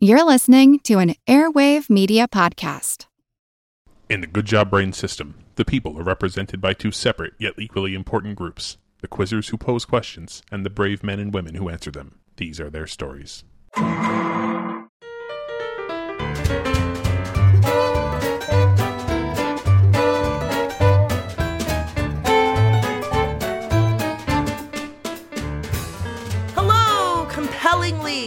You're 0.00 0.24
listening 0.24 0.78
to 0.84 1.00
an 1.00 1.16
Airwave 1.26 1.90
Media 1.90 2.28
Podcast. 2.28 3.06
In 4.08 4.20
the 4.20 4.28
Good 4.28 4.44
Job 4.44 4.70
Brain 4.70 4.92
system, 4.92 5.34
the 5.56 5.64
people 5.64 5.98
are 5.98 6.04
represented 6.04 6.60
by 6.60 6.72
two 6.72 6.92
separate 6.92 7.32
yet 7.36 7.54
equally 7.58 7.96
important 7.96 8.36
groups 8.36 8.78
the 9.00 9.08
quizzers 9.08 9.50
who 9.50 9.58
pose 9.58 9.84
questions 9.84 10.40
and 10.52 10.64
the 10.64 10.70
brave 10.70 11.02
men 11.02 11.18
and 11.18 11.34
women 11.34 11.56
who 11.56 11.68
answer 11.68 11.90
them. 11.90 12.20
These 12.36 12.60
are 12.60 12.70
their 12.70 12.86
stories. 12.86 13.42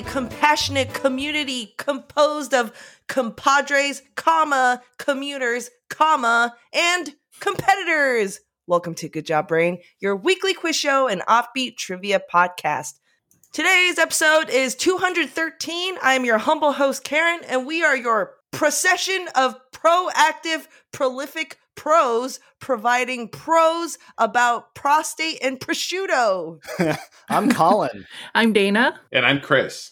Compellingly 0.02 0.32
compassionate 0.32 0.94
community 0.94 1.74
composed 1.78 2.54
of 2.54 2.72
compadres, 3.08 4.02
comma, 4.16 4.82
commuters, 4.98 5.70
comma, 5.90 6.56
and 6.74 7.16
competitors. 7.40 8.40
Welcome 8.68 8.96
to 8.96 9.10
Good 9.10 9.26
Job 9.26 9.48
Brain, 9.48 9.80
your 10.00 10.16
weekly 10.16 10.54
quiz 10.54 10.76
show 10.76 11.08
and 11.08 11.22
offbeat 11.22 11.78
trivia 11.78 12.22
podcast. 12.34 12.94
Today's 13.54 14.00
episode 14.00 14.50
is 14.50 14.76
213. 14.76 15.96
I 16.02 16.14
am 16.14 16.26
your 16.26 16.38
humble 16.38 16.74
host, 16.74 17.04
Karen, 17.04 17.42
and 17.48 17.66
we 17.66 17.84
are 17.84 17.96
your 17.96 18.36
procession 18.52 19.28
of 19.36 19.56
proactive, 19.72 20.68
prolific 20.92 21.58
pros 21.76 22.40
providing 22.60 23.28
pros 23.28 23.98
about 24.18 24.74
prostate 24.76 25.40
and 25.42 25.60
prosciutto. 25.60 26.60
I'm 27.30 27.52
Colin. 27.52 28.06
I'm 28.34 28.54
Dana. 28.54 29.00
And 29.12 29.26
I'm 29.26 29.42
Chris. 29.42 29.91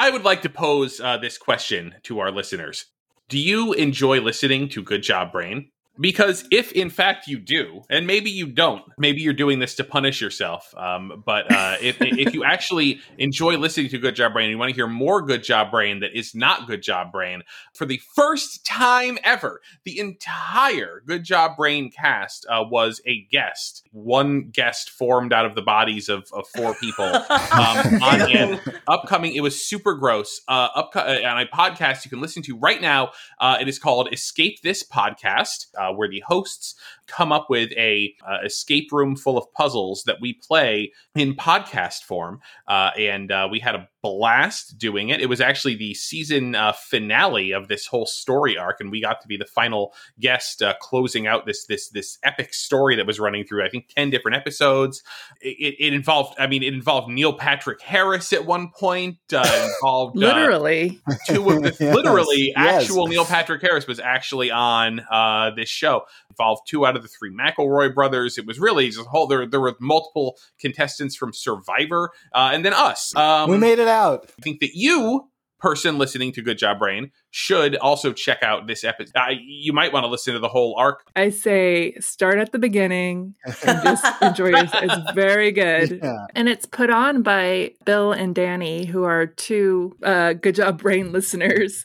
I 0.00 0.10
would 0.10 0.22
like 0.22 0.42
to 0.42 0.48
pose 0.48 1.00
uh, 1.00 1.16
this 1.16 1.36
question 1.36 1.96
to 2.04 2.20
our 2.20 2.30
listeners 2.30 2.86
Do 3.28 3.36
you 3.36 3.72
enjoy 3.72 4.20
listening 4.20 4.68
to 4.68 4.80
Good 4.80 5.02
Job 5.02 5.32
Brain? 5.32 5.72
Because 6.00 6.44
if 6.50 6.72
in 6.72 6.90
fact 6.90 7.26
you 7.26 7.38
do, 7.38 7.82
and 7.90 8.06
maybe 8.06 8.30
you 8.30 8.46
don't, 8.46 8.82
maybe 8.98 9.20
you're 9.20 9.32
doing 9.32 9.58
this 9.58 9.74
to 9.76 9.84
punish 9.84 10.20
yourself. 10.20 10.72
Um, 10.76 11.22
but 11.24 11.50
uh, 11.52 11.76
if, 11.80 11.96
if 12.00 12.34
you 12.34 12.44
actually 12.44 13.00
enjoy 13.18 13.56
listening 13.56 13.88
to 13.90 13.98
Good 13.98 14.14
Job 14.14 14.32
Brain 14.32 14.46
and 14.46 14.52
you 14.52 14.58
want 14.58 14.70
to 14.70 14.74
hear 14.74 14.86
more 14.86 15.22
Good 15.22 15.42
Job 15.42 15.70
Brain 15.70 16.00
that 16.00 16.16
is 16.16 16.34
not 16.34 16.66
Good 16.66 16.82
Job 16.82 17.12
Brain, 17.12 17.42
for 17.74 17.86
the 17.86 18.00
first 18.14 18.64
time 18.64 19.18
ever, 19.24 19.60
the 19.84 19.98
entire 19.98 21.02
Good 21.06 21.24
Job 21.24 21.56
Brain 21.56 21.90
cast 21.90 22.46
uh, 22.48 22.64
was 22.68 23.00
a 23.06 23.26
guest. 23.30 23.86
One 23.92 24.50
guest 24.50 24.90
formed 24.90 25.32
out 25.32 25.46
of 25.46 25.54
the 25.54 25.62
bodies 25.62 26.08
of, 26.08 26.28
of 26.32 26.46
four 26.48 26.74
people 26.74 27.04
um, 27.04 28.02
on 28.02 28.36
an 28.36 28.60
upcoming. 28.86 29.34
It 29.34 29.40
was 29.40 29.64
super 29.64 29.94
gross. 29.94 30.40
Uh, 30.48 30.70
upco- 30.70 31.24
uh, 31.24 31.28
on 31.28 31.40
a 31.40 31.46
podcast 31.46 32.04
you 32.04 32.10
can 32.10 32.20
listen 32.20 32.42
to 32.44 32.56
right 32.56 32.80
now. 32.80 33.10
Uh, 33.40 33.58
it 33.60 33.68
is 33.68 33.78
called 33.78 34.12
Escape 34.12 34.62
This 34.62 34.84
Podcast, 34.86 35.66
uh, 35.88 35.92
where 35.92 36.08
the 36.08 36.22
hosts 36.26 36.74
come 37.06 37.32
up 37.32 37.48
with 37.48 37.70
a 37.72 38.14
uh, 38.26 38.38
escape 38.44 38.92
room 38.92 39.16
full 39.16 39.38
of 39.38 39.50
puzzles 39.52 40.02
that 40.04 40.20
we 40.20 40.34
play 40.34 40.92
in 41.14 41.34
podcast 41.34 42.02
form. 42.02 42.40
Uh, 42.66 42.90
and 42.98 43.32
uh, 43.32 43.48
we 43.50 43.60
had 43.60 43.74
a 43.74 43.88
blast 44.02 44.78
doing 44.78 45.08
it. 45.08 45.20
It 45.20 45.28
was 45.28 45.40
actually 45.40 45.74
the 45.74 45.94
season 45.94 46.54
uh, 46.54 46.72
finale 46.72 47.52
of 47.52 47.68
this 47.68 47.86
whole 47.86 48.06
story 48.06 48.56
arc, 48.56 48.80
and 48.80 48.90
we 48.90 49.00
got 49.00 49.20
to 49.22 49.28
be 49.28 49.36
the 49.36 49.44
final 49.44 49.92
guest 50.20 50.62
uh, 50.62 50.74
closing 50.80 51.26
out 51.26 51.46
this 51.46 51.66
this 51.66 51.88
this 51.88 52.18
epic 52.22 52.54
story 52.54 52.96
that 52.96 53.06
was 53.06 53.18
running 53.18 53.44
through 53.44 53.64
I 53.64 53.68
think 53.68 53.88
ten 53.88 54.10
different 54.10 54.36
episodes. 54.36 55.02
It, 55.40 55.76
it 55.78 55.92
involved, 55.92 56.38
I 56.38 56.46
mean, 56.46 56.62
it 56.62 56.72
involved 56.74 57.08
Neil 57.08 57.32
Patrick 57.32 57.80
Harris 57.80 58.32
at 58.32 58.46
one 58.46 58.70
point. 58.70 59.18
Uh, 59.32 59.68
involved 59.76 60.16
uh, 60.16 60.20
Literally. 60.20 61.00
two 61.26 61.48
of 61.50 61.62
the 61.62 61.76
Yes, 61.88 61.94
literally 61.94 62.52
yes. 62.56 62.82
actual 62.84 63.06
Neil 63.06 63.24
Patrick 63.24 63.62
Harris 63.62 63.86
was 63.86 64.00
actually 64.00 64.50
on 64.50 65.00
uh, 65.10 65.50
this 65.54 65.68
show. 65.78 66.02
Involved 66.30 66.62
two 66.66 66.84
out 66.84 66.96
of 66.96 67.02
the 67.02 67.08
three 67.08 67.32
McElroy 67.32 67.94
brothers. 67.94 68.38
It 68.38 68.46
was 68.46 68.58
really 68.58 68.88
just 68.88 69.00
a 69.00 69.04
whole. 69.04 69.26
There, 69.26 69.46
there 69.46 69.60
were 69.60 69.76
multiple 69.80 70.36
contestants 70.60 71.16
from 71.16 71.32
Survivor, 71.32 72.10
uh, 72.34 72.50
and 72.52 72.64
then 72.64 72.74
us. 72.74 73.14
Um, 73.16 73.50
we 73.50 73.56
made 73.56 73.78
it 73.78 73.88
out. 73.88 74.30
I 74.38 74.42
think 74.42 74.60
that 74.60 74.70
you, 74.74 75.28
person 75.58 75.98
listening 75.98 76.32
to 76.32 76.42
Good 76.42 76.58
Job 76.58 76.78
Brain, 76.78 77.10
should 77.30 77.76
also 77.76 78.12
check 78.12 78.42
out 78.42 78.66
this 78.66 78.84
episode. 78.84 79.12
Uh, 79.16 79.34
you 79.40 79.72
might 79.72 79.92
want 79.92 80.04
to 80.04 80.08
listen 80.08 80.34
to 80.34 80.40
the 80.40 80.48
whole 80.48 80.76
arc. 80.78 81.04
I 81.16 81.30
say 81.30 81.94
start 82.00 82.38
at 82.38 82.52
the 82.52 82.58
beginning 82.58 83.34
and 83.66 83.82
just 83.82 84.04
enjoy 84.22 84.50
it. 84.52 84.70
It's 84.72 85.12
very 85.12 85.52
good. 85.52 86.00
Yeah. 86.02 86.26
And 86.34 86.48
it's 86.48 86.66
put 86.66 86.90
on 86.90 87.22
by 87.22 87.72
Bill 87.84 88.12
and 88.12 88.34
Danny, 88.34 88.84
who 88.84 89.04
are 89.04 89.26
two 89.26 89.96
uh, 90.02 90.34
Good 90.34 90.54
Job 90.54 90.80
Brain 90.80 91.12
listeners. 91.12 91.84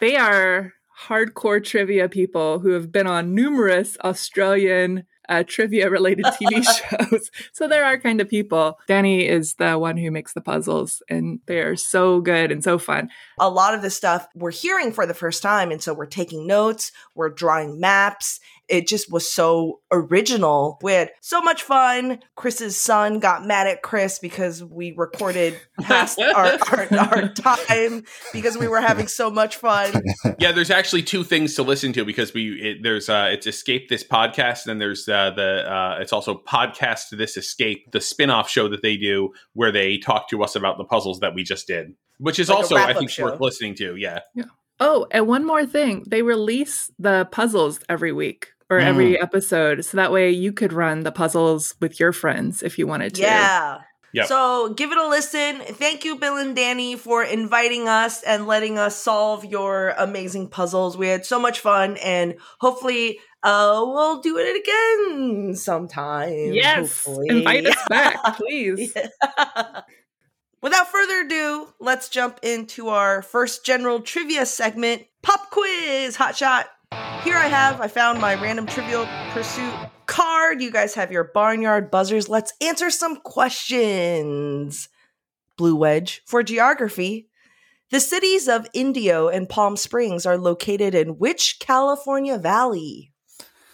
They 0.00 0.16
are 0.16 0.72
hardcore 1.08 1.62
trivia 1.62 2.08
people 2.08 2.58
who 2.58 2.70
have 2.70 2.92
been 2.92 3.06
on 3.06 3.34
numerous 3.34 3.96
Australian 4.04 5.04
uh, 5.28 5.44
trivia 5.46 5.88
related 5.88 6.24
TV 6.24 6.62
shows. 7.10 7.30
So 7.52 7.68
there 7.68 7.84
are 7.84 7.98
kind 7.98 8.20
of 8.20 8.28
people. 8.28 8.78
Danny 8.86 9.26
is 9.26 9.54
the 9.54 9.78
one 9.78 9.96
who 9.96 10.10
makes 10.10 10.32
the 10.32 10.40
puzzles, 10.40 11.02
and 11.08 11.40
they 11.46 11.60
are 11.60 11.76
so 11.76 12.20
good 12.20 12.52
and 12.52 12.62
so 12.62 12.78
fun. 12.78 13.08
a 13.38 13.48
lot 13.48 13.74
of 13.74 13.82
this 13.82 13.96
stuff 13.96 14.26
we're 14.34 14.50
hearing 14.50 14.92
for 14.92 15.06
the 15.06 15.14
first 15.14 15.42
time. 15.42 15.70
And 15.70 15.82
so 15.82 15.94
we're 15.94 16.06
taking 16.06 16.46
notes, 16.46 16.92
we're 17.14 17.30
drawing 17.30 17.80
maps. 17.80 18.40
It 18.72 18.88
just 18.88 19.12
was 19.12 19.30
so 19.30 19.80
original. 19.92 20.78
We 20.80 20.92
had 20.92 21.10
so 21.20 21.42
much 21.42 21.62
fun. 21.62 22.20
Chris's 22.36 22.80
son 22.80 23.18
got 23.18 23.44
mad 23.44 23.66
at 23.66 23.82
Chris 23.82 24.18
because 24.18 24.64
we 24.64 24.94
recorded 24.96 25.60
past 25.82 26.18
our, 26.34 26.58
our, 26.70 26.88
our 26.98 27.28
time 27.34 28.04
because 28.32 28.56
we 28.56 28.66
were 28.68 28.80
having 28.80 29.08
so 29.08 29.30
much 29.30 29.56
fun. 29.58 29.92
yeah, 30.38 30.52
there's 30.52 30.70
actually 30.70 31.02
two 31.02 31.22
things 31.22 31.54
to 31.56 31.62
listen 31.62 31.92
to 31.92 32.06
because 32.06 32.32
we 32.32 32.58
it, 32.62 32.78
there's 32.82 33.10
uh, 33.10 33.28
it's 33.30 33.46
escape 33.46 33.90
this 33.90 34.02
podcast, 34.02 34.64
and 34.64 34.70
then 34.70 34.78
there's 34.78 35.06
uh, 35.06 35.32
the 35.36 35.70
uh, 35.70 35.98
it's 36.00 36.14
also 36.14 36.40
podcast 36.48 37.10
this 37.10 37.36
escape, 37.36 37.92
the 37.92 38.00
spin-off 38.00 38.48
show 38.48 38.68
that 38.68 38.80
they 38.80 38.96
do 38.96 39.34
where 39.52 39.70
they 39.70 39.98
talk 39.98 40.30
to 40.30 40.42
us 40.42 40.56
about 40.56 40.78
the 40.78 40.84
puzzles 40.84 41.20
that 41.20 41.34
we 41.34 41.42
just 41.42 41.66
did, 41.66 41.94
which 42.16 42.38
is 42.38 42.48
Like 42.48 42.56
also 42.56 42.76
I 42.76 42.94
think 42.94 43.10
show. 43.10 43.24
worth 43.24 43.38
listening 43.38 43.74
to. 43.74 43.96
Yeah. 43.96 44.20
Yeah, 44.34 44.44
Oh, 44.80 45.06
and 45.10 45.26
one 45.28 45.44
more 45.44 45.64
thing. 45.64 46.04
They 46.08 46.22
release 46.22 46.90
the 46.98 47.28
puzzles 47.30 47.78
every 47.88 48.12
week 48.12 48.48
or 48.70 48.78
every 48.78 49.20
episode. 49.20 49.84
So 49.84 49.96
that 49.96 50.12
way 50.12 50.30
you 50.30 50.52
could 50.52 50.72
run 50.72 51.00
the 51.00 51.12
puzzles 51.12 51.74
with 51.80 52.00
your 52.00 52.12
friends 52.12 52.62
if 52.62 52.78
you 52.78 52.86
wanted 52.86 53.14
to. 53.16 53.22
Yeah. 53.22 53.80
Yep. 54.14 54.26
So 54.26 54.74
give 54.74 54.92
it 54.92 54.98
a 54.98 55.08
listen. 55.08 55.60
Thank 55.60 56.04
you, 56.04 56.16
Bill 56.16 56.36
and 56.36 56.54
Danny, 56.54 56.96
for 56.96 57.24
inviting 57.24 57.88
us 57.88 58.22
and 58.22 58.46
letting 58.46 58.78
us 58.78 58.94
solve 58.94 59.44
your 59.44 59.94
amazing 59.96 60.48
puzzles. 60.48 60.98
We 60.98 61.08
had 61.08 61.24
so 61.24 61.40
much 61.40 61.60
fun, 61.60 61.96
and 61.96 62.34
hopefully, 62.60 63.20
uh, 63.42 63.82
we'll 63.86 64.20
do 64.20 64.36
it 64.38 64.60
again 64.60 65.56
sometime. 65.56 66.52
Yes. 66.52 67.04
hopefully. 67.04 67.28
Invite 67.30 67.66
us 67.66 67.82
back, 67.88 68.36
please. 68.36 68.92
Without 70.60 70.88
further 70.88 71.22
ado, 71.22 71.68
let's 71.80 72.08
jump 72.08 72.38
into 72.42 72.88
our 72.88 73.22
first 73.22 73.64
general 73.64 74.00
trivia 74.00 74.46
segment 74.46 75.02
Pop 75.22 75.50
Quiz 75.50 76.16
Hot 76.16 76.36
Shot. 76.36 76.68
Here 77.24 77.36
I 77.36 77.46
have, 77.48 77.80
I 77.80 77.88
found 77.88 78.20
my 78.20 78.34
random 78.34 78.66
trivial 78.66 79.06
pursuit 79.30 79.72
card. 80.06 80.60
You 80.60 80.70
guys 80.70 80.94
have 80.94 81.12
your 81.12 81.24
barnyard 81.24 81.90
buzzers. 81.90 82.28
Let's 82.28 82.52
answer 82.60 82.90
some 82.90 83.16
questions. 83.16 84.88
Blue 85.56 85.76
Wedge 85.76 86.22
for 86.26 86.42
geography. 86.42 87.28
The 87.90 88.00
cities 88.00 88.48
of 88.48 88.66
Indio 88.72 89.28
and 89.28 89.48
Palm 89.48 89.76
Springs 89.76 90.24
are 90.26 90.38
located 90.38 90.94
in 90.94 91.18
which 91.18 91.58
California 91.60 92.38
valley? 92.38 93.12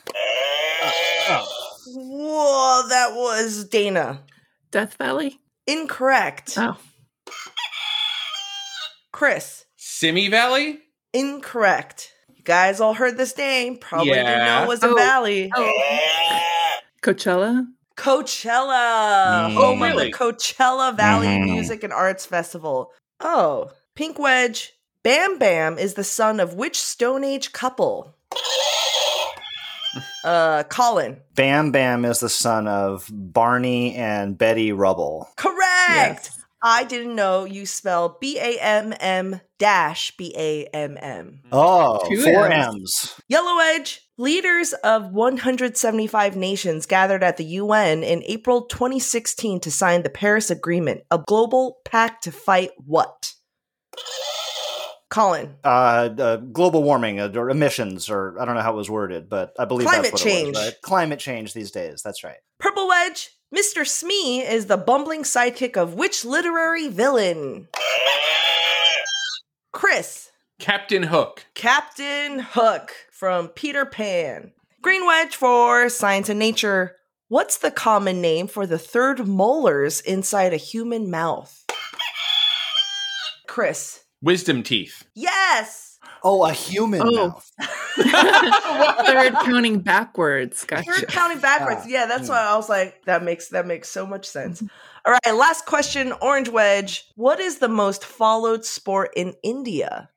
Uh, 0.08 0.90
oh. 1.30 1.46
Whoa, 1.94 2.88
that 2.88 3.14
was 3.14 3.64
Dana. 3.64 4.24
Death 4.70 4.94
Valley? 4.94 5.40
Incorrect. 5.66 6.54
Oh. 6.58 6.76
Chris. 9.12 9.64
Simi 9.76 10.28
Valley. 10.28 10.80
Incorrect. 11.12 12.12
You 12.48 12.54
guys 12.54 12.80
all 12.80 12.95
heard 12.95 13.18
this 13.18 13.36
name. 13.36 13.77
Probably 13.77 14.09
didn't 14.15 14.24
know 14.24 14.33
Yeah. 14.33 14.62
it 14.62 14.68
was 14.68 14.83
a 14.83 14.89
Oh. 14.89 14.95
valley. 14.95 15.53
Coachella? 17.03 17.66
Coachella, 17.95 19.50
Mm. 19.50 19.54
home 19.54 19.83
Oh, 19.83 19.86
of 19.86 19.97
the? 19.98 20.10
Coachella 20.12 20.97
Valley 20.97 21.27
Mhm. 21.27 21.45
Music 21.45 21.84
and 21.84 21.92
Arts 21.92 22.24
Festival. 22.24 22.91
Oh, 23.21 23.68
Pink 23.95 24.18
Wedge. 24.18 24.72
Bam 25.03 25.36
Bam 25.36 25.77
is 25.78 25.92
the 25.92 26.04
son 26.04 26.41
of 26.41 26.54
which 26.54 26.80
Stone 26.80 27.22
Age 27.22 27.53
couple? 27.53 28.15
Uh, 30.24 30.62
Colin. 30.65 31.18
Bam 31.34 31.71
Bam 31.72 32.04
is 32.04 32.21
the 32.21 32.28
son 32.28 32.66
of 32.68 33.09
Barney 33.10 33.95
and 33.95 34.36
Betty 34.36 34.72
Rubble. 34.72 35.28
Correct. 35.36 35.60
Yes. 36.28 36.37
I 36.63 36.84
didn't 36.84 37.15
know 37.15 37.45
you 37.45 37.66
spell 37.66 38.19
B 38.21 38.39
A 38.39 38.59
M 38.60 38.93
M 38.99 39.41
dash 39.59 40.16
B 40.16 40.34
A 40.37 40.65
M 40.66 40.97
M. 41.01 41.41
Oh, 41.53 42.01
Two 42.09 42.22
four 42.22 42.47
M's. 42.47 42.75
M's. 42.75 43.21
Yellow 43.28 43.59
Edge. 43.60 44.03
Leaders 44.21 44.72
of 44.83 45.13
175 45.13 46.34
nations 46.34 46.87
gathered 46.87 47.22
at 47.22 47.37
the 47.37 47.45
UN 47.45 48.03
in 48.03 48.25
April 48.27 48.63
2016 48.63 49.60
to 49.60 49.71
sign 49.71 50.03
the 50.03 50.10
Paris 50.10 50.51
Agreement, 50.51 51.03
a 51.13 51.19
global 51.19 51.78
pact 51.84 52.25
to 52.25 52.33
fight 52.33 52.71
what? 52.78 53.33
Colin. 55.09 55.55
Uh, 55.65 56.10
uh, 56.19 56.37
global 56.37 56.83
warming 56.83 57.21
uh, 57.21 57.33
or 57.34 57.49
emissions, 57.49 58.10
or 58.10 58.39
I 58.41 58.45
don't 58.45 58.57
know 58.57 58.60
how 58.60 58.72
it 58.72 58.77
was 58.77 58.91
worded, 58.91 59.28
but 59.28 59.55
I 59.59 59.65
believe 59.65 59.87
Climate 59.87 60.10
that's 60.10 60.25
what 60.25 60.31
change. 60.31 60.49
It 60.49 60.55
was, 60.55 60.65
right? 60.66 60.83
Climate 60.83 61.19
change 61.19 61.55
these 61.55 61.71
days. 61.71 62.03
That's 62.03 62.25
right. 62.25 62.37
Purple 62.59 62.89
Wedge. 62.89 63.31
Mr. 63.54 63.86
Smee 63.86 64.42
is 64.42 64.66
the 64.66 64.77
bumbling 64.77 65.22
sidekick 65.22 65.74
of 65.74 65.95
which 65.95 66.22
literary 66.22 66.89
villain? 66.89 67.66
Chris. 69.72 70.30
Captain 70.59 71.04
Hook. 71.04 71.47
Captain 71.54 72.41
Hook 72.41 72.92
from 73.10 73.48
Peter 73.48 73.86
Pan. 73.86 74.53
Green 74.83 75.06
Wedge 75.06 75.34
for 75.34 75.89
Science 75.89 76.28
and 76.28 76.39
Nature. 76.39 76.97
What's 77.28 77.56
the 77.56 77.71
common 77.71 78.21
name 78.21 78.48
for 78.48 78.66
the 78.66 78.78
third 78.78 79.27
molars 79.27 80.03
inside 80.03 80.53
a 80.53 80.59
human 80.59 81.10
mouth? 81.10 81.65
Chris. 83.47 84.04
Wisdom 84.21 84.62
teeth. 84.62 85.06
Yes. 85.15 85.87
Oh, 86.22 86.44
a 86.44 86.53
human 86.53 87.03
Oh. 87.04 87.10
mouth. 87.28 87.50
Third 87.97 89.32
counting 89.44 89.80
backwards. 89.80 90.65
Gotcha. 90.65 90.84
You're 90.86 90.97
counting 91.06 91.38
backwards. 91.41 91.82
Ah, 91.84 91.88
Yeah, 91.88 92.06
that's 92.06 92.26
hmm. 92.28 92.32
why 92.32 92.41
I 92.42 92.56
was 92.56 92.68
like, 92.68 93.03
that 93.04 93.22
makes 93.22 93.48
that 93.48 93.66
makes 93.66 93.88
so 93.88 94.06
much 94.06 94.26
sense. 94.26 94.62
All 95.04 95.12
right, 95.24 95.34
last 95.34 95.65
question, 95.66 96.12
Orange 96.20 96.48
Wedge. 96.48 97.04
What 97.16 97.41
is 97.41 97.59
the 97.59 97.68
most 97.68 98.04
followed 98.04 98.65
sport 98.65 99.10
in 99.16 99.34
India? 99.42 100.10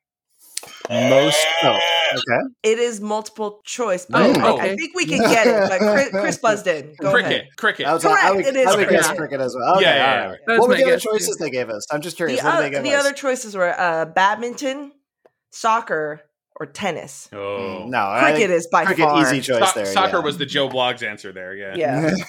Most. 0.89 1.37
Oh, 1.63 1.79
okay. 2.13 2.41
It 2.63 2.77
is 2.77 3.01
multiple 3.01 3.61
choice. 3.65 4.05
Oh, 4.13 4.33
but 4.33 4.59
I- 4.59 4.65
I 4.71 4.75
think 4.75 4.95
we 4.95 5.05
can 5.05 5.19
get 5.21 5.47
it. 5.47 5.69
But 5.69 5.79
Chris, 5.79 6.09
Chris 6.09 6.37
buzzed 6.41 6.67
in. 6.67 6.93
Go 6.99 7.11
cricket. 7.11 7.31
ahead. 7.31 7.47
Cricket. 7.57 7.85
I, 7.87 7.93
was, 7.93 8.05
I 8.05 8.09
Correct, 8.11 8.35
would, 8.35 8.45
it 8.45 8.55
is 8.57 8.67
I 8.67 8.75
would 8.75 8.89
guess 8.89 9.07
cricket. 9.07 9.17
cricket 9.17 9.41
as 9.41 9.55
well. 9.55 9.75
Okay, 9.77 9.83
Yeah, 9.85 9.95
yeah, 9.95 10.13
yeah. 10.23 10.29
right. 10.29 10.39
That 10.45 10.51
was 10.53 10.59
What 10.59 10.69
were 10.69 10.75
the 10.75 10.83
other 10.83 10.91
guess, 10.93 11.03
too. 11.03 11.09
choices 11.13 11.37
they 11.37 11.49
gave 11.49 11.69
us? 11.69 11.85
I'm 11.91 12.01
just 12.01 12.17
curious. 12.17 12.41
The, 12.41 12.45
what 12.47 12.55
did 12.57 12.65
they 12.65 12.69
give 12.71 12.83
the 12.83 12.93
us? 12.93 13.05
other 13.05 13.13
choices 13.15 13.55
were 13.55 13.73
uh, 13.79 14.05
badminton, 14.05 14.91
soccer, 15.51 16.21
or 16.59 16.65
tennis. 16.65 17.29
oh. 17.33 17.85
no, 17.87 18.17
Cricket 18.19 18.37
think 18.39 18.49
is 18.51 18.67
by 18.71 18.85
cricket 18.85 19.05
far. 19.05 19.21
easy 19.21 19.41
choice 19.41 19.73
So- 19.73 19.79
there. 19.83 19.85
soccer 19.85 20.17
yeah. 20.17 20.23
was 20.23 20.37
the 20.37 20.45
Joe 20.45 20.67
Blogs 20.69 21.01
answer 21.07 21.31
there. 21.31 21.53
Yeah. 21.55 21.75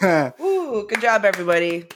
Yeah. 0.00 0.30
Ooh, 0.40 0.86
good 0.88 1.00
job, 1.00 1.24
everybody. 1.24 1.86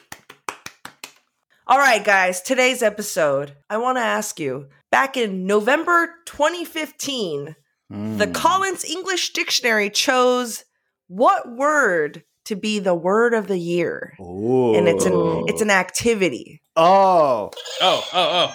All 1.68 1.78
right, 1.78 2.04
guys, 2.04 2.40
today's 2.42 2.82
episode, 2.82 3.54
I 3.68 3.78
want 3.78 3.98
to 3.98 4.02
ask 4.02 4.38
you 4.38 4.68
back 4.92 5.16
in 5.16 5.46
November 5.46 6.14
2015, 6.26 7.56
the 7.88 7.94
Mm. 7.94 8.34
Collins 8.34 8.84
English 8.84 9.32
Dictionary 9.32 9.90
chose 9.90 10.64
what 11.08 11.48
word 11.48 12.24
to 12.46 12.56
be 12.56 12.78
the 12.80 12.94
word 12.96 13.32
of 13.34 13.46
the 13.46 13.58
year? 13.58 14.14
Ooh. 14.20 14.74
And 14.74 14.88
it's 14.88 15.04
an 15.04 15.44
it's 15.46 15.60
an 15.62 15.70
activity. 15.70 16.62
oh. 16.76 17.50
Oh, 17.80 18.08
oh, 18.12 18.50
oh. 18.52 18.54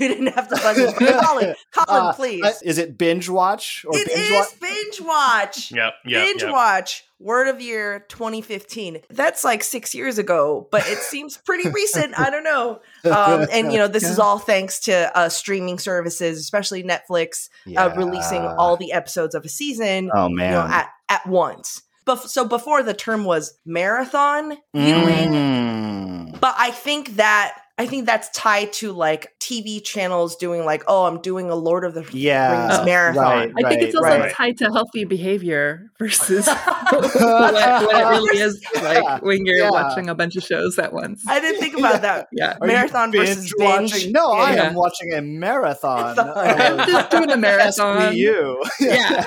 You 0.04 0.08
didn't 0.08 0.28
have 0.28 0.48
to 0.48 0.56
buzz 0.56 0.78
in. 0.78 0.92
Colin, 0.94 1.54
Colin, 1.72 2.02
Uh, 2.06 2.12
please. 2.14 2.42
uh, 2.44 2.52
is 2.62 2.78
it 2.78 2.96
binge 2.96 3.28
watch 3.28 3.84
or 3.86 3.92
It 3.94 4.06
binge 4.08 4.18
is 4.20 4.30
watch? 4.32 4.60
binge 4.60 5.00
watch. 5.02 5.72
Yep, 5.80 5.92
yep, 6.06 6.26
binge 6.26 6.42
yep. 6.42 6.52
watch 6.52 7.04
word 7.18 7.48
of 7.48 7.60
year 7.60 8.06
2015 8.08 9.00
that's 9.10 9.44
like 9.44 9.62
six 9.62 9.94
years 9.94 10.16
ago 10.16 10.66
but 10.70 10.86
it 10.88 10.96
seems 10.96 11.36
pretty 11.36 11.68
recent 11.68 12.18
i 12.18 12.30
don't 12.30 12.44
know 12.44 12.80
um, 13.04 13.46
and 13.52 13.70
you 13.74 13.78
know 13.78 13.86
this 13.88 14.08
is 14.08 14.18
all 14.18 14.38
thanks 14.38 14.80
to 14.80 15.14
uh, 15.14 15.28
streaming 15.28 15.78
services 15.78 16.38
especially 16.40 16.82
netflix 16.82 17.50
uh, 17.76 17.90
releasing 17.94 18.40
all 18.40 18.78
the 18.78 18.92
episodes 18.92 19.34
of 19.34 19.44
a 19.44 19.50
season 19.50 20.10
Oh 20.14 20.28
you 20.28 20.36
man. 20.36 20.52
know 20.52 20.60
at, 20.62 20.88
at 21.10 21.26
once 21.26 21.82
but 22.06 22.16
so 22.30 22.46
before 22.46 22.82
the 22.82 22.94
term 22.94 23.24
was 23.24 23.58
marathon 23.66 24.56
viewing 24.74 25.30
Mm. 25.32 26.40
but 26.40 26.54
i 26.58 26.70
think 26.70 27.16
that 27.16 27.54
i 27.80 27.86
think 27.86 28.06
that's 28.06 28.28
tied 28.30 28.72
to 28.72 28.92
like 28.92 29.32
tv 29.40 29.82
channels 29.82 30.36
doing 30.36 30.64
like 30.64 30.82
oh 30.86 31.04
i'm 31.06 31.20
doing 31.20 31.50
a 31.50 31.54
lord 31.54 31.84
of 31.84 31.94
the 31.94 32.04
Yeah, 32.12 32.66
rings 32.68 32.78
Oh, 32.80 32.84
marathon 32.84 33.24
right. 33.24 33.52
I 33.64 33.68
think 33.68 33.82
it's 33.82 33.94
also 33.94 34.08
right. 34.08 34.32
tied 34.32 34.58
to 34.58 34.66
healthy 34.66 35.04
behavior 35.04 35.90
versus 35.98 36.46
what, 36.90 37.14
what 37.14 37.96
it 37.96 38.08
really 38.08 38.38
is 38.40 38.60
like 38.82 39.22
when 39.22 39.44
you're 39.46 39.56
Yeah. 39.64 39.70
watching 39.70 40.08
a 40.08 40.14
bunch 40.14 40.36
of 40.36 40.42
shows 40.44 40.78
at 40.78 40.92
once. 40.92 41.24
i 41.28 41.40
didn't 41.40 41.60
think 41.60 41.76
about 41.78 42.02
that 42.02 42.28
Yeah. 42.32 42.56
Are 42.60 42.66
you 42.66 42.72
Marathon 42.74 43.12
versus 43.12 43.52
binge? 43.58 43.92
watching? 43.92 44.12
No, 44.12 44.30
I 44.32 44.52
am 44.54 44.74
watching 44.74 45.12
a 45.14 45.22
marathon. 45.22 46.18
I'm 46.18 46.86
just 46.88 47.10
doing 47.10 47.30
a 47.30 47.36
marathon. 47.48 48.12
SVU. 48.12 48.56
Yeah. 48.80 49.24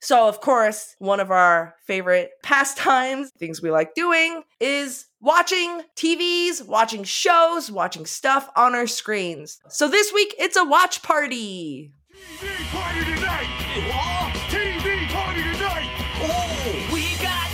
So, 0.00 0.28
of 0.28 0.40
course, 0.40 0.94
one 0.98 1.18
of 1.20 1.30
our 1.30 1.74
favorite 1.86 2.30
pastimes, 2.42 3.30
things 3.38 3.60
we 3.60 3.70
like 3.70 3.94
doing, 3.94 4.42
is 4.60 5.06
watching 5.20 5.82
TVs, 5.96 6.64
watching 6.66 7.04
shows, 7.04 7.70
watching 7.70 8.06
stuff 8.06 8.48
on 8.56 8.74
our 8.74 8.86
screens. 8.86 9.58
So, 9.68 9.88
this 9.88 10.12
week, 10.12 10.34
it's 10.38 10.56
a 10.56 10.64
watch 10.64 11.02
party. 11.02 11.92
TV 12.38 12.48
party 12.70 13.04
tonight! 13.04 13.48
Uh-huh. 13.78 14.30
TV 14.50 15.08
party 15.08 15.42
tonight! 15.42 15.90
Oh, 16.20 16.88
we 16.92 17.14
got 17.22 17.48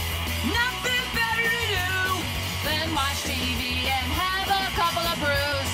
nothing 0.48 1.04
better 1.12 1.44
to 1.44 1.62
do 1.68 1.92
than 2.64 2.94
watch 2.94 3.20
TV 3.28 3.84
and 3.84 4.08
have 4.12 4.48
a 4.48 4.72
couple 4.72 5.04
of 5.04 5.16
brews. 5.20 5.70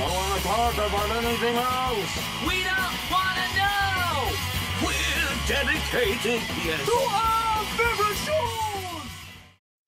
Don't 0.00 0.12
wanna 0.12 0.40
talk 0.40 0.74
about 0.80 1.10
anything 1.20 1.56
else! 1.56 2.12
We 2.48 2.64
don't 2.64 2.96
want 3.12 3.36
to 3.36 3.46
know. 3.60 4.32
We're 4.80 5.36
dedicated, 5.44 6.40
yes, 6.64 6.84
to 6.88 6.96
our 6.96 7.64
favorite 7.76 8.16
shows! 8.24 8.85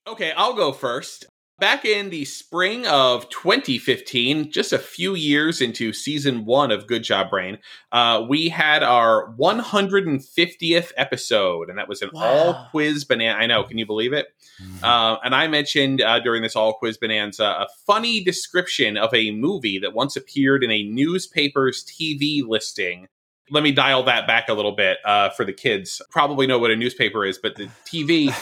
Okay, 0.08 0.32
I'll 0.37 0.55
go 0.55 0.72
first. 0.72 1.26
Back 1.58 1.84
in 1.84 2.08
the 2.08 2.25
spring 2.25 2.87
of 2.87 3.28
2015, 3.31 4.50
just 4.50 4.72
a 4.72 4.78
few 4.78 5.14
years 5.16 5.60
into 5.60 5.93
season 5.93 6.44
one 6.44 6.70
of 6.70 6.87
Good 6.87 7.02
Job 7.02 7.31
Brain, 7.31 7.58
uh, 7.90 8.25
we 8.28 8.49
had 8.49 8.82
our 8.84 9.34
150th 9.37 10.93
episode, 10.96 11.69
and 11.69 11.76
that 11.78 11.88
was 11.88 12.00
an 12.00 12.10
Wow. 12.12 12.22
all 12.22 12.69
quiz 12.70 13.05
banana. 13.05 13.37
I 13.37 13.46
know, 13.46 13.64
can 13.64 13.76
you 13.76 13.84
believe 13.87 14.12
it? 14.12 14.28
Uh, 14.82 15.16
and 15.25 15.34
I 15.34 15.46
mentioned 15.49 16.00
uh, 16.00 16.20
during 16.20 16.43
this 16.43 16.56
all 16.56 16.75
quiz 16.75 16.96
bonanza 16.96 17.44
a 17.44 17.66
funny 17.87 18.22
description 18.22 18.96
of 18.96 19.12
a 19.12 19.32
movie 19.32 19.78
that 19.81 19.93
once 19.94 20.16
appeared 20.16 20.62
in 20.64 20.70
a 20.70 20.84
newspaper's 20.84 21.84
TV 21.84 22.40
listing. 22.46 23.08
Let 23.50 23.62
me 23.62 23.72
dial 23.72 24.02
that 24.04 24.26
back 24.26 24.48
a 24.48 24.54
little 24.54 24.72
bit 24.72 24.98
uh, 25.04 25.30
for 25.30 25.44
the 25.44 25.52
kids. 25.52 26.02
Probably 26.10 26.46
know 26.46 26.58
what 26.58 26.70
a 26.70 26.76
newspaper 26.76 27.24
is, 27.24 27.38
but 27.38 27.56
the 27.56 27.68
TV. 27.84 28.32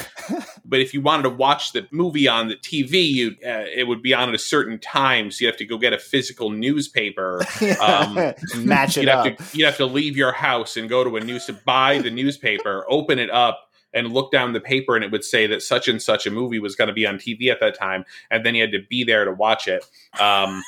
but 0.64 0.80
if 0.80 0.92
you 0.94 1.00
wanted 1.00 1.24
to 1.24 1.30
watch 1.30 1.72
the 1.72 1.86
movie 1.90 2.28
on 2.28 2.48
the 2.48 2.56
TV, 2.56 3.08
you 3.08 3.30
uh, 3.44 3.64
it 3.74 3.86
would 3.86 4.02
be 4.02 4.14
on 4.14 4.28
at 4.28 4.34
a 4.34 4.38
certain 4.38 4.78
time, 4.78 5.30
so 5.30 5.42
you 5.42 5.46
have 5.46 5.56
to 5.58 5.64
go 5.64 5.78
get 5.78 5.92
a 5.92 5.98
physical 5.98 6.50
newspaper. 6.50 7.42
Um, 7.80 8.14
Match 8.56 8.96
it 8.96 9.02
you'd 9.02 9.08
have 9.08 9.26
up. 9.26 9.36
to 9.36 9.58
you'd 9.58 9.66
have 9.66 9.76
to 9.76 9.86
leave 9.86 10.16
your 10.16 10.32
house 10.32 10.76
and 10.76 10.88
go 10.88 11.04
to 11.04 11.16
a 11.16 11.20
news 11.20 11.46
to 11.46 11.52
buy 11.52 11.98
the 11.98 12.10
newspaper, 12.10 12.86
open 12.88 13.18
it 13.18 13.30
up, 13.30 13.70
and 13.92 14.12
look 14.12 14.30
down 14.30 14.52
the 14.52 14.60
paper, 14.60 14.94
and 14.94 15.04
it 15.04 15.10
would 15.10 15.24
say 15.24 15.46
that 15.46 15.62
such 15.62 15.88
and 15.88 16.00
such 16.00 16.26
a 16.26 16.30
movie 16.30 16.58
was 16.58 16.76
going 16.76 16.88
to 16.88 16.94
be 16.94 17.06
on 17.06 17.16
TV 17.16 17.50
at 17.50 17.60
that 17.60 17.78
time, 17.78 18.04
and 18.30 18.44
then 18.44 18.54
you 18.54 18.62
had 18.62 18.72
to 18.72 18.82
be 18.88 19.04
there 19.04 19.24
to 19.24 19.32
watch 19.32 19.68
it. 19.68 19.84
Um, 20.20 20.62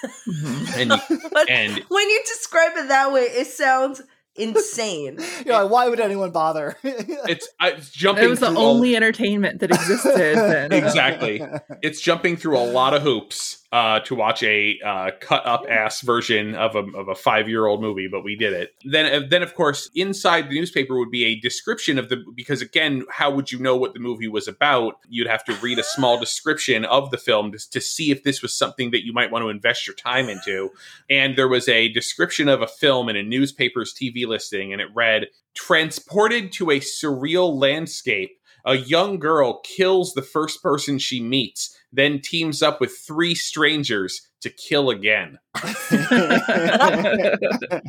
and 0.77 0.89
But 1.33 1.49
and 1.49 1.85
when 1.89 2.09
you 2.09 2.23
describe 2.27 2.73
it 2.77 2.89
that 2.89 3.13
way, 3.13 3.23
it 3.23 3.47
sounds 3.47 4.03
insane. 4.39 5.19
You're 5.47 5.63
like, 5.63 5.71
why 5.71 5.89
would 5.89 6.01
anyone 6.01 6.31
bother? 6.31 6.77
it's 6.83 7.49
it's 7.61 7.91
jumping. 7.91 8.25
It 8.25 8.29
was 8.29 8.41
the 8.41 8.47
through 8.47 8.57
a- 8.57 8.61
only 8.61 8.97
entertainment 8.97 9.61
that 9.61 9.71
existed 9.71 10.37
then. 10.37 10.73
exactly. 10.73 11.43
It's 11.83 12.01
jumping 12.01 12.37
through 12.37 12.59
a 12.59 12.65
lot 12.65 12.95
of 12.95 13.03
hoops 13.03 13.67
uh, 13.71 14.01
to 14.01 14.15
watch 14.15 14.43
a 14.43 14.79
uh, 14.85 15.11
cut 15.21 15.45
up 15.47 15.67
ass 15.69 16.01
version 16.01 16.55
of 16.55 16.75
a, 16.75 16.85
of 16.97 17.09
a 17.09 17.15
five 17.15 17.49
year 17.49 17.67
old 17.67 17.83
movie, 17.83 18.09
but 18.11 18.25
we 18.25 18.35
did 18.35 18.53
it. 18.55 18.75
Then, 18.85 19.13
uh, 19.13 19.27
then 19.29 19.43
of 19.43 19.55
course, 19.55 19.91
inside 19.95 20.49
the 20.49 20.55
newspaper 20.55 20.97
would 20.97 21.11
be 21.11 21.25
a 21.25 21.35
description 21.41 21.99
of 21.99 22.09
the 22.09 22.25
because 22.35 22.63
again, 22.63 23.05
how 23.11 23.31
would 23.31 23.53
you 23.53 23.59
know 23.59 23.77
what 23.77 23.93
the 23.93 24.01
movie 24.01 24.29
was 24.29 24.49
about? 24.49 24.95
You'd 25.09 25.27
have 25.27 25.45
to 25.45 25.55
read 25.57 25.79
a 25.79 25.85
small 25.85 26.19
description 26.21 26.87
of 26.87 27.11
the 27.11 27.19
film 27.19 27.53
to, 27.53 27.71
to 27.71 27.81
see 27.81 28.11
if 28.11 28.23
this 28.23 28.41
was 28.41 28.57
something 28.57 28.91
that 28.93 29.05
you 29.05 29.13
might 29.13 29.31
want 29.31 29.43
to 29.43 29.51
invest 29.51 29.87
your 29.87 29.97
time 29.97 30.31
into. 30.31 30.71
And 31.11 31.37
there 31.37 31.49
was 31.49 31.69
a 31.69 31.89
description 31.89 32.49
of 32.49 32.63
a 32.63 32.67
film 32.67 33.11
in 33.11 33.17
a 33.17 33.23
newspaper's 33.23 33.93
TV 33.93 34.27
listing, 34.27 34.73
and 34.73 34.81
it 34.81 34.89
read 34.95 35.27
transported 35.55 36.53
to 36.53 36.71
a 36.71 36.81
surreal 36.81 37.55
landscape 37.55 38.39
a 38.69 38.77
young 38.77 39.19
girl 39.19 39.61
kills 39.61 40.13
the 40.13 40.23
first 40.23 40.63
person 40.63 40.99
she 40.99 41.23
meets, 41.23 41.75
then 41.93 42.21
teams 42.21 42.63
up 42.63 42.81
with 42.81 42.97
three 42.97 43.35
strangers 43.35 44.29
to 44.41 44.51
kill 44.51 44.91
again. 44.91 45.39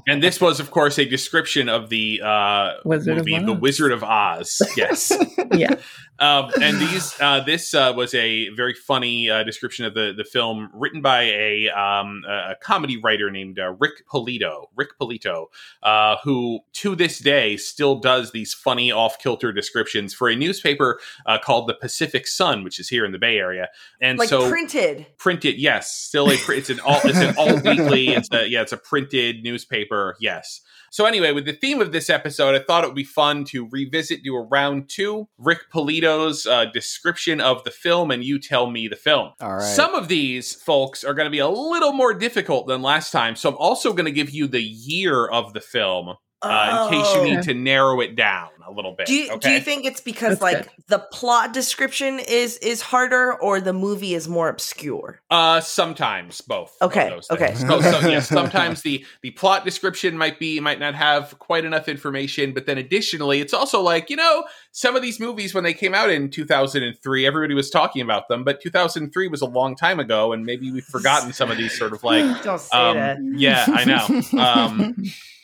And 0.07 0.23
this 0.23 0.41
was, 0.41 0.59
of 0.59 0.71
course, 0.71 0.97
a 0.97 1.05
description 1.05 1.69
of 1.69 1.89
the 1.89 2.21
uh, 2.23 2.73
Wizard 2.83 3.19
of 3.19 3.27
movie, 3.27 3.45
The 3.45 3.53
Wizard 3.53 3.91
of 3.91 4.03
Oz. 4.03 4.61
Yes. 4.75 5.11
yeah. 5.53 5.75
um, 6.17 6.51
and 6.61 6.79
these, 6.79 7.15
uh, 7.21 7.41
this 7.41 7.75
uh, 7.75 7.93
was 7.95 8.15
a 8.15 8.49
very 8.49 8.73
funny 8.73 9.29
uh, 9.29 9.43
description 9.43 9.85
of 9.85 9.93
the 9.93 10.13
the 10.15 10.23
film, 10.23 10.69
written 10.73 11.01
by 11.01 11.23
a 11.23 11.69
um, 11.69 12.23
a 12.27 12.55
comedy 12.61 12.97
writer 12.97 13.29
named 13.29 13.59
uh, 13.59 13.73
Rick 13.79 14.07
Polito. 14.11 14.65
Rick 14.75 14.97
Polito, 14.99 15.47
uh, 15.83 16.17
who 16.23 16.61
to 16.73 16.95
this 16.95 17.19
day 17.19 17.55
still 17.57 17.99
does 17.99 18.31
these 18.31 18.53
funny 18.53 18.91
off 18.91 19.19
kilter 19.19 19.51
descriptions 19.51 20.13
for 20.13 20.27
a 20.27 20.35
newspaper 20.35 20.99
uh, 21.27 21.37
called 21.37 21.67
the 21.67 21.75
Pacific 21.75 22.27
Sun, 22.27 22.63
which 22.63 22.79
is 22.79 22.89
here 22.89 23.05
in 23.05 23.11
the 23.11 23.19
Bay 23.19 23.37
Area. 23.37 23.69
And 24.01 24.17
like 24.19 24.29
so 24.29 24.49
printed. 24.49 25.05
printed 25.17 25.57
yes 25.57 25.91
still 25.93 26.29
a 26.31 26.37
pr- 26.37 26.53
it's 26.53 26.69
an 26.69 26.79
all 26.81 26.99
it's 27.03 27.17
an 27.19 27.35
all 27.37 27.53
weekly 27.63 28.09
it's 28.09 28.29
a 28.31 28.47
yeah 28.47 28.61
it's 28.61 28.71
a 28.71 28.77
printed 28.77 29.43
newspaper 29.43 30.15
yes 30.19 30.61
so 30.91 31.05
anyway 31.05 31.31
with 31.31 31.45
the 31.45 31.53
theme 31.53 31.81
of 31.81 31.91
this 31.91 32.09
episode 32.09 32.55
i 32.55 32.59
thought 32.59 32.83
it 32.83 32.87
would 32.87 32.95
be 32.95 33.03
fun 33.03 33.43
to 33.43 33.67
revisit 33.71 34.23
do 34.23 34.35
a 34.35 34.41
round 34.41 34.89
two 34.89 35.27
rick 35.37 35.59
polito's 35.73 36.45
uh, 36.45 36.65
description 36.65 37.41
of 37.41 37.63
the 37.63 37.71
film 37.71 38.11
and 38.11 38.23
you 38.23 38.39
tell 38.39 38.69
me 38.69 38.87
the 38.87 38.95
film 38.95 39.31
All 39.41 39.53
right. 39.55 39.61
some 39.61 39.95
of 39.95 40.07
these 40.07 40.55
folks 40.55 41.03
are 41.03 41.13
going 41.13 41.27
to 41.27 41.31
be 41.31 41.39
a 41.39 41.49
little 41.49 41.93
more 41.93 42.13
difficult 42.13 42.67
than 42.67 42.81
last 42.81 43.11
time 43.11 43.35
so 43.35 43.49
i'm 43.49 43.57
also 43.57 43.93
going 43.93 44.05
to 44.05 44.11
give 44.11 44.29
you 44.29 44.47
the 44.47 44.61
year 44.63 45.25
of 45.27 45.53
the 45.53 45.61
film 45.61 46.15
uh, 46.41 46.87
in 46.91 46.97
case 46.99 47.13
you 47.15 47.21
Oh. 47.21 47.23
need 47.25 47.41
to 47.43 47.53
narrow 47.53 47.99
it 48.01 48.15
down 48.15 48.49
a 48.65 48.71
little 48.71 48.91
bit 48.93 49.07
Do 49.07 49.13
you, 49.15 49.37
do 49.39 49.49
you 49.49 49.59
think 49.59 49.83
it's 49.85 49.99
because 49.99 50.39
That's 50.39 50.41
like 50.41 50.57
good. 50.63 50.69
the 50.87 50.99
plot 50.99 51.53
description 51.53 52.19
is 52.19 52.57
is 52.57 52.81
harder 52.81 53.33
or 53.33 53.59
the 53.59 53.73
movie 53.73 54.13
is 54.13 54.27
more 54.27 54.47
obscure? 54.47 55.21
Uh, 55.31 55.59
sometimes 55.59 56.39
both. 56.41 56.77
Okay, 56.81 57.09
those 57.09 57.29
okay. 57.31 57.55
So, 57.55 57.81
so, 57.81 57.99
yes, 58.07 58.29
sometimes 58.29 58.83
the 58.83 59.03
the 59.21 59.31
plot 59.31 59.65
description 59.65 60.17
might 60.17 60.37
be 60.39 60.59
might 60.59 60.79
not 60.79 60.93
have 60.95 61.37
quite 61.39 61.65
enough 61.65 61.87
information, 61.89 62.53
but 62.53 62.67
then 62.67 62.77
additionally, 62.77 63.41
it's 63.41 63.53
also 63.53 63.81
like 63.81 64.09
you 64.11 64.15
know 64.15 64.43
some 64.71 64.95
of 64.95 65.01
these 65.01 65.19
movies 65.19 65.53
when 65.55 65.63
they 65.63 65.73
came 65.73 65.95
out 65.95 66.11
in 66.11 66.29
2003, 66.29 67.25
everybody 67.25 67.55
was 67.55 67.71
talking 67.71 68.03
about 68.03 68.27
them, 68.29 68.43
but 68.43 68.61
2003 68.61 69.27
was 69.29 69.41
a 69.41 69.47
long 69.47 69.75
time 69.75 69.99
ago, 69.99 70.31
and 70.31 70.45
maybe 70.45 70.71
we've 70.71 70.85
forgotten 70.85 71.33
some 71.33 71.49
of 71.49 71.57
these 71.57 71.75
sort 71.77 71.91
of 71.91 72.03
like. 72.03 72.43
Don't 72.43 72.59
say 72.61 72.77
Um, 72.77 72.97
that. 72.97 73.17
yeah, 73.35 73.65
I 73.67 73.83
know. 73.83 74.21
Um, 74.39 74.95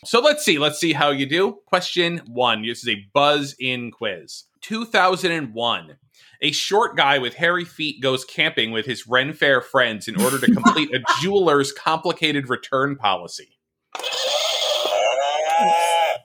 so 0.05 0.19
let's 0.19 0.43
see. 0.43 0.57
Let's 0.57 0.79
see 0.79 0.93
how 0.93 1.09
you 1.09 1.25
do. 1.25 1.59
Question 1.65 2.21
one. 2.27 2.61
This 2.65 2.83
is 2.83 2.89
a 2.89 3.05
buzz 3.13 3.55
in 3.59 3.91
quiz. 3.91 4.45
2001. 4.61 5.97
A 6.41 6.51
short 6.51 6.97
guy 6.97 7.17
with 7.17 7.35
hairy 7.35 7.65
feet 7.65 8.01
goes 8.01 8.25
camping 8.25 8.71
with 8.71 8.85
his 8.85 9.07
Ren 9.07 9.33
Fair 9.33 9.61
friends 9.61 10.07
in 10.07 10.21
order 10.21 10.39
to 10.39 10.53
complete 10.53 10.93
a 10.93 11.03
jeweler's 11.21 11.71
complicated 11.71 12.49
return 12.49 12.95
policy. 12.95 13.57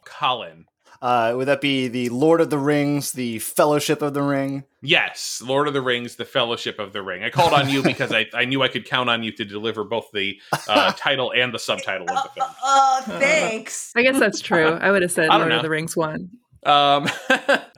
Colin. 0.04 0.66
Uh, 1.02 1.32
would 1.34 1.48
that 1.48 1.62
be 1.62 1.88
the 1.88 2.10
Lord 2.10 2.42
of 2.42 2.50
the 2.50 2.58
Rings, 2.58 3.12
the 3.12 3.38
Fellowship 3.38 4.02
of 4.02 4.12
the 4.12 4.22
Ring? 4.22 4.64
Yes, 4.82 5.42
Lord 5.44 5.66
of 5.66 5.72
the 5.72 5.80
Rings, 5.80 6.16
The 6.16 6.26
Fellowship 6.26 6.78
of 6.78 6.92
the 6.92 7.02
Ring. 7.02 7.22
I 7.22 7.30
called 7.30 7.54
on 7.54 7.70
you 7.70 7.82
because 7.90 8.12
I, 8.12 8.26
I 8.34 8.44
knew 8.44 8.62
I 8.62 8.68
could 8.68 8.84
count 8.84 9.08
on 9.08 9.22
you 9.22 9.32
to 9.32 9.44
deliver 9.44 9.82
both 9.82 10.10
the 10.12 10.38
uh, 10.68 10.92
title 10.96 11.32
and 11.34 11.54
the 11.54 11.58
subtitle 11.58 12.10
of 12.10 12.22
the 12.24 12.30
film. 12.34 12.50
Uh, 12.62 13.02
thanks. 13.18 13.92
I 13.96 14.02
guess 14.02 14.18
that's 14.18 14.40
true. 14.40 14.74
I 14.74 14.90
would 14.90 15.00
have 15.02 15.12
said 15.12 15.28
Lord 15.28 15.48
know. 15.48 15.56
of 15.56 15.62
the 15.62 15.70
Rings 15.70 15.96
one. 15.96 16.30
Um, 16.64 17.08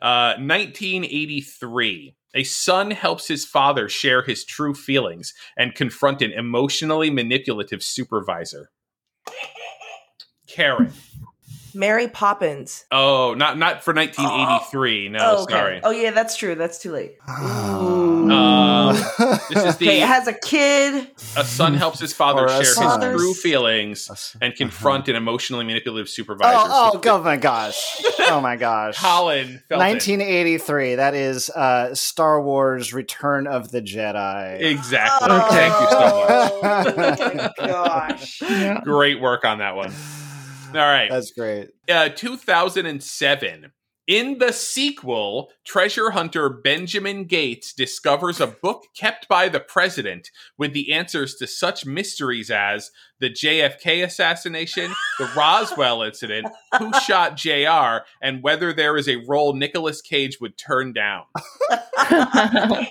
uh, 0.03 0.35
1983. 0.39 2.17
A 2.35 2.45
son 2.45 2.91
helps 2.91 3.29
his 3.29 3.45
father 3.45 3.89
share 3.89 4.23
his 4.23 4.45
true 4.45 4.75
feelings 4.75 5.35
and 5.57 5.75
confront 5.75 6.23
an 6.23 6.33
emotionally 6.33 7.11
manipulative 7.11 7.83
supervisor. 7.83 8.71
Karen. 10.49 10.93
Mary 11.75 12.09
Poppins. 12.09 12.85
Oh, 12.91 13.35
not 13.35 13.59
not 13.59 13.83
for 13.85 13.93
1983. 13.95 15.09
No, 15.11 15.19
oh, 15.23 15.43
okay. 15.45 15.53
sorry. 15.55 15.81
Oh 15.85 15.91
yeah, 15.91 16.11
that's 16.11 16.37
true. 16.37 16.55
That's 16.55 16.79
too 16.79 16.93
late. 16.93 17.17
Um, 17.29 18.95
this 19.49 19.65
is 19.65 19.77
the 19.79 19.87
Okay, 19.89 20.03
it 20.03 20.07
has 20.07 20.27
a 20.29 20.33
kid. 20.33 21.09
a 21.37 21.45
son 21.45 21.75
helps 21.75 21.99
his 22.01 22.13
father 22.13 22.49
share 22.49 22.59
his 22.61 22.75
son. 22.75 23.01
true 23.01 23.35
feelings 23.35 24.35
and 24.41 24.55
confront 24.55 25.09
an 25.09 25.17
emotionally 25.17 25.65
manipulative 25.65 26.09
supervisor. 26.09 26.57
oh, 26.57 26.91
oh, 26.95 27.01
So- 27.03 27.15
oh 27.19 27.23
my 27.23 27.37
gosh. 27.37 27.81
Oh 28.21 28.41
my 28.41 28.57
gosh. 28.57 28.99
Colin 28.99 29.61
Felton. 29.69 29.89
1983. 29.89 30.95
That 30.97 31.15
is 31.15 31.51
uh, 31.51 31.95
Star 31.95 32.41
Wars 32.43 32.93
Return 32.93 33.47
of 33.47 33.71
the 33.71 33.83
Jedi. 33.83 34.61
Exactly. 34.61 35.29
Oh, 35.31 35.49
Thank 35.51 35.81
you 35.81 35.89
so 35.91 35.97
much. 36.63 37.53
Oh 37.53 37.53
my 37.59 37.67
gosh. 37.67 38.43
Yeah. 38.53 38.81
Great 38.83 39.21
work 39.21 39.45
on 39.45 39.59
that 39.59 39.75
one. 39.77 39.93
All 40.77 40.81
right. 40.81 41.11
That's 41.11 41.33
great. 41.33 41.71
uh, 41.89 42.09
2007. 42.11 43.73
In 44.09 44.39
the 44.39 44.53
sequel, 44.53 45.53
treasure 45.65 46.11
hunter 46.11 46.49
Benjamin 46.49 47.25
Gates 47.25 47.73
discovers 47.73 48.41
a 48.41 48.49
book 48.49 48.83
kept 48.97 49.29
by 49.29 49.49
the 49.49 49.61
president 49.61 50.29
with 50.59 50.73
the 50.73 50.93
answers 50.93 51.37
to 51.37 51.47
such 51.47 51.87
mysteries 51.87 52.51
as 52.51 52.91
the 53.21 53.31
JFK 53.31 54.05
assassination, 54.05 54.93
the 55.21 55.31
Roswell 55.37 56.03
incident, 56.03 56.49
who 56.79 56.91
shot 57.01 57.37
JR, 57.37 58.05
and 58.21 58.43
whether 58.43 58.73
there 58.73 58.97
is 58.97 59.09
a 59.09 59.23
role 59.29 59.55
Nicolas 59.55 60.03
Cage 60.03 60.41
would 60.41 60.59
turn 60.59 60.93
down. 60.93 61.23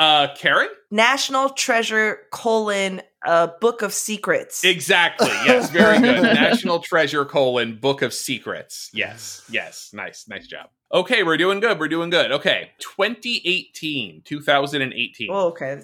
Uh, 0.00 0.34
Karen? 0.34 0.68
National 0.90 1.50
Treasure 1.50 2.20
colon 2.30 3.02
uh, 3.26 3.48
Book 3.60 3.82
of 3.82 3.92
Secrets. 3.92 4.64
Exactly. 4.64 5.28
Yes, 5.44 5.68
very 5.68 6.00
good. 6.00 6.22
National 6.22 6.78
Treasure 6.78 7.26
colon 7.26 7.76
Book 7.76 8.00
of 8.00 8.14
Secrets. 8.14 8.88
Yes, 8.94 9.42
yes. 9.50 9.90
Nice, 9.92 10.26
nice 10.26 10.46
job. 10.46 10.70
Okay, 10.92 11.22
we're 11.22 11.36
doing 11.36 11.60
good. 11.60 11.78
We're 11.78 11.88
doing 11.88 12.08
good. 12.08 12.32
Okay, 12.32 12.70
2018, 12.78 14.22
2018. 14.24 15.28
oh, 15.30 15.48
okay. 15.48 15.82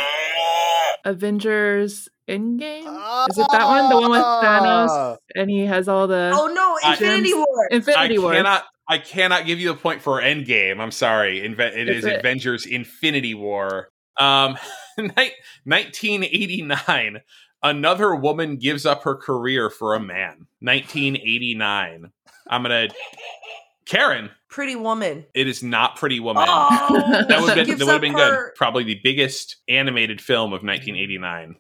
Avengers 1.04 2.08
Endgame. 2.28 3.28
Is 3.30 3.38
it 3.38 3.46
that 3.52 3.66
one? 3.66 3.88
The 3.90 4.00
one 4.00 4.11
with 4.11 4.23
Thanos, 4.23 4.88
Oh. 4.90 5.16
and 5.34 5.50
he 5.50 5.66
has 5.66 5.88
all 5.88 6.06
the 6.06 6.30
oh 6.34 6.46
no, 6.46 6.76
I- 6.84 6.92
Infinity 6.92 7.34
War. 7.34 7.68
Infinity 7.70 8.18
I 8.18 8.20
War. 8.20 8.32
cannot. 8.32 8.64
I 8.88 8.99
cannot 8.99 9.46
give 9.46 9.58
you 9.61 9.70
a 9.70 9.75
point 9.75 10.02
for 10.02 10.20
Endgame. 10.20 10.78
I'm 10.78 10.90
sorry. 10.90 11.40
Inve- 11.40 11.75
it 11.76 11.88
is 11.88 11.99
Is 11.99 12.04
it? 12.04 12.18
Avengers 12.20 12.66
Infinity 12.66 13.34
War. 13.34 13.88
Um, 14.20 14.56
ni- 14.99 15.32
1989. 15.64 17.20
Another 17.62 18.14
woman 18.14 18.56
gives 18.58 18.84
up 18.84 19.04
her 19.04 19.14
career 19.16 19.70
for 19.70 19.94
a 19.94 20.00
man. 20.00 20.46
1989. 20.61 22.11
I'm 22.49 22.62
gonna. 22.62 22.88
Karen. 23.86 24.30
Pretty 24.48 24.76
Woman. 24.76 25.24
It 25.34 25.48
is 25.48 25.62
not 25.62 25.96
Pretty 25.96 26.20
Woman. 26.20 26.44
Oh, 26.46 27.24
that 27.28 27.40
would 27.40 27.56
have 27.58 27.66
been, 27.66 27.76
that 27.78 27.84
would 27.86 27.92
have 27.92 28.00
been 28.00 28.12
her- 28.14 28.46
good. 28.50 28.54
Probably 28.54 28.84
the 28.84 29.00
biggest 29.02 29.56
animated 29.68 30.20
film 30.20 30.52
of 30.52 30.62
1989. 30.62 31.56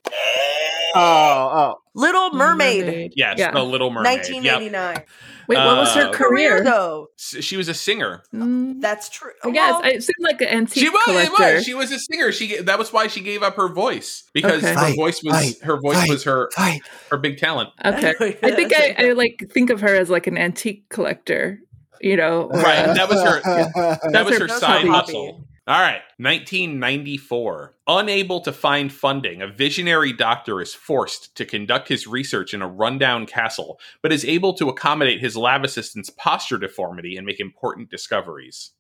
Oh, 0.96 1.00
oh. 1.00 1.74
Little 1.96 2.30
Mermaid. 2.32 3.12
Yes, 3.16 3.38
Yeah. 3.38 3.50
The 3.52 3.62
Little 3.64 3.90
Mermaid. 3.90 4.18
Yep. 4.28 4.30
1989. 4.60 5.02
Wait, 5.48 5.56
what 5.58 5.76
was 5.76 5.96
Uh, 5.96 6.06
her 6.06 6.12
career? 6.12 6.62
though. 6.62 7.08
She 7.16 7.56
was 7.56 7.68
a 7.68 7.74
singer. 7.74 8.22
Mm, 8.32 8.80
That's 8.80 9.08
true. 9.08 9.32
I 9.42 9.50
guess 9.50 9.72
Well, 9.72 9.82
it 9.92 10.02
seemed 10.02 10.14
like 10.20 10.40
an 10.40 10.48
antique 10.48 10.82
She 10.84 10.88
was, 10.88 11.02
it 11.08 11.26
collector. 11.30 11.54
was. 11.56 11.64
She 11.64 11.74
was 11.74 11.92
a 11.92 11.98
singer. 11.98 12.30
She 12.32 12.58
that 12.62 12.78
was 12.78 12.92
why 12.92 13.08
she 13.08 13.20
gave 13.20 13.42
up 13.42 13.56
her 13.56 13.68
voice 13.68 14.22
because 14.32 14.58
Okay. 14.64 14.68
her 14.72 14.74
Fight, 14.74 14.96
voice 14.96 15.20
was 15.22 15.34
fight, 15.34 15.54
her 15.62 15.78
voice 15.80 15.96
fight, 15.96 16.08
was 16.10 16.24
her 16.24 16.48
Fight. 16.54 16.80
her 17.10 17.18
big 17.18 17.38
talent. 17.38 17.70
Okay, 17.84 18.14
I 18.42 18.50
think 18.52 18.72
I, 18.74 18.94
I 18.98 19.12
like 19.12 19.44
think 19.52 19.70
of 19.70 19.80
her 19.82 19.94
as 19.94 20.08
like 20.10 20.26
an 20.26 20.38
antique 20.38 20.88
collector. 20.88 21.60
You 22.04 22.16
know, 22.16 22.48
Right, 22.52 22.94
that 22.94 23.08
was 23.08 23.22
her- 23.22 23.40
That 24.12 24.26
was 24.26 24.36
her- 24.36 24.46
her 24.46 24.48
side 24.48 24.84
her 24.84 24.92
hustle. 24.92 25.48
All 25.66 25.80
right, 25.80 26.02
1994. 26.18 27.74
Unable 27.86 28.40
to 28.42 28.52
find 28.52 28.92
funding, 28.92 29.40
a 29.40 29.46
visionary 29.48 30.12
doctor 30.12 30.60
is 30.60 30.74
forced 30.74 31.34
to 31.36 31.46
conduct 31.46 31.88
his 31.88 32.06
research 32.06 32.52
in 32.52 32.60
a 32.60 32.68
rundown 32.68 33.24
castle, 33.24 33.80
but 34.02 34.12
is 34.12 34.26
able 34.26 34.52
to 34.54 34.68
accommodate 34.68 35.20
his 35.20 35.34
lab 35.38 35.64
assistant's 35.64 36.10
posture 36.10 36.58
deformity 36.58 37.16
and 37.16 37.24
make 37.24 37.40
important 37.40 37.88
discoveries. 37.90 38.72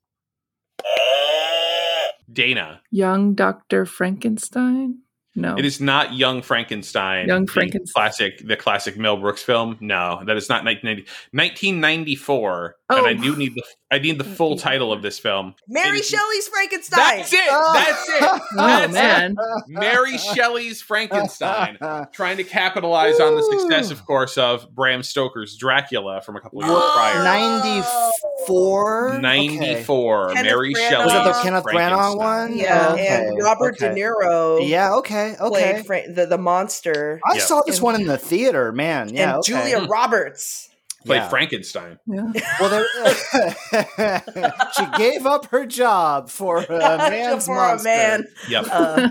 Dana. 2.30 2.82
young 2.90 3.34
Doctor 3.34 3.86
Frankenstein. 3.86 4.98
No, 5.36 5.56
It 5.58 5.64
is 5.64 5.80
not 5.80 6.14
Young 6.14 6.42
Frankenstein. 6.42 7.26
Young 7.26 7.46
the 7.46 7.52
Frankenstein. 7.52 7.92
Classic, 7.92 8.38
the 8.46 8.56
classic 8.56 8.96
Mel 8.96 9.16
Brooks 9.16 9.42
film. 9.42 9.76
No, 9.80 10.22
that 10.26 10.36
is 10.36 10.48
not 10.48 10.64
1990. 10.64 11.02
1994. 11.32 12.76
And 12.90 12.98
Oh. 13.00 13.06
I 13.06 13.14
do 13.14 13.34
need 13.36 13.54
the 13.54 13.64
I 13.94 13.98
need 14.00 14.18
the 14.18 14.24
full 14.24 14.56
title 14.56 14.92
of 14.92 15.02
this 15.02 15.18
film. 15.18 15.54
Mary 15.68 15.98
It 15.98 16.00
is- 16.00 16.08
Shelley's 16.08 16.48
Frankenstein. 16.48 16.98
That's 17.18 17.32
it. 17.32 17.40
Oh. 17.48 17.72
That's 17.74 18.08
it. 18.08 18.22
oh 18.22 18.40
That's 18.56 18.90
it. 18.90 18.92
man, 18.94 19.36
Mary 19.68 20.18
Shelley's 20.18 20.82
Frankenstein. 20.82 21.78
Trying 22.12 22.38
to 22.38 22.44
capitalize 22.44 23.20
on 23.20 23.34
the 23.36 23.42
success, 23.42 23.90
of 23.90 24.04
course, 24.04 24.36
of 24.36 24.74
Bram 24.74 25.02
Stoker's 25.02 25.56
Dracula 25.56 26.20
from 26.22 26.36
a 26.36 26.40
couple 26.40 26.60
of 26.62 26.66
years 26.66 26.76
Oh. 26.76 26.92
prior. 26.94 27.22
94? 27.22 29.18
94. 29.20 30.28
Kenneth 30.34 30.44
Mary 30.44 30.74
Branagh. 30.74 30.88
Shelley's 30.88 31.04
Was 31.04 31.12
that 31.12 31.24
the 31.36 31.42
Kenneth 31.42 31.64
Branagh 31.64 32.16
one? 32.16 32.56
Yeah, 32.56 32.86
oh, 32.88 32.92
Okay, 32.94 33.06
and 33.28 33.42
Robert 33.42 33.74
okay. 33.80 33.94
De 33.94 34.00
Niro 34.00 34.68
Yeah, 34.68 34.94
okay, 34.96 35.36
okay. 35.40 35.82
Fra- 35.86 36.12
the, 36.12 36.26
the 36.26 36.38
monster. 36.38 37.20
I 37.24 37.34
Yeah. 37.36 37.40
saw 37.42 37.62
this 37.66 37.76
And- 37.76 37.84
one 37.84 37.94
in 37.94 38.06
the 38.06 38.18
theater, 38.18 38.72
man. 38.72 39.10
Yeah, 39.14 39.30
and 39.30 39.38
okay. 39.38 39.52
Julia 39.52 39.86
Roberts. 39.88 40.68
Played 41.04 41.18
Yeah. 41.18 41.28
Frankenstein. 41.28 41.98
Yeah. 42.06 42.32
Well, 42.60 42.70
there, 42.70 44.22
she 44.76 44.86
gave 44.96 45.26
up 45.26 45.46
her 45.46 45.66
job 45.66 46.30
for 46.30 46.58
a 46.58 46.68
man's 46.98 47.46
For 47.46 47.52
a 47.54 47.56
monster. 47.68 47.88
man. 47.88 48.24
Yep. 48.48 48.64
Uh, 48.70 49.08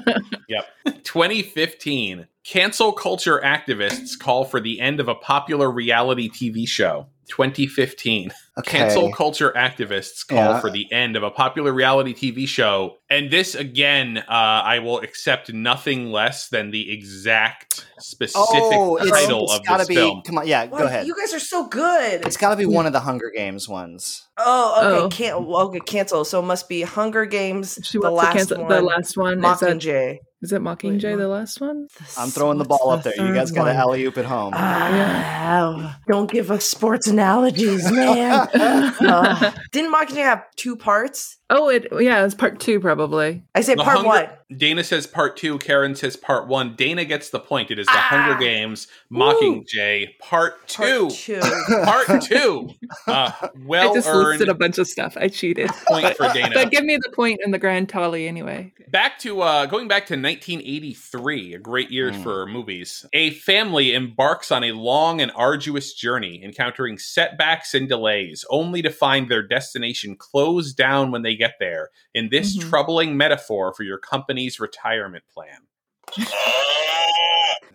Yep. 0.49 1.03
2015. 1.03 2.27
Cancel 2.43 2.91
culture 2.91 3.39
activists 3.43 4.17
call 4.19 4.43
for 4.43 4.59
the 4.59 4.79
end 4.81 4.99
of 4.99 5.07
a 5.07 5.15
popular 5.15 5.71
reality 5.71 6.29
TV 6.29 6.67
show. 6.67 7.07
2015. 7.29 8.31
Okay. 8.59 8.77
Cancel 8.77 9.11
culture 9.11 9.51
activists 9.55 10.27
call 10.27 10.37
Yeah. 10.37 10.59
for 10.59 10.69
the 10.69 10.85
end 10.91 11.15
of 11.15 11.23
a 11.23 11.31
popular 11.31 11.73
reality 11.73 12.13
TV 12.13 12.47
show. 12.47 12.97
And 13.09 13.31
this, 13.31 13.55
again, 13.55 14.19
uh, 14.19 14.23
I 14.29 14.77
will 14.77 14.99
accept 14.99 15.51
nothing 15.51 16.11
less 16.11 16.49
than 16.49 16.69
the 16.69 16.91
exact 16.93 17.83
specific 17.99 18.35
Oh, 18.77 18.97
it's, 18.97 19.09
title 19.09 19.45
it's 19.45 19.55
of 19.55 19.65
gotta 19.65 19.79
this 19.79 19.87
be. 19.87 19.95
film. 19.95 20.21
Come 20.23 20.37
on, 20.37 20.47
yeah, 20.47 20.65
wow, 20.65 20.77
go 20.79 20.85
ahead. 20.85 21.07
You 21.07 21.15
guys 21.19 21.33
are 21.33 21.39
so 21.39 21.67
good. 21.67 22.23
It's 22.25 22.37
got 22.37 22.51
to 22.51 22.55
be 22.55 22.67
one 22.67 22.85
of 22.85 22.93
the 22.93 22.99
Hunger 22.99 23.31
Games 23.35 23.67
ones. 23.67 24.27
Oh, 24.37 25.05
okay. 25.05 25.31
Oh. 25.31 25.39
Can't 25.41 25.47
okay. 25.47 25.79
Cancel. 25.87 26.23
So 26.23 26.39
it 26.39 26.43
must 26.45 26.69
be 26.69 26.83
Hunger 26.83 27.25
Games. 27.25 27.79
She 27.81 27.97
the 27.97 28.11
wants 28.11 28.21
to 28.21 28.25
last 28.25 28.33
cancel 28.37 28.59
one. 28.59 28.69
the 28.69 28.81
last 28.81 29.17
one. 29.17 29.33
Is, 29.37 29.41
that, 29.41 29.59
Mockingjay. 29.59 30.17
Is 30.43 30.51
it 30.51 30.61
Mockingjay, 30.61 31.11
Wait, 31.11 31.15
the 31.15 31.27
last 31.29 31.61
one? 31.61 31.87
I'm 32.17 32.29
throwing 32.29 32.57
the 32.57 32.65
What's 32.65 32.83
ball 32.83 32.91
up 32.91 33.03
there. 33.03 33.13
You 33.15 33.33
guys 33.33 33.49
got 33.49 33.63
to 33.63 33.69
one? 33.69 33.75
alley 33.77 34.03
oop 34.03 34.17
at 34.17 34.25
home. 34.25 34.53
Ah, 34.55 35.99
don't 36.07 36.29
give 36.29 36.51
us 36.51 36.65
sports 36.65 37.07
analogies, 37.07 37.89
man. 37.91 38.49
Uh, 39.03 39.51
didn't 39.71 39.93
Mockingjay 39.93 40.23
have 40.23 40.43
two 40.55 40.75
parts? 40.75 41.37
Oh, 41.55 41.69
it 41.69 41.87
yeah, 41.99 42.25
it's 42.25 42.33
part 42.33 42.59
two 42.59 42.79
probably. 42.79 43.43
I 43.53 43.61
say 43.61 43.75
The 43.75 43.83
part 43.83 43.97
Hunger- 43.97 44.09
one. 44.09 44.29
Dana 44.57 44.83
says 44.83 45.07
part 45.07 45.35
two. 45.37 45.57
Karen 45.59 45.95
says 45.95 46.15
part 46.15 46.47
one. 46.47 46.75
Dana 46.75 47.05
gets 47.05 47.29
the 47.29 47.39
point. 47.39 47.71
It 47.71 47.79
is 47.79 47.85
the 47.87 47.93
Ah! 47.95 48.07
Hunger 48.09 48.39
Games 48.39 48.87
Mockingjay 49.11 50.17
part 50.19 50.67
two. 50.67 51.09
Part 51.09 51.13
two. 51.13 51.39
Part 51.83 52.21
two. 52.23 52.69
Uh, 53.07 53.31
well 53.65 53.91
I 53.91 53.95
just 53.95 54.07
earned 54.07 54.27
listed 54.29 54.49
a 54.49 54.53
bunch 54.53 54.77
of 54.77 54.87
stuff. 54.87 55.15
I 55.19 55.27
cheated. 55.27 55.69
point 55.87 56.15
for 56.17 56.31
Dana. 56.33 56.51
But 56.53 56.71
give 56.71 56.83
me 56.83 56.97
the 56.97 57.09
point 57.11 57.39
in 57.43 57.51
the 57.51 57.57
grand 57.59 57.89
tally 57.89 58.27
anyway. 58.27 58.73
Back 58.89 59.17
to 59.19 59.41
uh, 59.41 59.65
going 59.67 59.87
back 59.87 60.05
to 60.07 60.13
1983, 60.15 61.53
a 61.55 61.59
great 61.59 61.91
year 61.91 62.11
Hmm. 62.11 62.21
for 62.23 62.45
movies. 62.45 63.05
A 63.13 63.31
family 63.31 63.93
embarks 63.93 64.51
on 64.51 64.63
a 64.63 64.71
long 64.71 65.21
and 65.21 65.31
arduous 65.35 65.93
journey, 65.93 66.41
encountering 66.43 66.97
setbacks 66.97 67.73
and 67.73 67.87
delays, 67.87 68.45
only 68.49 68.81
to 68.81 68.89
find 68.89 69.29
their 69.29 69.41
destination 69.45 70.15
closed 70.17 70.77
down 70.77 71.11
when 71.11 71.21
they 71.23 71.35
get 71.35 71.42
there. 71.59 71.89
In 72.13 72.29
this 72.29 72.57
Mhm. 72.57 72.69
troubling 72.69 73.17
metaphor 73.17 73.73
for 73.73 73.83
your 73.83 73.97
company's 73.97 74.59
retirement 74.59 75.23
plan. 75.33 75.67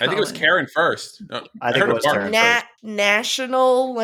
I 0.01 0.07
think 0.07 0.13
it 0.13 0.21
was 0.21 0.33
Karen 0.33 0.67
first. 0.67 1.23
Uh, 1.31 1.41
I 1.61 1.73
think 1.73 1.83
heard 1.85 1.91
it 1.91 1.95
was 1.95 2.05
Bart. 2.05 2.17
Karen. 2.17 2.33
Na- 2.33 2.63
National 2.83 3.95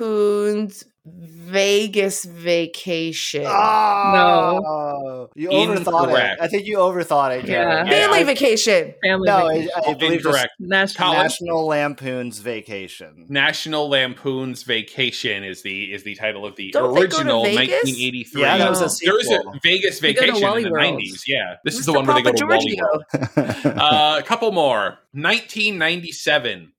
Lampoon's 0.00 0.84
Vegas 1.04 2.24
Vacation. 2.24 3.44
Oh, 3.44 4.10
no. 4.14 5.28
you 5.34 5.48
overthought 5.50 6.04
Incorrect. 6.04 6.40
it. 6.40 6.44
I 6.44 6.46
think 6.46 6.66
you 6.66 6.76
overthought 6.78 7.36
it. 7.40 7.44
Karen. 7.46 7.86
Yeah. 7.88 7.92
Family 7.92 8.20
I- 8.20 8.24
vacation. 8.24 8.94
Family 9.04 9.26
No, 9.26 9.48
I, 9.48 9.52
vacation. 9.58 9.70
I 9.88 9.94
believe 9.94 10.12
just 10.22 10.26
Incorrect. 10.26 10.52
National 10.60 11.12
National 11.14 11.66
Lampoon's 11.66 12.38
Vacation. 12.38 13.26
National 13.28 13.88
Lampoon's 13.88 14.62
Vacation 14.62 15.42
is 15.42 15.62
the 15.62 15.92
is 15.92 16.04
the 16.04 16.14
title 16.14 16.46
of 16.46 16.54
the 16.54 16.70
Don't 16.70 16.94
they 16.94 17.00
go 17.02 17.06
to 17.08 17.14
original 17.16 17.42
1983. 17.42 18.40
Yeah, 18.40 18.58
that 18.58 18.70
was 18.70 18.78
a 18.80 18.84
No. 18.84 18.88
sequel. 18.88 19.18
There 19.18 19.20
is 19.20 19.28
a 19.56 19.60
Vegas 19.62 19.98
They 20.00 20.12
go 20.14 20.20
to 20.20 20.26
Vacation 20.32 20.56
in 20.58 20.62
the 20.64 20.70
World. 20.70 21.00
90s. 21.00 21.22
Yeah, 21.26 21.56
this 21.64 21.78
is 21.80 21.84
the 21.86 21.92
one 21.92 22.06
where 22.06 22.14
they 22.14 22.22
go 22.22 22.30
Papa 22.30 22.38
to 22.38 22.46
Wally 22.46 22.80
World. 22.80 23.76
Uh, 23.76 24.16
a 24.20 24.22
couple 24.22 24.52
more. 24.52 24.98
1997. 25.14 26.72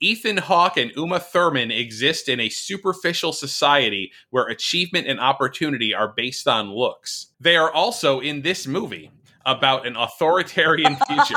Ethan 0.00 0.38
Hawke 0.38 0.76
and 0.78 0.90
Uma 0.96 1.20
Thurman 1.20 1.70
exist 1.70 2.28
in 2.28 2.40
a 2.40 2.48
superficial 2.48 3.32
society 3.32 4.12
where 4.30 4.46
achievement 4.46 5.06
and 5.06 5.20
opportunity 5.20 5.94
are 5.94 6.08
based 6.08 6.48
on 6.48 6.70
looks. 6.72 7.26
They 7.38 7.56
are 7.56 7.70
also 7.70 8.20
in 8.20 8.42
this 8.42 8.66
movie 8.66 9.10
about 9.46 9.86
an 9.86 9.96
authoritarian 9.96 10.96
future. 11.08 11.36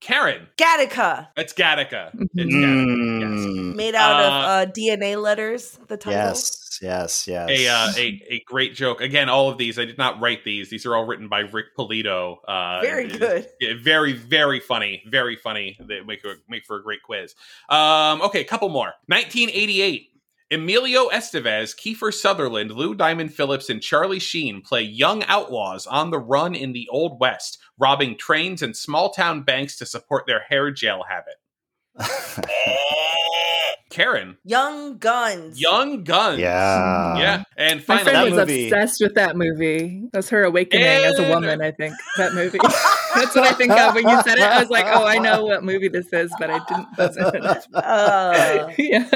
Karen, 0.00 0.48
Gattaca. 0.56 1.28
it's 1.36 1.52
Gattaca. 1.52 2.10
It's 2.12 2.34
Mhm. 2.34 2.62
Gattaca. 2.64 3.20
Yes. 3.20 3.46
Mm, 3.46 3.74
Made 3.76 3.94
out 3.94 4.20
Uh, 4.20 4.24
of 4.26 4.32
uh, 4.68 4.72
DNA 4.72 5.16
letters. 5.16 5.78
The 5.88 5.96
title. 5.96 6.12
yes, 6.20 6.61
yes, 6.82 7.26
yes. 7.26 7.50
a, 7.50 7.68
uh, 7.68 7.92
a 7.96 8.22
a 8.30 8.40
great 8.46 8.74
joke. 8.74 9.00
Again, 9.00 9.28
all 9.28 9.48
of 9.48 9.58
these 9.58 9.78
I 9.78 9.84
did 9.84 9.98
not 9.98 10.20
write 10.20 10.44
these. 10.44 10.68
These 10.68 10.84
are 10.86 10.94
all 10.94 11.06
written 11.06 11.28
by 11.28 11.40
Rick 11.40 11.76
Polito. 11.78 12.38
Uh, 12.46 12.80
Very 12.82 13.08
good. 13.08 13.48
yeah, 13.60 13.74
very 13.80 14.12
very 14.12 14.60
funny. 14.60 15.02
Very 15.06 15.36
funny. 15.36 15.78
They 15.80 16.00
make 16.00 16.24
a, 16.24 16.34
make 16.48 16.66
for 16.66 16.76
a 16.76 16.82
great 16.82 17.02
quiz. 17.02 17.34
Um, 17.68 18.20
okay, 18.22 18.40
a 18.40 18.44
couple 18.44 18.68
more. 18.68 18.92
1988. 19.06 20.08
Emilio 20.50 21.08
Estevez, 21.08 21.74
Kiefer 21.74 22.12
Sutherland, 22.12 22.72
Lou 22.72 22.94
Diamond 22.94 23.32
Phillips, 23.32 23.70
and 23.70 23.80
Charlie 23.80 24.18
Sheen 24.18 24.60
play 24.60 24.82
young 24.82 25.24
outlaws 25.24 25.86
on 25.86 26.10
the 26.10 26.18
run 26.18 26.54
in 26.54 26.74
the 26.74 26.86
Old 26.90 27.18
West, 27.18 27.58
robbing 27.78 28.18
trains 28.18 28.60
and 28.60 28.76
small 28.76 29.10
town 29.10 29.44
banks 29.44 29.78
to 29.78 29.86
support 29.86 30.26
their 30.26 30.40
hair 30.40 30.70
gel 30.70 31.04
habit. 31.08 31.36
Karen, 33.92 34.38
Young 34.44 34.96
Guns. 34.98 35.60
Young 35.60 36.02
Guns. 36.02 36.38
yeah. 36.38 37.18
Yeah. 37.18 37.42
And 37.58 37.86
My 37.86 37.98
friend 38.02 38.16
that 38.16 38.24
was 38.24 38.32
movie- 38.34 38.70
obsessed 38.70 39.00
with 39.02 39.14
that 39.14 39.36
movie. 39.36 40.08
That's 40.12 40.30
her 40.30 40.44
awakening 40.44 40.84
as 40.86 41.18
a 41.18 41.28
woman, 41.28 41.60
I 41.60 41.70
think. 41.72 41.94
That 42.16 42.32
movie. 42.32 42.58
That's 43.14 43.34
what 43.36 43.44
I 43.44 43.52
think 43.52 43.72
of 43.72 43.94
when 43.94 44.08
you 44.08 44.22
said 44.22 44.38
it. 44.38 44.42
I 44.44 44.60
was 44.60 44.70
like, 44.70 44.86
oh, 44.86 45.04
I 45.04 45.18
know 45.18 45.44
what 45.44 45.62
movie 45.62 45.88
this 45.88 46.10
is, 46.12 46.32
but 46.38 46.48
I 46.50 46.60
didn't. 46.66 46.88
Wasn't. 46.98 47.74
Uh, 47.74 48.70
yeah. 48.78 49.10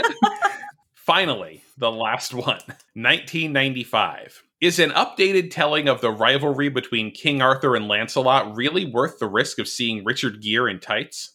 Finally, 0.94 1.62
the 1.78 1.90
last 1.90 2.34
one 2.34 2.60
1995. 2.94 4.42
Is 4.60 4.78
an 4.78 4.90
updated 4.90 5.50
telling 5.50 5.86
of 5.88 6.00
the 6.00 6.10
rivalry 6.10 6.68
between 6.70 7.10
King 7.12 7.42
Arthur 7.42 7.76
and 7.76 7.88
Lancelot 7.88 8.56
really 8.56 8.86
worth 8.90 9.18
the 9.18 9.26
risk 9.28 9.58
of 9.58 9.68
seeing 9.68 10.02
Richard 10.04 10.40
Gere 10.42 10.70
in 10.70 10.80
tights? 10.80 11.32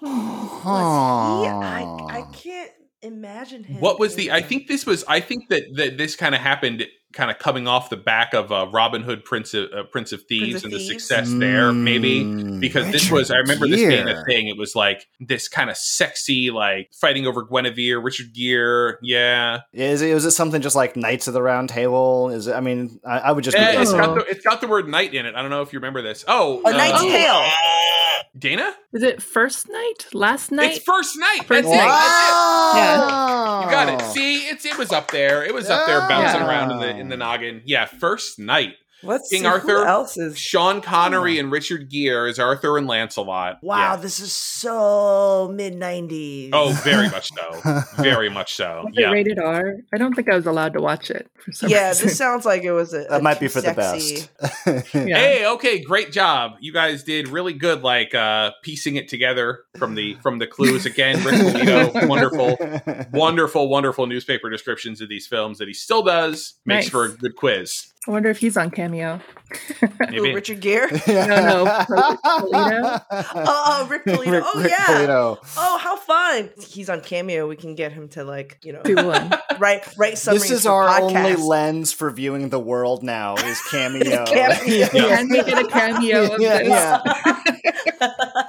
was 0.00 0.62
he? 0.62 1.48
I, 1.48 2.18
I 2.18 2.24
can't 2.32 2.70
imagine 3.02 3.64
him. 3.64 3.80
What 3.80 3.98
was 3.98 4.14
the? 4.14 4.32
I 4.32 4.42
think 4.42 4.68
this 4.68 4.86
was. 4.86 5.04
I 5.08 5.20
think 5.20 5.48
that, 5.48 5.62
that 5.76 5.98
this 5.98 6.16
kind 6.16 6.34
of 6.34 6.40
happened, 6.40 6.86
kind 7.12 7.30
of 7.30 7.38
coming 7.38 7.66
off 7.66 7.88
the 7.90 7.96
back 7.96 8.34
of 8.34 8.52
uh, 8.52 8.66
Robin 8.72 9.02
Hood, 9.02 9.24
Prince 9.24 9.54
of 9.54 9.72
uh, 9.72 9.82
Prince 9.84 10.12
of 10.12 10.22
Thieves, 10.24 10.56
of 10.56 10.64
and 10.64 10.72
the 10.72 10.78
Thieves? 10.78 10.88
success 11.06 11.32
there, 11.32 11.72
maybe 11.72 12.22
Mm, 12.24 12.60
because 12.60 12.90
this 12.92 13.10
was. 13.10 13.30
I 13.30 13.36
remember 13.36 13.66
this 13.66 13.80
being 13.80 14.08
a 14.08 14.24
thing. 14.24 14.48
It 14.48 14.56
was 14.58 14.74
like 14.76 15.06
this 15.20 15.48
kind 15.48 15.70
of 15.70 15.76
sexy, 15.76 16.50
like 16.50 16.90
fighting 17.00 17.26
over 17.26 17.44
Guinevere, 17.44 17.98
Richard 18.00 18.34
Gere. 18.34 18.94
Yeah, 19.02 19.60
Is 19.72 20.02
it, 20.02 20.12
was 20.14 20.24
it 20.26 20.32
something 20.32 20.60
just 20.60 20.76
like 20.76 20.96
Knights 20.96 21.28
of 21.28 21.34
the 21.34 21.42
Round 21.42 21.68
Table? 21.68 22.30
Is 22.30 22.46
it? 22.46 22.52
I 22.54 22.60
mean, 22.60 23.00
I, 23.06 23.18
I 23.18 23.32
would 23.32 23.44
just 23.44 23.56
be 23.56 23.62
Eh, 23.62 23.68
it's 23.80 23.90
guessing. 23.92 23.98
got 23.98 24.14
the 24.14 24.24
it's 24.30 24.44
got 24.44 24.60
the 24.60 24.68
word 24.68 24.88
knight 24.88 25.14
in 25.14 25.24
it. 25.26 25.34
I 25.34 25.40
don't 25.42 25.50
know 25.50 25.62
if 25.62 25.72
you 25.72 25.78
remember 25.78 26.02
this. 26.02 26.24
Oh, 26.28 26.60
A 26.64 26.72
Knight's 26.72 26.94
uh, 27.02 27.06
Tale. 27.06 27.50
Dana, 28.38 28.72
Is 28.92 29.02
it 29.02 29.20
First 29.22 29.68
Knight? 29.68 30.06
Last 30.12 30.52
night? 30.52 30.76
it's 30.76 30.84
First 30.84 31.18
Knight. 31.18 31.44
First 31.44 31.64
That's 31.64 31.66
it. 31.66 31.70
Knight. 31.70 31.86
That's 32.74 32.74
it. 32.74 32.78
Yeah. 32.78 33.64
You 33.64 33.70
got 33.70 33.88
it. 34.00 34.12
See, 34.12 34.36
it's 34.48 34.64
it 34.64 34.78
was 34.78 34.92
up 34.92 35.10
there. 35.10 35.42
It 35.44 35.52
was 35.54 35.68
up 35.70 35.86
there 35.86 36.00
bouncing 36.00 36.40
Yeah. 36.40 36.46
around 36.48 36.70
in 36.72 36.78
the 36.78 36.97
in 36.98 37.08
the 37.08 37.14
um, 37.14 37.20
noggin. 37.20 37.62
Yeah, 37.64 37.86
First 37.86 38.38
Knight. 38.38 38.74
Let's 39.02 39.28
King 39.30 39.42
see 39.42 39.46
Arthur, 39.46 39.78
Who 39.80 39.84
else 39.84 40.16
is? 40.16 40.36
Sean 40.38 40.80
Connery 40.80 41.38
and 41.38 41.52
Richard 41.52 41.88
Gere 41.90 42.28
as 42.28 42.38
Arthur 42.38 42.76
and 42.78 42.86
Lancelot. 42.88 43.58
Wow, 43.62 43.76
Yeah. 43.92 43.96
this 43.96 44.18
is 44.20 44.32
so 44.32 45.50
mid 45.54 45.74
'90s. 45.74 46.50
Oh, 46.52 46.72
very 46.84 47.08
much 47.08 47.30
so. 47.32 47.82
Very 48.02 48.28
much 48.28 48.54
so. 48.54 48.82
Was 48.86 48.94
it 48.96 49.00
Yeah. 49.02 49.10
rated 49.10 49.38
R? 49.38 49.74
I 49.92 49.98
don't 49.98 50.14
think 50.14 50.30
I 50.30 50.34
was 50.34 50.46
allowed 50.46 50.72
to 50.74 50.80
watch 50.80 51.10
it 51.10 51.30
for 51.38 51.52
some 51.52 51.70
yeah. 51.70 51.88
reason. 51.88 52.08
This 52.08 52.18
sounds 52.18 52.44
like 52.44 52.62
it 52.62 52.72
was 52.72 52.92
a. 52.92 53.04
That 53.08 53.20
a 53.20 53.22
might 53.22 53.38
be 53.40 53.46
too 53.46 53.50
for 53.50 53.60
the 53.60 53.74
best. 53.74 54.30
Yeah. 54.94 55.16
Hey, 55.18 55.46
okay, 55.46 55.80
great 55.82 56.12
job. 56.12 56.52
You 56.60 56.72
guys 56.72 57.02
did 57.04 57.28
really 57.28 57.52
good, 57.52 57.82
like 57.82 58.14
uh 58.14 58.52
piecing 58.62 58.96
it 58.96 59.08
together 59.08 59.60
from 59.76 59.94
the 59.94 60.14
from 60.22 60.38
the 60.38 60.46
clues 60.46 60.86
again. 60.86 61.22
Rick 61.24 61.34
Polito, 61.36 62.08
wonderful, 62.08 62.56
wonderful, 63.12 63.68
wonderful 63.68 64.06
newspaper 64.06 64.50
descriptions 64.50 65.00
of 65.00 65.08
these 65.08 65.26
films 65.26 65.58
that 65.58 65.68
he 65.68 65.74
still 65.74 66.02
does. 66.02 66.54
Makes 66.66 66.86
Nice. 66.86 66.90
for 66.90 67.04
a 67.04 67.08
good 67.10 67.36
quiz. 67.36 67.92
I 68.08 68.10
wonder 68.10 68.30
if 68.30 68.38
he's 68.38 68.56
on 68.56 68.70
Cameo. 68.70 69.20
Ooh, 69.82 69.88
Maybe. 70.00 70.34
Richard 70.34 70.60
Gere. 70.60 70.88
No, 71.06 71.26
no, 71.26 71.64
Polito. 71.66 73.02
Oh, 73.10 73.44
oh, 73.46 73.86
Rick 73.90 74.04
Polito. 74.06 74.32
Rick- 74.32 74.44
oh 74.46 74.62
Rick 74.62 74.70
yeah. 74.70 74.86
Polito. 74.86 75.38
Oh, 75.58 75.78
how 75.78 75.96
fun! 75.96 76.50
He's 76.58 76.88
on 76.88 77.02
Cameo. 77.02 77.46
We 77.46 77.56
can 77.56 77.74
get 77.74 77.92
him 77.92 78.08
to 78.10 78.24
like 78.24 78.58
you 78.62 78.72
know 78.72 78.82
Do 78.82 78.94
one. 78.96 79.30
write 79.58 79.86
write 79.98 80.16
summaries. 80.16 80.42
This 80.48 80.50
is 80.52 80.66
our 80.66 80.88
podcasts. 80.88 81.16
only 81.16 81.36
lens 81.36 81.92
for 81.92 82.10
viewing 82.10 82.48
the 82.48 82.58
world 82.58 83.02
now. 83.02 83.34
Is 83.36 83.60
cameo. 83.70 84.24
Cameo. 84.24 84.86
Can 84.88 85.28
we 85.28 85.42
get 85.42 85.58
a 85.64 85.68
cameo 85.68 86.34
of 86.34 86.40
Yeah, 86.40 86.58
this? 86.58 86.68
yeah. 86.68 88.42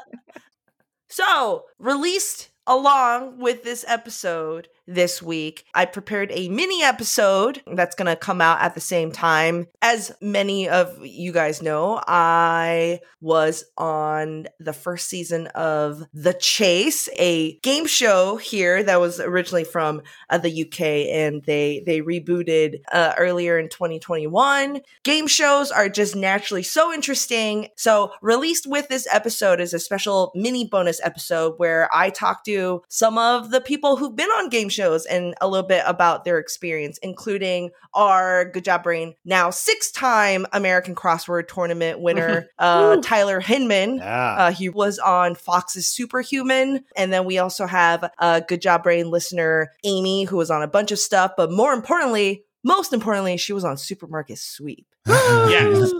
So, 1.10 1.64
released 1.80 2.50
along 2.68 3.40
with 3.40 3.64
this 3.64 3.84
episode, 3.88 4.68
this 4.90 5.22
week. 5.22 5.66
I 5.74 5.86
prepared 5.86 6.32
a 6.34 6.50
mini 6.50 6.84
episode 6.84 7.62
that's 7.68 7.96
going 7.96 8.08
to 8.08 8.16
come 8.16 8.42
out 8.42 8.62
at 8.62 8.74
the 8.74 8.82
same 8.82 9.12
time. 9.12 9.68
As 9.82 10.12
many 10.20 10.68
of 10.68 11.06
you 11.06 11.32
guys 11.32 11.62
know, 11.62 12.02
I 12.08 13.00
was 13.22 13.66
on 13.78 14.48
the 14.60 14.74
first 14.74 15.08
season 15.08 15.48
of 15.48 16.04
The 16.14 16.34
Chase, 16.34 17.08
a 17.18 17.58
game 17.60 17.86
show 17.86 18.38
here 18.38 18.82
that 18.84 19.00
was 19.00 19.20
originally 19.20 19.64
from 19.64 20.02
uh, 20.30 20.40
the 20.40 20.64
UK 20.64 20.82
and 21.14 21.44
they 21.46 21.84
they 21.86 22.02
rebooted 22.02 22.82
uh, 22.92 23.14
earlier 23.18 23.60
in 23.60 23.70
2021. 23.70 24.82
Game 25.04 25.28
shows 25.28 25.72
are 25.72 25.90
just 25.90 26.16
naturally 26.16 26.64
so 26.64 26.92
interesting. 26.92 27.68
So, 27.78 28.12
released 28.22 28.66
with 28.66 28.88
this 28.88 29.08
episode 29.12 29.60
is 29.60 29.74
a 29.74 29.80
special 29.80 30.32
mini 30.34 30.68
bonus 30.68 31.00
episode 31.04 31.56
where 31.58 31.90
I 31.94 32.10
talk 32.10 32.44
to 32.46 32.82
some 32.90 33.18
of 33.18 33.52
the 33.52 33.62
people 33.62 33.98
who've 33.98 34.16
been 34.16 34.30
on 34.30 34.50
game 34.50 34.70
shows 34.70 34.79
and 34.80 35.36
a 35.42 35.48
little 35.48 35.68
bit 35.68 35.84
about 35.86 36.24
their 36.24 36.40
experience, 36.40 36.98
including 37.00 37.72
our 37.94 38.46
Good 38.46 38.64
Job 38.66 38.84
Brain, 38.84 39.16
now 39.26 39.50
six 39.50 39.92
time 39.92 40.46
American 40.54 40.96
Crossword 40.96 41.48
Tournament 41.48 42.00
winner, 42.00 42.50
uh, 42.60 42.98
Tyler 43.02 43.40
Hinman. 43.40 43.98
Yeah. 43.98 44.36
Uh, 44.38 44.52
he 44.52 44.70
was 44.70 45.00
on 45.00 45.36
Fox's 45.36 45.88
Superhuman. 45.88 46.84
And 46.96 47.12
then 47.12 47.26
we 47.26 47.38
also 47.38 47.66
have 47.66 48.10
uh, 48.20 48.42
Good 48.42 48.62
Job 48.62 48.84
Brain 48.84 49.10
listener 49.10 49.72
Amy, 49.84 50.24
who 50.24 50.38
was 50.38 50.52
on 50.52 50.62
a 50.62 50.68
bunch 50.68 50.92
of 50.92 51.00
stuff. 51.00 51.32
But 51.36 51.52
more 51.52 51.74
importantly, 51.74 52.46
most 52.64 52.94
importantly, 52.94 53.38
she 53.38 53.54
was 53.54 53.64
on 53.64 53.78
Supermarket 53.78 54.38
Sweep. 54.38 54.86
Yes. 55.08 55.94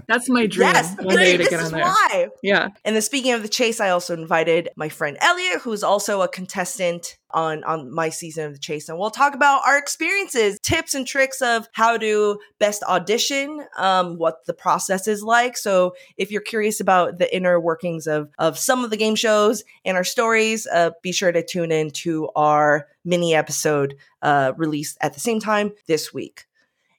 That's 0.08 0.28
my 0.28 0.46
dream. 0.46 0.68
Yes, 0.68 0.96
one 1.00 1.16
day 1.16 1.32
to 1.32 1.38
this 1.38 1.48
get 1.48 1.60
is 1.60 1.66
on 1.66 1.72
there. 1.72 1.84
why. 1.84 2.28
Yeah. 2.42 2.68
And 2.84 2.94
then 2.94 3.02
speaking 3.02 3.32
of 3.32 3.42
the 3.42 3.48
chase, 3.48 3.80
I 3.80 3.90
also 3.90 4.14
invited 4.14 4.68
my 4.76 4.88
friend 4.88 5.16
Elliot, 5.20 5.60
who's 5.62 5.82
also 5.82 6.22
a 6.22 6.28
contestant 6.28 7.16
on 7.32 7.62
on 7.64 7.92
my 7.92 8.08
season 8.08 8.46
of 8.46 8.52
the 8.52 8.58
chase, 8.58 8.88
and 8.88 8.98
we'll 8.98 9.10
talk 9.10 9.34
about 9.34 9.62
our 9.66 9.78
experiences, 9.78 10.58
tips 10.60 10.94
and 10.94 11.06
tricks 11.06 11.40
of 11.40 11.68
how 11.72 11.96
to 11.96 12.38
best 12.58 12.82
audition, 12.84 13.64
um, 13.76 14.16
what 14.18 14.44
the 14.46 14.54
process 14.54 15.06
is 15.06 15.22
like. 15.22 15.56
So 15.56 15.94
if 16.16 16.30
you're 16.30 16.40
curious 16.40 16.80
about 16.80 17.18
the 17.18 17.34
inner 17.34 17.60
workings 17.60 18.06
of 18.06 18.30
of 18.38 18.58
some 18.58 18.84
of 18.84 18.90
the 18.90 18.96
game 18.96 19.14
shows 19.14 19.62
and 19.84 19.96
our 19.96 20.04
stories, 20.04 20.66
uh, 20.66 20.90
be 21.02 21.12
sure 21.12 21.32
to 21.32 21.44
tune 21.44 21.72
in 21.72 21.90
to 21.90 22.28
our 22.36 22.88
mini 23.04 23.34
episode 23.34 23.96
uh, 24.22 24.52
released 24.56 24.98
at 25.00 25.14
the 25.14 25.20
same 25.20 25.40
time 25.40 25.72
this 25.86 26.12
week. 26.12 26.44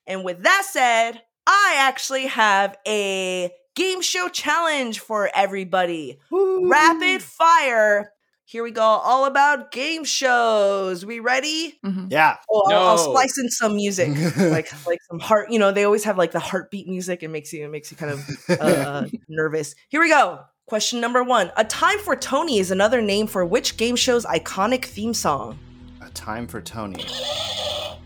And 0.08 0.24
with 0.24 0.44
that 0.44 0.64
said, 0.70 1.22
I 1.48 1.76
actually 1.78 2.28
have 2.28 2.78
a 2.88 3.52
game 3.76 4.02
show 4.02 4.28
challenge 4.30 5.00
for 5.00 5.30
everybody. 5.34 6.20
Rapid 6.32 7.22
fire. 7.22 8.12
Here 8.46 8.64
we 8.64 8.72
go. 8.72 8.82
All 8.82 9.26
about 9.26 9.72
game 9.72 10.04
shows. 10.04 11.06
We 11.06 11.20
ready? 11.22 11.80
Mhm. 11.86 12.12
Yeah. 12.12 12.36
Oh, 12.50 12.70
I'll, 12.70 12.88
I'll 12.90 12.98
splice 12.98 13.38
in 13.38 13.50
some 13.50 13.76
music, 13.78 14.10
like 14.38 14.70
like 14.86 15.00
some 15.10 15.20
heart. 15.20 15.50
You 15.52 15.58
know, 15.58 15.72
they 15.72 15.86
always 15.86 16.04
have 16.04 16.18
like 16.18 16.32
the 16.34 16.40
heartbeat 16.42 16.86
music. 16.88 17.24
It 17.24 17.30
makes 17.30 17.54
you 17.54 17.64
it 17.64 17.70
makes 17.70 17.92
you 17.92 17.98
kind 17.98 18.12
of 18.12 18.60
uh, 18.60 19.06
nervous. 19.30 19.74
Here 19.88 20.02
we 20.02 20.10
go. 20.10 20.42
Question 20.66 21.00
number 21.00 21.24
one: 21.24 21.52
A 21.56 21.64
time 21.64 22.00
for 22.00 22.14
Tony 22.16 22.60
is 22.60 22.72
another 22.72 23.02
name 23.02 23.26
for 23.28 23.46
which 23.46 23.78
game 23.78 23.96
show's 23.96 24.26
iconic 24.26 24.84
theme 24.84 25.14
song? 25.14 25.58
A 26.02 26.10
time 26.10 26.46
for 26.46 26.62
Tony. 26.62 27.06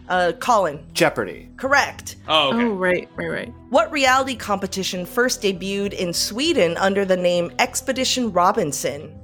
Uh, 0.08 0.34
Colin, 0.40 0.80
Jeopardy. 0.94 1.50
correct. 1.58 2.18
Oh, 2.28 2.50
okay. 2.50 2.64
Oh, 2.64 2.70
right, 2.74 3.10
right, 3.16 3.28
right. 3.30 3.54
What 3.70 3.92
reality 3.92 4.36
competition 4.36 5.06
first 5.06 5.42
debuted 5.42 5.94
in 5.94 6.14
Sweden 6.14 6.78
under 6.78 7.06
the 7.06 7.18
name 7.18 7.52
Expedition 7.60 8.32
Robinson? 8.32 9.18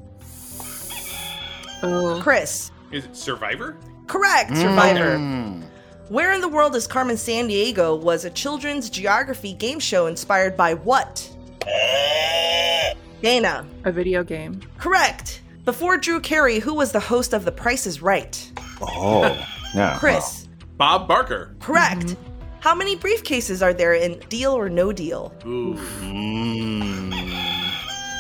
Oh, 1.84 2.20
Chris, 2.22 2.72
Is 2.92 3.06
it 3.06 3.16
Survivor? 3.16 3.78
correct. 4.08 4.56
Survivor. 4.58 5.18
Mm. 5.18 5.64
Where 6.10 6.34
in 6.34 6.42
the 6.42 6.50
world 6.50 6.76
is 6.76 6.88
Carmen 6.88 7.16
Sandiego 7.16 8.00
was 8.00 8.26
a 8.26 8.30
children's 8.30 8.90
geography 8.90 9.54
game 9.54 9.80
show 9.80 10.08
inspired 10.08 10.58
by 10.58 10.74
what? 10.74 11.30
Dana. 13.22 13.66
a 13.86 13.92
video 13.92 14.24
game. 14.24 14.62
Correct. 14.78 15.42
Before 15.64 15.96
Drew 15.98 16.20
Carey, 16.20 16.60
who 16.60 16.74
was 16.74 16.92
the 16.92 17.00
host 17.00 17.34
of 17.34 17.46
The 17.46 17.52
Price 17.52 17.86
is 17.86 18.02
Right? 18.02 18.52
Oh. 18.82 19.48
Yeah. 19.76 19.96
Chris. 20.00 20.41
Bob 20.82 21.08
Barker. 21.08 21.54
Correct. 21.60 22.16
How 22.60 22.74
many 22.74 22.98
briefcases 22.98 23.62
are 23.62 23.72
there 23.72 23.94
in 23.94 24.18
Deal 24.30 24.52
or 24.52 24.68
No 24.68 24.92
Deal? 24.92 25.32
Ooh. 25.46 25.76
Mm. 26.00 27.14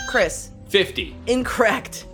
Chris. 0.07 0.51
50. 0.69 1.15
Incorrect. 1.25 2.05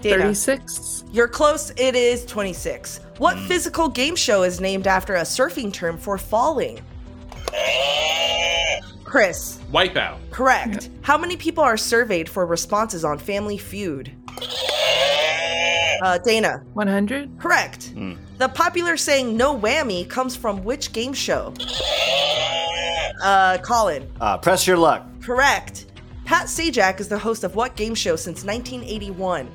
Dana. 0.00 0.22
36. 0.22 1.04
You're 1.12 1.28
close. 1.28 1.72
It 1.76 1.94
is 1.94 2.24
26. 2.24 3.00
What 3.18 3.38
physical 3.40 3.90
game 3.90 4.16
show 4.16 4.44
is 4.44 4.62
named 4.62 4.86
after 4.86 5.16
a 5.16 5.24
surfing 5.24 5.74
term 5.74 5.98
for 5.98 6.16
falling? 6.16 6.80
Chris. 9.04 9.60
Wipeout. 9.70 10.16
Correct. 10.30 10.88
How 11.02 11.18
many 11.18 11.36
people 11.36 11.62
are 11.62 11.76
surveyed 11.76 12.30
for 12.30 12.46
responses 12.46 13.04
on 13.04 13.18
Family 13.18 13.58
Feud? 13.58 14.10
Uh, 16.02 16.18
Dana. 16.18 16.62
100? 16.74 17.38
Correct. 17.38 17.92
The 18.38 18.48
popular 18.48 18.96
saying 18.96 19.36
"no 19.36 19.56
whammy" 19.58 20.08
comes 20.08 20.36
from 20.36 20.62
which 20.64 20.92
game 20.92 21.12
show? 21.14 21.54
Uh, 23.22 23.58
Colin. 23.62 24.10
Uh, 24.20 24.36
press 24.38 24.66
your 24.66 24.76
luck. 24.76 25.06
Correct. 25.22 25.86
Pat 26.26 26.46
Sajak 26.46 27.00
is 27.00 27.08
the 27.08 27.18
host 27.18 27.44
of 27.44 27.54
what 27.54 27.76
game 27.76 27.94
show 27.94 28.16
since 28.16 28.44
1981? 28.44 29.48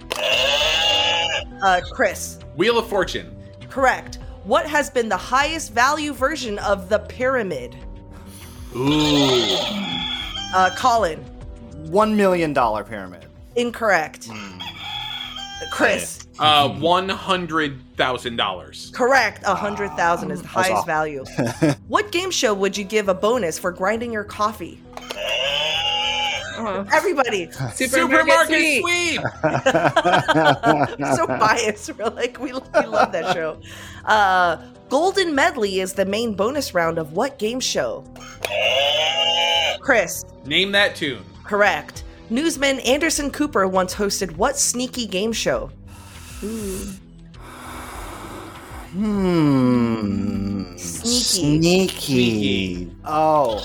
Uh, 1.61 1.81
Chris. 1.91 2.39
Wheel 2.55 2.77
of 2.79 2.87
Fortune. 2.87 3.35
Correct. 3.69 4.17
What 4.45 4.65
has 4.65 4.89
been 4.89 5.07
the 5.09 5.17
highest 5.17 5.73
value 5.73 6.13
version 6.13 6.57
of 6.59 6.89
the 6.89 6.99
pyramid? 6.99 7.75
Ooh. 8.75 9.55
Uh, 10.55 10.69
Colin. 10.75 11.19
One 11.91 12.15
million 12.15 12.53
dollar 12.53 12.83
pyramid. 12.83 13.25
Incorrect. 13.55 14.29
Chris. 15.71 16.20
Uh, 16.41 16.69
$100,000. 16.69 18.93
Correct. 18.93 19.43
A 19.45 19.53
hundred 19.55 19.89
thousand 19.91 20.31
is 20.31 20.39
the 20.41 20.43
That's 20.43 20.53
highest 20.67 20.79
off. 20.79 20.85
value. 20.87 21.23
what 21.87 22.11
game 22.11 22.31
show 22.31 22.53
would 22.53 22.75
you 22.75 22.83
give 22.83 23.07
a 23.09 23.13
bonus 23.13 23.59
for 23.59 23.71
grinding 23.71 24.11
your 24.11 24.23
coffee? 24.23 24.81
Oh, 26.57 26.85
Everybody. 26.91 27.49
Supermarket 27.75 28.47
Sweep. 28.47 28.83
Sweep. 28.83 29.21
so 31.15 31.27
biased. 31.27 31.95
We're 31.97 32.05
like, 32.09 32.39
we, 32.39 32.53
we 32.53 32.85
love 32.85 33.11
that 33.11 33.33
show. 33.33 33.59
Uh, 34.05 34.57
Golden 34.89 35.33
Medley 35.33 35.79
is 35.79 35.93
the 35.93 36.05
main 36.05 36.33
bonus 36.33 36.73
round 36.73 36.97
of 36.97 37.13
what 37.13 37.39
game 37.39 37.59
show? 37.59 38.03
Chris. 39.79 40.23
Name 40.45 40.71
that 40.73 40.95
tune. 40.95 41.23
Correct. 41.43 42.03
Newsman 42.29 42.79
Anderson 42.81 43.31
Cooper 43.31 43.67
once 43.67 43.93
hosted 43.95 44.35
what 44.37 44.57
sneaky 44.57 45.05
game 45.05 45.33
show? 45.33 45.69
Hmm. 48.91 50.75
Sneaky. 50.77 51.87
Sneaky. 51.87 52.91
Oh, 53.05 53.63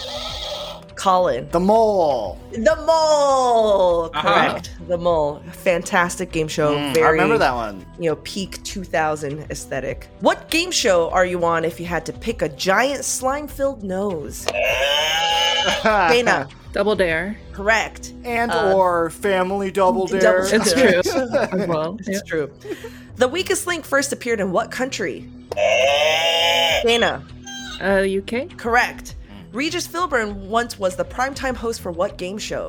Colin. 0.94 1.48
the 1.50 1.60
mole. 1.60 2.38
The 2.52 2.76
Mole. 2.86 4.10
Uh-huh. 4.14 4.22
Correct. 4.22 4.70
The 4.88 4.96
Mole. 4.98 5.42
Fantastic 5.52 6.32
game 6.32 6.48
show. 6.48 6.74
Mm, 6.76 6.94
Very, 6.94 7.06
I 7.06 7.10
remember 7.10 7.38
that 7.38 7.54
one. 7.54 7.84
You 7.98 8.10
know, 8.10 8.16
peak 8.16 8.62
2000 8.64 9.46
aesthetic. 9.50 10.08
What 10.20 10.48
game 10.50 10.70
show 10.70 11.10
are 11.10 11.26
you 11.26 11.44
on 11.44 11.64
if 11.64 11.78
you 11.80 11.86
had 11.86 12.06
to 12.06 12.12
pick 12.12 12.42
a 12.42 12.48
giant 12.48 13.04
slime-filled 13.04 13.82
nose? 13.82 14.46
Dana. 15.82 16.48
Double 16.76 16.94
Dare. 16.94 17.38
Correct. 17.54 18.12
and 18.22 18.50
Uh, 18.52 18.74
or 18.76 19.08
family 19.08 19.70
double 19.70 20.06
double 20.06 20.20
dare. 20.20 20.44
It's 20.54 20.74
Dare. 20.74 21.02
true. 21.02 21.66
well. 21.66 21.96
It's 22.00 22.22
true. 22.28 22.52
The 23.14 23.26
weakest 23.26 23.66
link 23.66 23.86
first 23.86 24.12
appeared 24.12 24.40
in 24.40 24.52
what 24.52 24.70
country? 24.70 25.26
Dana. 26.84 27.24
Uh, 27.80 28.04
UK? 28.04 28.58
Correct. 28.58 29.14
Regis 29.52 29.88
Philbin 29.88 30.34
once 30.48 30.78
was 30.78 30.96
the 30.96 31.04
primetime 31.06 31.56
host 31.56 31.80
for 31.80 31.90
what 31.90 32.18
game 32.18 32.36
show? 32.36 32.68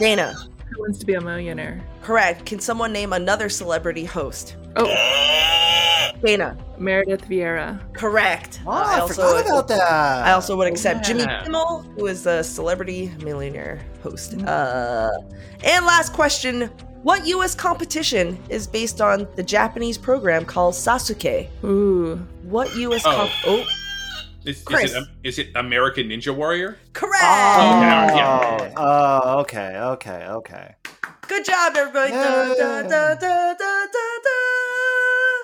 Dana. 0.00 0.34
Who 0.76 0.82
wants 0.82 0.98
to 0.98 1.06
be 1.06 1.14
a 1.14 1.20
millionaire? 1.20 1.80
Correct. 2.02 2.44
Can 2.44 2.60
someone 2.60 2.92
name 2.92 3.12
another 3.14 3.48
celebrity 3.48 4.04
host? 4.04 4.56
Oh, 4.76 4.84
Dana. 6.22 6.56
Meredith 6.78 7.26
Vieira. 7.28 7.80
Correct. 7.94 8.60
Oh, 8.66 8.70
Uh, 8.72 9.04
I, 9.04 9.08
forgot 9.08 9.46
about 9.46 9.68
that. 9.68 9.80
I 10.26 10.32
also 10.32 10.56
would 10.56 10.68
accept 10.68 11.06
Jimmy. 11.06 11.24
Kimmel, 11.44 11.82
who 11.96 12.06
is 12.06 12.26
a 12.26 12.44
celebrity 12.44 13.10
millionaire 13.22 13.80
host. 14.02 14.34
Uh, 14.42 15.10
and 15.64 15.86
last 15.86 16.12
question. 16.12 16.70
What 17.02 17.26
US 17.26 17.54
competition 17.54 18.38
is 18.50 18.66
based 18.66 19.00
on 19.00 19.26
the 19.36 19.42
Japanese 19.42 19.96
program 19.96 20.44
called 20.44 20.74
Sasuke? 20.74 21.48
Ooh. 21.64 22.16
What 22.42 22.74
US 22.76 23.02
Oh. 23.06 23.12
comp- 23.16 23.30
Oh, 23.46 23.64
Is, 24.46 24.62
is, 24.70 24.94
it, 24.94 25.04
is 25.24 25.38
it 25.40 25.48
American 25.56 26.08
Ninja 26.08 26.34
Warrior? 26.34 26.78
correct. 26.92 27.14
Oh, 27.20 27.70
Oh, 27.72 28.16
yeah. 28.16 28.72
oh, 28.76 29.40
okay, 29.40 29.76
okay, 29.76 30.26
okay. 30.28 30.74
Good 31.26 31.44
job, 31.44 31.74
everybody. 31.76 32.12
Da, 32.12 32.20
da, 32.20 32.48
Yay. 32.50 32.54
da, 32.88 33.14
da, 33.14 33.54
da, 33.54 33.86
da, 33.88 34.30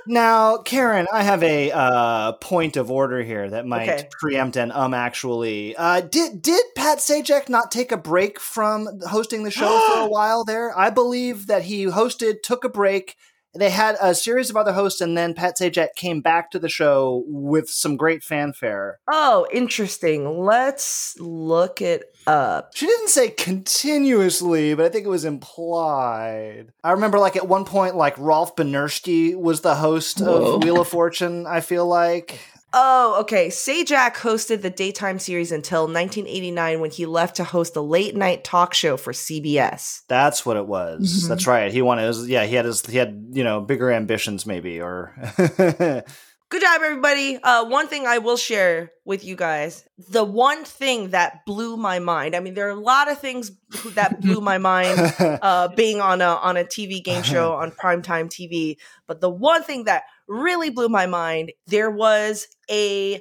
Now, 0.06 0.58
Karen, 0.58 1.08
I 1.12 1.24
have 1.24 1.42
a 1.42 1.72
uh, 1.72 2.32
point 2.34 2.76
of 2.76 2.92
order 2.92 3.22
here 3.24 3.50
that 3.50 3.66
might 3.66 3.88
Okay. 3.88 4.08
preempt 4.20 4.56
an 4.56 4.70
um. 4.70 4.94
Actually, 4.94 5.74
uh, 5.74 6.00
did 6.02 6.40
did 6.40 6.64
Pat 6.76 6.98
Sajak 6.98 7.48
not 7.48 7.72
take 7.72 7.90
a 7.90 7.96
break 7.96 8.38
from 8.38 8.88
hosting 9.08 9.42
the 9.42 9.50
show 9.50 9.80
for 9.80 9.98
a 9.98 10.06
while 10.08 10.44
there? 10.44 10.76
I 10.78 10.90
believe 10.90 11.48
that 11.48 11.62
he 11.64 11.86
hosted, 11.86 12.42
took 12.42 12.62
a 12.64 12.68
break. 12.68 13.16
They 13.54 13.70
had 13.70 13.96
a 14.00 14.14
series 14.14 14.48
of 14.48 14.56
other 14.56 14.72
hosts, 14.72 15.00
and 15.00 15.16
then 15.16 15.34
Pat 15.34 15.58
Sajak 15.58 15.94
came 15.94 16.20
back 16.20 16.50
to 16.50 16.58
the 16.58 16.68
show 16.68 17.22
with 17.26 17.68
some 17.68 17.96
great 17.96 18.22
fanfare. 18.22 18.98
Oh, 19.08 19.46
interesting. 19.52 20.40
Let's 20.40 21.18
look 21.20 21.82
it 21.82 22.16
up. 22.26 22.70
She 22.74 22.86
didn't 22.86 23.08
say 23.08 23.28
continuously, 23.28 24.74
but 24.74 24.86
I 24.86 24.88
think 24.88 25.04
it 25.04 25.10
was 25.10 25.24
implied. 25.24 26.72
I 26.82 26.92
remember, 26.92 27.18
like 27.18 27.36
at 27.36 27.48
one 27.48 27.64
point, 27.64 27.96
like 27.96 28.16
Rolf 28.16 28.56
Benirschke 28.56 29.36
was 29.36 29.60
the 29.60 29.74
host 29.74 30.20
Whoa. 30.20 30.54
of 30.54 30.64
Wheel 30.64 30.80
of 30.80 30.88
Fortune. 30.88 31.46
I 31.46 31.60
feel 31.60 31.86
like. 31.86 32.40
Oh, 32.74 33.18
okay. 33.20 33.48
Sajak 33.48 34.14
hosted 34.14 34.62
the 34.62 34.70
daytime 34.70 35.18
series 35.18 35.52
until 35.52 35.82
1989 35.82 36.80
when 36.80 36.90
he 36.90 37.04
left 37.06 37.36
to 37.36 37.44
host 37.44 37.76
a 37.76 37.80
late 37.80 38.16
night 38.16 38.44
talk 38.44 38.72
show 38.72 38.96
for 38.96 39.12
CBS. 39.12 40.02
That's 40.08 40.46
what 40.46 40.56
it 40.56 40.66
was. 40.66 41.24
Mhm. 41.24 41.28
That's 41.28 41.46
right. 41.46 41.70
He 41.70 41.82
wanted. 41.82 42.04
It 42.04 42.08
was, 42.08 42.28
yeah, 42.28 42.44
he 42.44 42.54
had 42.54 42.64
his. 42.64 42.84
He 42.86 42.96
had 42.96 43.30
you 43.32 43.44
know 43.44 43.60
bigger 43.60 43.90
ambitions, 43.90 44.46
maybe, 44.46 44.80
or. 44.80 45.14
Good 46.52 46.60
job, 46.60 46.82
everybody. 46.84 47.38
Uh, 47.42 47.64
one 47.64 47.88
thing 47.88 48.06
I 48.06 48.18
will 48.18 48.36
share 48.36 48.92
with 49.06 49.24
you 49.24 49.36
guys 49.36 49.88
the 50.10 50.22
one 50.22 50.64
thing 50.66 51.08
that 51.10 51.46
blew 51.46 51.78
my 51.78 51.98
mind. 51.98 52.36
I 52.36 52.40
mean, 52.40 52.52
there 52.52 52.66
are 52.66 52.72
a 52.72 52.74
lot 52.74 53.10
of 53.10 53.18
things 53.18 53.52
that 53.94 54.20
blew 54.20 54.42
my 54.42 54.58
mind 54.58 55.14
uh, 55.18 55.68
being 55.68 56.02
on 56.02 56.20
a 56.20 56.26
on 56.26 56.58
a 56.58 56.64
TV 56.64 57.02
game 57.02 57.22
show 57.32 57.54
on 57.54 57.70
primetime 57.70 58.28
TV. 58.28 58.76
But 59.06 59.22
the 59.22 59.30
one 59.30 59.62
thing 59.62 59.84
that 59.84 60.02
really 60.28 60.70
blew 60.70 60.88
my 60.88 61.06
mind, 61.06 61.52
there 61.66 61.90
was 61.90 62.46
a 62.70 63.20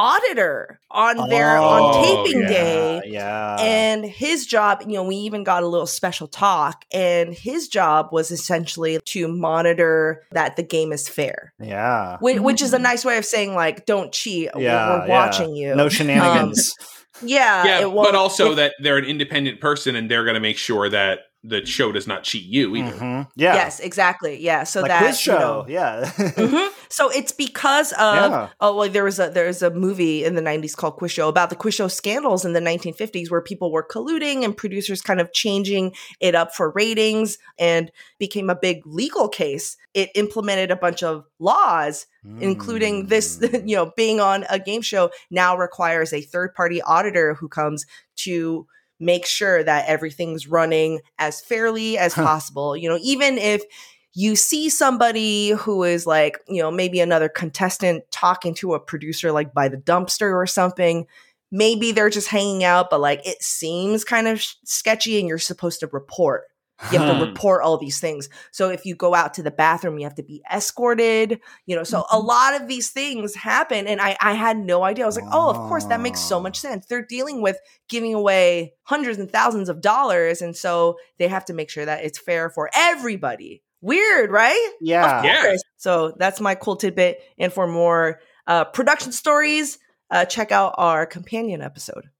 auditor 0.00 0.80
on 0.90 1.28
there 1.28 1.58
on 1.58 1.80
Oh, 1.82 2.24
taping 2.24 2.42
yeah, 2.42 2.48
day. 2.48 3.02
Yeah. 3.04 3.56
And 3.60 4.04
his 4.04 4.46
job, 4.46 4.82
you 4.86 4.94
know, 4.94 5.04
we 5.04 5.16
even 5.16 5.44
got 5.44 5.62
a 5.62 5.68
little 5.68 5.86
special 5.86 6.26
talk, 6.26 6.84
and 6.90 7.34
his 7.34 7.68
job 7.68 8.08
was 8.10 8.30
essentially 8.30 8.98
to 9.04 9.28
monitor 9.28 10.22
that 10.32 10.56
the 10.56 10.62
game 10.62 10.92
is 10.92 11.06
fair, 11.06 11.52
yeah. 11.60 12.16
which, 12.20 12.40
which 12.40 12.62
is 12.62 12.72
a 12.72 12.78
mm. 12.78 12.82
nice 12.82 13.04
way 13.04 13.18
of 13.18 13.26
saying, 13.26 13.54
like, 13.54 13.84
don't 13.84 14.10
cheat. 14.10 14.48
Yeah. 14.56 14.60
we're, 14.90 15.00
we're 15.00 15.06
yeah. 15.06 15.08
watching 15.08 15.54
you. 15.54 15.74
No 15.74 15.84
um, 15.84 15.90
shenanigans. 15.90 16.74
Yeah. 17.22 17.64
yeah, 17.64 17.86
it 17.86 17.94
but 17.94 18.14
also 18.14 18.52
if- 18.52 18.56
that 18.56 18.74
they're 18.80 18.96
an 18.96 19.04
independent 19.04 19.60
person 19.60 19.96
and 19.96 20.10
they're 20.10 20.24
going 20.24 20.34
to 20.34 20.40
make 20.40 20.56
sure 20.56 20.88
that 20.88 21.20
the 21.42 21.64
show 21.64 21.90
does 21.90 22.06
not 22.06 22.22
cheat 22.22 22.44
you 22.44 22.76
either. 22.76 22.92
Mhm. 22.98 23.28
Yeah. 23.34 23.54
Yes, 23.54 23.80
exactly. 23.80 24.38
Yeah. 24.38 24.64
So 24.64 24.82
like 24.82 24.90
that 24.90 25.02
quiz 25.02 25.26
you 25.26 25.32
know, 25.32 25.38
show. 25.38 25.66
yeah. 25.68 26.04
Mhm. 26.16 26.70
So 26.90 27.08
it's 27.08 27.32
because 27.32 27.92
of 27.92 28.14
Yeah. 28.32 28.48
oh 28.60 28.76
well 28.76 28.88
there 28.90 29.04
was 29.04 29.18
a 29.18 29.30
there's 29.30 29.62
a 29.62 29.70
movie 29.70 30.22
in 30.24 30.34
the 30.34 30.42
90s 30.42 30.76
called 30.76 30.96
Quiz 30.96 31.12
Show 31.12 31.28
about 31.28 31.48
the 31.48 31.56
quiz 31.56 31.74
show 31.74 31.88
scandals 31.88 32.44
in 32.44 32.52
the 32.52 32.60
1950s 32.60 33.30
where 33.30 33.40
people 33.40 33.72
were 33.72 33.86
colluding 33.86 34.44
and 34.44 34.54
producers 34.56 35.00
kind 35.00 35.20
of 35.20 35.32
changing 35.32 35.94
it 36.20 36.34
up 36.34 36.54
for 36.54 36.72
ratings 36.72 37.38
and 37.58 37.90
became 38.18 38.50
a 38.50 38.54
big 38.56 38.82
legal 38.84 39.28
case. 39.28 39.76
It 39.94 40.10
implemented 40.14 40.70
a 40.70 40.76
bunch 40.76 41.02
of 41.02 41.24
laws 41.38 42.06
including 42.40 43.06
this 43.06 43.38
Mm. 43.40 43.66
you 43.68 43.76
know 43.76 43.92
being 43.96 44.20
on 44.20 44.44
a 44.50 44.58
game 44.58 44.82
show 44.82 45.10
now 45.30 45.56
requires 45.56 46.12
a 46.12 46.20
third 46.20 46.54
party 46.54 46.82
auditor 46.82 47.32
who 47.34 47.48
comes 47.48 47.86
to 48.16 48.66
make 49.00 49.26
sure 49.26 49.64
that 49.64 49.86
everything's 49.88 50.46
running 50.46 51.00
as 51.18 51.40
fairly 51.40 51.98
as 51.98 52.12
Huh. 52.14 52.24
possible 52.24 52.76
you 52.76 52.88
know 52.88 52.98
even 53.02 53.38
if 53.38 53.62
you 54.12 54.34
see 54.36 54.68
somebody 54.68 55.50
who 55.50 55.82
is 55.84 56.06
like 56.06 56.38
you 56.48 56.60
know 56.60 56.70
maybe 56.70 57.00
another 57.00 57.28
contestant 57.28 58.04
talking 58.10 58.54
to 58.54 58.74
a 58.74 58.80
producer 58.80 59.32
like 59.32 59.54
by 59.54 59.68
the 59.68 59.76
dumpster 59.76 60.32
or 60.34 60.46
something 60.46 61.06
maybe 61.52 61.92
they're 61.92 62.10
just 62.10 62.28
hanging 62.28 62.62
out 62.64 62.90
but 62.90 63.00
like 63.00 63.26
it 63.26 63.42
seems 63.42 64.04
kind 64.04 64.28
of 64.28 64.42
sketchy 64.64 65.18
and 65.18 65.28
you're 65.28 65.38
supposed 65.38 65.80
to 65.80 65.86
report 65.88 66.44
you 66.92 66.98
have 66.98 67.08
to 67.08 67.14
Hmm. 67.14 67.30
report 67.30 67.62
all 67.62 67.76
these 67.76 68.00
things. 68.00 68.28
So 68.52 68.70
if 68.70 68.86
you 68.86 68.94
go 68.94 69.14
out 69.14 69.34
to 69.34 69.42
the 69.42 69.50
bathroom, 69.50 69.98
you 69.98 70.04
have 70.04 70.14
to 70.14 70.22
be 70.22 70.42
escorted, 70.52 71.40
you 71.66 71.76
know. 71.76 71.84
So 71.84 72.04
a 72.10 72.18
lot 72.18 72.60
of 72.60 72.68
these 72.68 72.90
things 72.90 73.34
happen. 73.34 73.86
And 73.86 74.00
I, 74.00 74.16
I 74.20 74.32
had 74.32 74.56
no 74.58 74.82
idea. 74.82 75.04
I 75.04 75.06
was 75.06 75.16
like, 75.16 75.28
oh, 75.32 75.50
of 75.50 75.56
course, 75.68 75.84
that 75.86 76.00
makes 76.00 76.20
so 76.20 76.40
much 76.40 76.58
sense. 76.58 76.86
They're 76.86 77.04
dealing 77.04 77.42
with 77.42 77.58
giving 77.88 78.14
away 78.14 78.74
hundreds 78.84 79.18
and 79.18 79.30
thousands 79.30 79.68
of 79.68 79.80
dollars. 79.80 80.40
And 80.42 80.56
so 80.56 80.96
they 81.18 81.28
have 81.28 81.44
to 81.46 81.52
make 81.52 81.70
sure 81.70 81.84
that 81.84 82.04
it's 82.04 82.18
fair 82.18 82.48
for 82.50 82.70
everybody. 82.74 83.62
Weird, 83.82 84.30
right? 84.30 84.72
Yeah. 84.80 85.18
Of 85.20 85.24
Yeah. 85.24 85.56
So 85.76 86.14
that's 86.18 86.40
my 86.40 86.54
cool 86.54 86.76
tidbit. 86.76 87.20
And 87.38 87.52
for 87.52 87.66
more 87.66 88.20
uh, 88.46 88.64
production 88.64 89.12
stories, 89.12 89.78
uh, 90.10 90.24
check 90.24 90.50
out 90.52 90.74
our 90.76 91.06
companion 91.06 91.62
episode. 91.62 92.10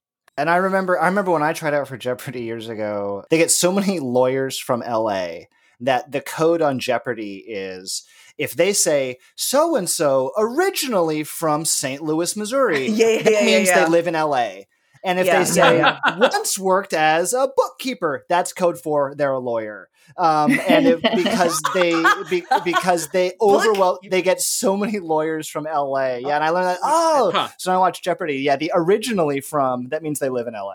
And 0.41 0.49
I 0.49 0.57
remember, 0.57 0.99
I 0.99 1.07
remember 1.07 1.33
when 1.33 1.43
I 1.43 1.53
tried 1.53 1.75
out 1.75 1.87
for 1.87 1.99
Jeopardy 1.99 2.43
years 2.43 2.71
ago. 2.71 3.25
They 3.29 3.37
get 3.37 3.51
so 3.51 3.71
many 3.71 3.99
lawyers 4.01 4.59
from 4.59 4.81
LA 4.81 5.41
that 5.81 6.11
the 6.11 6.23
code 6.23 6.63
on 6.63 6.79
Jeopardy 6.79 7.45
is 7.47 8.05
if 8.39 8.55
they 8.55 8.73
say 8.73 9.19
so 9.37 9.77
and 9.77 9.89
so 9.89 10.33
originally 10.39 11.25
from 11.25 11.67
St. 11.67 12.03
Louis, 12.03 12.37
Missouri, 12.37 12.87
Yeah, 12.89 13.09
yeah, 13.09 13.23
that 13.23 13.33
yeah, 13.33 13.45
means 13.45 13.69
yeah. 13.69 13.85
they 13.85 13.91
live 13.91 14.07
in 14.07 14.15
LA. 14.15 14.63
And 15.05 15.19
if 15.19 15.27
Yeah, 15.27 15.39
they 15.39 15.45
say 15.45 15.77
yeah, 15.79 15.99
once 16.19 16.59
worked 16.59 16.93
as 16.93 17.33
a 17.33 17.49
bookkeeper, 17.57 18.25
that's 18.29 18.53
code 18.53 18.79
for 18.79 19.15
they're 19.15 19.33
a 19.33 19.39
lawyer. 19.39 19.89
Um, 20.17 20.61
and 20.67 20.87
if, 20.87 21.01
because 21.15 21.63
they 21.73 22.03
be, 22.29 22.45
because 22.65 23.09
they 23.09 23.33
overwhelm 23.41 23.99
they 24.11 24.23
get 24.23 24.41
so 24.41 24.77
many 24.77 24.99
lawyers 24.99 25.49
from 25.49 25.65
LA. 25.65 26.17
Yeah, 26.17 26.35
and 26.37 26.45
I 26.45 26.51
learned 26.51 26.67
that. 26.67 26.79
Oh, 26.83 27.33
Huh. 27.35 27.49
so 27.59 27.73
I 27.73 27.79
watched 27.79 28.05
Jeopardy. 28.05 28.37
Yeah, 28.39 28.57
the 28.57 28.73
originally 28.75 29.41
from 29.41 29.89
that 29.89 30.03
means 30.03 30.19
they 30.19 30.29
live 30.29 30.47
in 30.47 30.55
LA. 30.55 30.75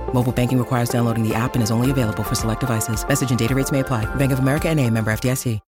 Mobile 0.13 0.31
banking 0.31 0.59
requires 0.59 0.89
downloading 0.89 1.27
the 1.27 1.33
app 1.33 1.55
and 1.55 1.63
is 1.63 1.71
only 1.71 1.89
available 1.89 2.23
for 2.23 2.35
select 2.35 2.59
devices. 2.59 3.07
Message 3.07 3.31
and 3.31 3.39
data 3.39 3.55
rates 3.55 3.71
may 3.71 3.79
apply. 3.79 4.05
Bank 4.15 4.31
of 4.31 4.37
America 4.39 4.69
and 4.69 4.79
a 4.79 4.87
member 4.87 5.11
FDIC. 5.11 5.59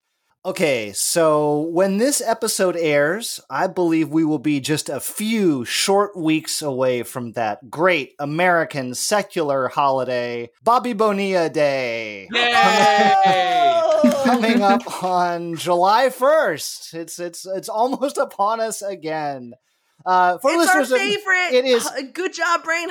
Okay, 0.44 0.92
so 0.92 1.60
when 1.70 1.98
this 1.98 2.20
episode 2.20 2.74
airs, 2.74 3.40
I 3.48 3.68
believe 3.68 4.08
we 4.08 4.24
will 4.24 4.40
be 4.40 4.58
just 4.58 4.88
a 4.88 4.98
few 4.98 5.64
short 5.64 6.16
weeks 6.16 6.60
away 6.60 7.04
from 7.04 7.30
that 7.34 7.70
great 7.70 8.14
American 8.18 8.96
secular 8.96 9.68
holiday, 9.68 10.50
Bobby 10.64 10.94
Bonilla 10.94 11.48
Day. 11.48 12.26
Yay! 12.32 14.00
Coming 14.24 14.62
up 14.62 15.04
on 15.04 15.54
July 15.54 16.08
1st. 16.08 16.94
It's 16.94 17.20
it's 17.20 17.46
it's 17.46 17.68
almost 17.68 18.18
upon 18.18 18.58
us 18.58 18.82
again. 18.82 19.54
Uh, 20.04 20.38
for 20.38 20.50
it's 20.50 20.68
our 20.68 20.80
listeners, 20.80 20.92
of- 20.92 20.98
favorite. 20.98 21.52
it 21.52 21.64
is 21.64 21.88
good 22.12 22.32
job, 22.32 22.64
brain 22.64 22.88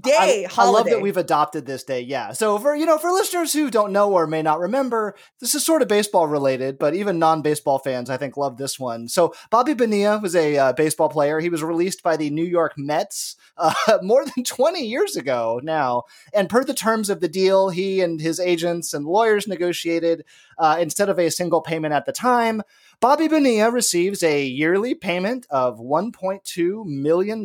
day. 0.00 0.46
I, 0.56 0.62
I 0.62 0.68
love 0.68 0.86
that 0.86 1.00
we've 1.00 1.16
adopted 1.16 1.66
this 1.66 1.84
day. 1.84 2.00
Yeah. 2.00 2.32
So 2.32 2.58
for 2.58 2.74
you 2.74 2.86
know, 2.86 2.98
for 2.98 3.10
listeners 3.10 3.52
who 3.52 3.70
don't 3.70 3.92
know 3.92 4.12
or 4.12 4.26
may 4.26 4.42
not 4.42 4.58
remember, 4.58 5.14
this 5.40 5.54
is 5.54 5.64
sort 5.64 5.82
of 5.82 5.88
baseball 5.88 6.26
related, 6.26 6.78
but 6.78 6.94
even 6.94 7.18
non-baseball 7.18 7.78
fans, 7.78 8.10
I 8.10 8.16
think, 8.16 8.36
love 8.36 8.56
this 8.56 8.78
one. 8.78 9.08
So 9.08 9.34
Bobby 9.50 9.74
Bonilla 9.74 10.18
was 10.18 10.34
a 10.34 10.56
uh, 10.56 10.72
baseball 10.72 11.08
player. 11.08 11.40
He 11.40 11.48
was 11.48 11.62
released 11.62 12.02
by 12.02 12.16
the 12.16 12.30
New 12.30 12.44
York 12.44 12.74
Mets 12.76 13.36
uh, 13.56 13.74
more 14.02 14.24
than 14.24 14.44
20 14.44 14.84
years 14.84 15.16
ago 15.16 15.60
now, 15.62 16.04
and 16.34 16.48
per 16.48 16.64
the 16.64 16.74
terms 16.74 17.10
of 17.10 17.20
the 17.20 17.28
deal, 17.28 17.68
he 17.68 18.00
and 18.00 18.20
his 18.20 18.40
agents 18.40 18.94
and 18.94 19.06
lawyers 19.06 19.46
negotiated 19.46 20.24
uh, 20.58 20.76
instead 20.80 21.08
of 21.08 21.18
a 21.18 21.30
single 21.30 21.60
payment 21.60 21.94
at 21.94 22.06
the 22.06 22.12
time 22.12 22.62
Bobby 23.00 23.28
Bonilla 23.28 23.70
receives 23.70 24.22
a 24.22 24.44
yearly 24.44 24.94
payment 24.94 25.46
of 25.50 25.78
$1.2 25.78 26.84
million 26.86 27.44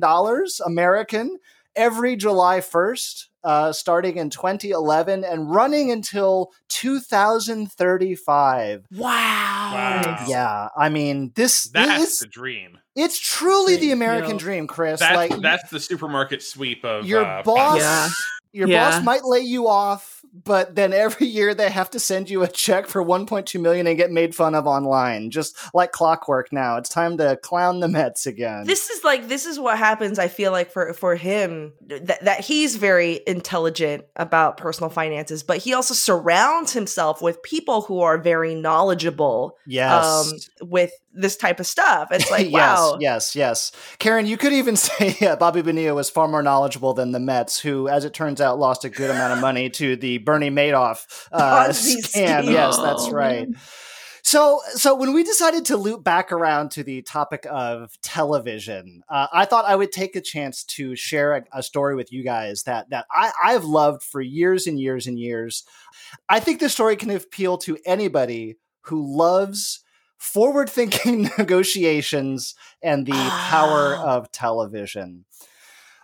American 0.65 1.37
every 1.75 2.15
July 2.15 2.59
1st, 2.59 3.27
uh, 3.43 3.71
starting 3.73 4.17
in 4.17 4.29
2011 4.29 5.23
and 5.23 5.49
running 5.53 5.91
until 5.91 6.51
2035. 6.69 8.85
Wow. 8.91 9.71
Wow. 9.73 10.25
Yeah, 10.27 10.67
I 10.77 10.89
mean, 10.89 11.31
this, 11.35 11.67
That's 11.69 12.01
this 12.03 12.19
the 12.19 12.27
dream. 12.27 12.77
it's 12.95 13.19
truly 13.19 13.75
the 13.75 13.87
Great 13.87 13.91
American 13.93 14.29
deal. 14.31 14.39
dream, 14.39 14.67
Chris. 14.67 14.99
That's 14.99 15.15
like 15.15 15.41
that's 15.41 15.69
the 15.69 15.79
supermarket 15.79 16.43
sweep 16.43 16.83
of 16.83 17.05
your 17.05 17.23
uh, 17.23 17.43
boss 17.43 17.79
Yeah. 17.79 18.09
Your 18.53 18.67
Yeah. 18.67 18.89
boss 18.89 19.03
might 19.03 19.23
lay 19.25 19.39
you 19.41 19.67
off 19.67 20.19
but 20.45 20.75
then 20.75 20.93
every 20.93 21.27
year 21.27 21.53
they 21.53 21.69
have 21.69 21.89
to 21.89 21.99
send 21.99 22.29
you 22.29 22.41
a 22.41 22.47
check 22.47 22.87
for 22.87 23.03
1.2 23.03 23.59
million 23.59 23.85
and 23.85 23.97
get 23.97 24.11
made 24.11 24.33
fun 24.33 24.55
of 24.55 24.65
online 24.65 25.29
just 25.29 25.57
like 25.73 25.91
clockwork 25.91 26.53
now 26.53 26.77
it's 26.77 26.89
time 26.89 27.17
to 27.17 27.37
clown 27.43 27.79
the 27.81 27.87
mets 27.87 28.25
again 28.25 28.63
This 28.65 28.89
is 28.89 29.03
like 29.03 29.27
this 29.27 29.45
is 29.45 29.59
what 29.59 29.77
happens. 29.77 30.19
I 30.19 30.27
feel 30.27 30.51
like 30.51 30.71
for 30.71 30.93
for 30.93 31.15
him 31.15 31.73
that 31.87 32.23
that 32.23 32.39
he's 32.41 32.75
very 32.75 33.19
intelligent 33.27 34.05
about 34.15 34.57
personal 34.57 34.89
finances, 34.89 35.43
but 35.43 35.57
he 35.57 35.73
also 35.73 35.93
surrounds 35.93 36.73
himself 36.73 37.21
with 37.21 37.41
people 37.43 37.81
who 37.81 37.99
are 38.01 38.17
very 38.17 38.55
knowledgeable 38.55 39.57
yes 39.65 40.31
um, 40.61 40.69
with 40.69 40.91
this 41.13 41.35
type 41.37 41.59
of 41.59 41.67
stuff. 41.67 42.09
It's 42.11 42.29
like 42.31 42.49
yes, 42.49 42.51
wow, 42.79 42.97
yes, 42.99 43.35
yes. 43.35 43.71
Karen, 43.99 44.25
you 44.25 44.37
could 44.37 44.53
even 44.53 44.75
say 44.77 45.15
yeah, 45.19 45.35
Bobby 45.35 45.61
Bonilla 45.61 45.93
was 45.93 46.09
far 46.09 46.27
more 46.27 46.43
knowledgeable 46.43 46.93
than 46.93 47.11
the 47.11 47.19
Mets, 47.19 47.59
who, 47.59 47.87
as 47.87 48.05
it 48.05 48.13
turns 48.13 48.41
out, 48.41 48.59
lost 48.59 48.85
a 48.85 48.89
good 48.89 49.09
amount 49.09 49.33
of 49.33 49.39
money 49.39 49.69
to 49.71 49.95
the 49.95 50.17
Bernie 50.19 50.49
Madoff 50.49 51.05
uh, 51.31 51.67
scam. 51.69 52.43
scheme. 52.43 52.53
Yes, 52.53 52.77
that's 52.77 53.03
Oh, 53.03 53.11
right. 53.11 53.47
So, 54.23 54.59
so 54.75 54.93
when 54.95 55.13
we 55.13 55.23
decided 55.23 55.65
to 55.65 55.77
loop 55.77 56.03
back 56.03 56.31
around 56.31 56.69
to 56.71 56.83
the 56.83 57.01
topic 57.01 57.47
of 57.49 57.99
television, 58.03 59.01
uh, 59.09 59.27
I 59.33 59.45
thought 59.45 59.65
I 59.65 59.75
would 59.75 59.91
take 59.91 60.15
a 60.15 60.21
chance 60.21 60.63
to 60.65 60.95
share 60.95 61.35
a, 61.35 61.43
a 61.51 61.63
story 61.63 61.95
with 61.95 62.11
you 62.13 62.23
guys 62.23 62.63
that 62.63 62.89
that 62.91 63.07
I, 63.11 63.31
I've 63.43 63.63
loved 63.65 64.03
for 64.03 64.21
years 64.21 64.67
and 64.67 64.79
years 64.79 65.07
and 65.07 65.17
years. 65.17 65.63
I 66.29 66.39
think 66.39 66.59
this 66.59 66.73
story 66.73 66.95
can 66.97 67.09
appeal 67.09 67.57
to 67.59 67.77
anybody 67.85 68.57
who 68.81 69.17
loves 69.17 69.83
forward-thinking 70.21 71.23
negotiations 71.37 72.55
and 72.81 73.05
the 73.07 73.11
power 73.13 73.95
Ah. 73.97 74.17
of 74.17 74.31
television. 74.31 75.25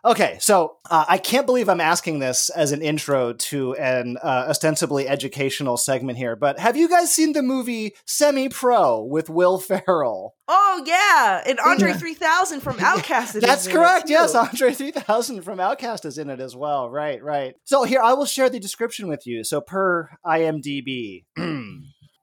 Okay, 0.05 0.37
so 0.39 0.77
uh, 0.89 1.03
I 1.09 1.17
can't 1.17 1.45
believe 1.45 1.67
I'm 1.67 1.81
asking 1.81 2.19
this 2.19 2.49
as 2.49 2.71
an 2.71 2.81
intro 2.81 3.33
to 3.33 3.73
an 3.75 4.17
uh, 4.23 4.45
ostensibly 4.47 5.05
educational 5.07 5.75
segment 5.75 6.17
here, 6.17 6.35
but 6.37 6.59
have 6.59 6.77
you 6.77 6.87
guys 6.87 7.11
seen 7.13 7.33
the 7.33 7.41
movie 7.41 7.93
Semi 8.05 8.47
Pro 8.47 9.03
with 9.03 9.29
Will 9.29 9.57
Ferrell? 9.59 10.35
oh 10.47 10.83
yeah, 10.85 11.43
and 11.45 11.59
Andre 11.59 11.91
three 11.93 12.13
thousand 12.13 12.61
from 12.61 12.77
OutKast. 12.91 13.35
is 13.35 13.41
That's 13.41 13.67
correct. 13.67 14.09
Yes, 14.09 14.33
Andre 14.33 14.71
3000 14.73 15.41
from 15.41 15.57
OutKast 15.57 16.05
is 16.05 16.17
in 16.17 16.29
it 16.29 16.39
as 16.39 16.55
well. 16.55 16.89
Right, 16.89 17.21
right. 17.21 17.55
So 17.65 17.83
here, 17.83 17.99
I 18.01 18.13
will 18.13 18.25
share 18.27 18.49
the 18.49 18.59
description 18.59 19.09
with 19.09 19.27
you. 19.27 19.43
So 19.43 19.59
per 19.59 20.09
IMDb, 20.25 21.25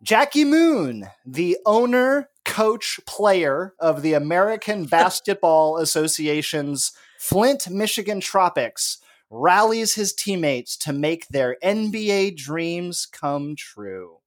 Jackie 0.04 0.44
Moon, 0.44 1.08
the 1.24 1.56
owner, 1.64 2.28
coach, 2.44 3.00
player 3.06 3.72
of 3.80 4.02
the 4.02 4.12
American 4.12 4.84
Basketball 4.90 5.78
Association's 5.78 6.92
Flint, 7.18 7.70
Michigan 7.70 8.20
Tropics, 8.20 8.98
rallies 9.30 9.94
his 9.94 10.12
teammates 10.12 10.76
to 10.76 10.92
make 10.92 11.26
their 11.28 11.56
NBA 11.64 12.36
dreams 12.36 13.06
come 13.06 13.56
true. 13.56 14.18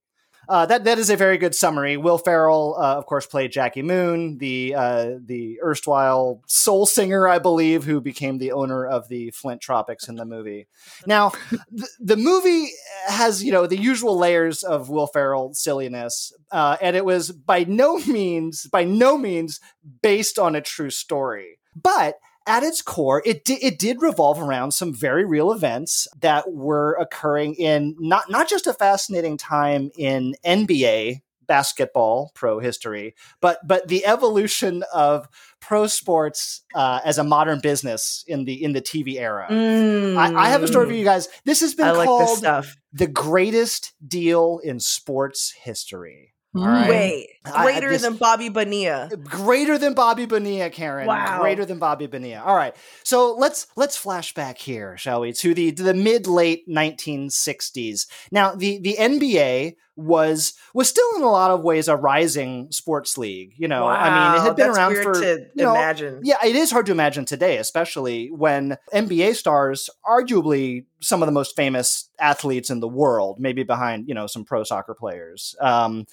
Uh, 0.48 0.64
that 0.64 0.84
that 0.84 0.98
is 0.98 1.10
a 1.10 1.16
very 1.16 1.36
good 1.36 1.54
summary. 1.54 1.96
Will 1.98 2.16
Ferrell, 2.16 2.74
uh, 2.78 2.94
of 2.94 3.04
course, 3.04 3.26
played 3.26 3.52
Jackie 3.52 3.82
Moon, 3.82 4.38
the 4.38 4.74
uh, 4.74 5.10
the 5.22 5.60
erstwhile 5.62 6.42
soul 6.46 6.86
singer, 6.86 7.28
I 7.28 7.38
believe, 7.38 7.84
who 7.84 8.00
became 8.00 8.38
the 8.38 8.52
owner 8.52 8.86
of 8.86 9.08
the 9.08 9.30
Flint 9.32 9.60
Tropics 9.60 10.08
in 10.08 10.14
the 10.14 10.24
movie. 10.24 10.66
Now, 11.06 11.32
the, 11.70 11.88
the 12.00 12.16
movie 12.16 12.70
has 13.08 13.44
you 13.44 13.52
know 13.52 13.66
the 13.66 13.76
usual 13.76 14.16
layers 14.16 14.62
of 14.62 14.88
Will 14.88 15.06
Ferrell 15.06 15.52
silliness, 15.52 16.32
uh, 16.50 16.78
and 16.80 16.96
it 16.96 17.04
was 17.04 17.30
by 17.30 17.64
no 17.64 17.98
means 17.98 18.66
by 18.66 18.84
no 18.84 19.18
means 19.18 19.60
based 20.02 20.38
on 20.38 20.56
a 20.56 20.62
true 20.62 20.90
story, 20.90 21.58
but 21.76 22.14
at 22.48 22.62
its 22.64 22.82
core, 22.82 23.22
it 23.24 23.44
di- 23.44 23.62
it 23.62 23.78
did 23.78 24.02
revolve 24.02 24.40
around 24.40 24.72
some 24.72 24.92
very 24.92 25.24
real 25.24 25.52
events 25.52 26.08
that 26.20 26.50
were 26.50 26.94
occurring 26.94 27.54
in 27.54 27.94
not 27.98 28.30
not 28.30 28.48
just 28.48 28.66
a 28.66 28.72
fascinating 28.72 29.36
time 29.36 29.90
in 29.96 30.34
NBA 30.44 31.20
basketball 31.46 32.30
pro 32.34 32.58
history, 32.58 33.14
but 33.40 33.58
but 33.66 33.88
the 33.88 34.04
evolution 34.06 34.84
of 34.92 35.28
pro 35.60 35.86
sports 35.86 36.62
uh, 36.74 37.00
as 37.04 37.18
a 37.18 37.24
modern 37.24 37.60
business 37.60 38.24
in 38.26 38.44
the 38.44 38.62
in 38.62 38.72
the 38.72 38.82
TV 38.82 39.18
era. 39.18 39.46
I, 39.50 40.32
I 40.34 40.48
have 40.50 40.62
a 40.62 40.68
story 40.68 40.86
for 40.86 40.92
you 40.92 41.04
guys. 41.04 41.28
This 41.44 41.60
has 41.60 41.74
been 41.74 41.86
Mm. 41.86 41.88
I 41.88 41.92
like 41.92 41.98
this 42.00 42.06
called 42.06 42.38
stuff. 42.38 42.76
the 42.92 43.06
greatest 43.06 43.92
deal 44.06 44.60
in 44.62 44.78
sports 44.80 45.52
history. 45.62 46.34
All 46.56 46.62
Mm. 46.62 46.66
right. 46.66 46.88
Wait, 46.88 47.28
I- 47.44 47.62
greater 47.64 47.90
this- 47.90 48.02
than 48.02 48.16
Bobby 48.16 48.48
Bonilla. 48.48 49.10
greater 49.22 49.76
than 49.76 49.92
Bobby 49.94 50.24
Bonilla, 50.24 50.70
Karen. 50.70 51.06
Wow. 51.06 51.40
Greater 51.40 51.64
than 51.66 51.78
Bobby 51.78 52.06
Bonilla. 52.06 52.42
All 52.42 52.56
right. 52.56 52.74
So 53.04 53.34
let's 53.38 53.66
let's 53.76 53.96
flash 53.96 54.32
back 54.34 54.58
here, 54.58 54.96
shall 54.96 55.20
we, 55.20 55.32
to 55.34 55.52
the 55.54 55.72
to 55.72 55.82
the 55.82 55.94
mid 55.94 56.26
late 56.26 56.64
1960s. 56.66 58.06
Now, 58.32 58.54
the 58.54 58.78
the 58.78 58.96
NBA 58.98 59.76
was 59.98 60.54
was 60.74 60.88
still 60.88 61.08
in 61.16 61.22
a 61.22 61.30
lot 61.30 61.50
of 61.50 61.62
ways 61.62 61.88
a 61.88 61.96
rising 61.96 62.70
sports 62.70 63.18
league. 63.18 63.54
You 63.56 63.66
know, 63.66 63.84
I 63.86 64.04
mean, 64.10 64.40
it 64.40 64.44
had 64.44 64.56
been 64.56 64.70
around 64.70 64.94
for 65.02 65.12
to 65.14 65.46
you 65.54 65.64
know, 65.64 65.74
imagine. 65.74 66.20
yeah, 66.22 66.36
it 66.44 66.54
is 66.54 66.70
hard 66.70 66.86
to 66.86 66.92
imagine 66.92 67.24
today, 67.24 67.58
especially 67.58 68.30
when 68.30 68.78
NBA 68.94 69.34
stars, 69.34 69.90
arguably 70.06 70.86
some 71.00 71.20
of 71.20 71.26
the 71.26 71.32
most 71.32 71.56
famous 71.56 72.08
athletes 72.20 72.70
in 72.70 72.78
the 72.78 72.88
world, 72.88 73.40
maybe 73.40 73.64
behind 73.64 74.08
you 74.08 74.14
know 74.14 74.28
some 74.28 74.44
pro 74.44 74.62
soccer 74.62 74.94
players. 74.94 75.56
Um, 75.60 76.06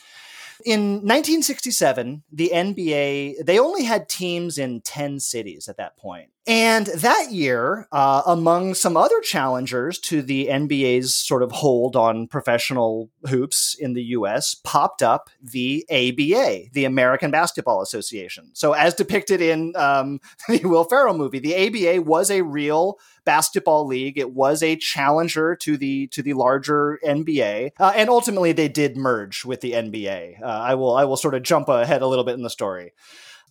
in 0.66 0.96
1967, 0.96 2.24
the 2.32 2.52
NBA 2.54 3.46
they 3.46 3.60
only 3.60 3.84
had 3.84 4.10
teams 4.10 4.58
in 4.58 4.82
10 4.82 5.20
cities 5.20 5.68
at 5.68 5.78
that 5.78 5.96
point. 5.98 6.30
And 6.48 6.86
that 6.88 7.32
year, 7.32 7.88
uh, 7.92 8.22
among 8.28 8.76
some 8.76 8.96
other 8.96 9.20
challengers 9.22 9.98
to 10.00 10.22
the 10.22 10.48
NBA's 10.48 11.16
sort 11.16 11.42
of 11.42 11.52
hold 11.52 11.96
on 11.96 12.28
professional 12.28 13.10
hoops 13.28 13.76
in 13.80 13.94
the 13.94 14.04
US, 14.04 14.54
popped 14.54 15.02
up 15.02 15.32
the 15.42 15.84
ABA, 15.90 16.70
the 16.72 16.86
American 16.86 17.32
Basketball 17.32 17.82
Association. 17.82 18.52
So, 18.54 18.74
as 18.74 18.94
depicted 18.94 19.42
in 19.42 19.74
um, 19.76 20.20
the 20.48 20.62
Will 20.66 20.84
Ferrell 20.84 21.18
movie, 21.18 21.40
the 21.40 21.56
ABA 21.56 22.04
was 22.04 22.30
a 22.30 22.44
real 22.44 23.00
basketball 23.26 23.88
league. 23.88 24.20
It 24.20 24.32
was 24.32 24.62
a 24.62 24.76
challenger 24.76 25.56
to 25.56 25.78
the 25.78 26.08
to 26.08 26.22
the 26.22 26.34
larger 26.34 27.00
NBA, 27.04 27.72
uh, 27.80 27.94
and 27.96 28.08
ultimately 28.08 28.52
they 28.52 28.68
did 28.68 28.98
merge 28.98 29.46
with 29.46 29.62
the 29.62 29.72
NBA. 29.72 30.44
Uh, 30.44 30.46
I 30.46 30.76
will 30.76 30.96
I 30.96 31.06
will 31.06 31.18
sort 31.18 31.34
of 31.34 31.42
jump 31.42 31.70
ahead 31.70 32.04
a 32.04 32.08
little 32.08 32.24
bit 32.24 32.36
in 32.36 32.44
the 32.44 32.52
story. 32.52 32.94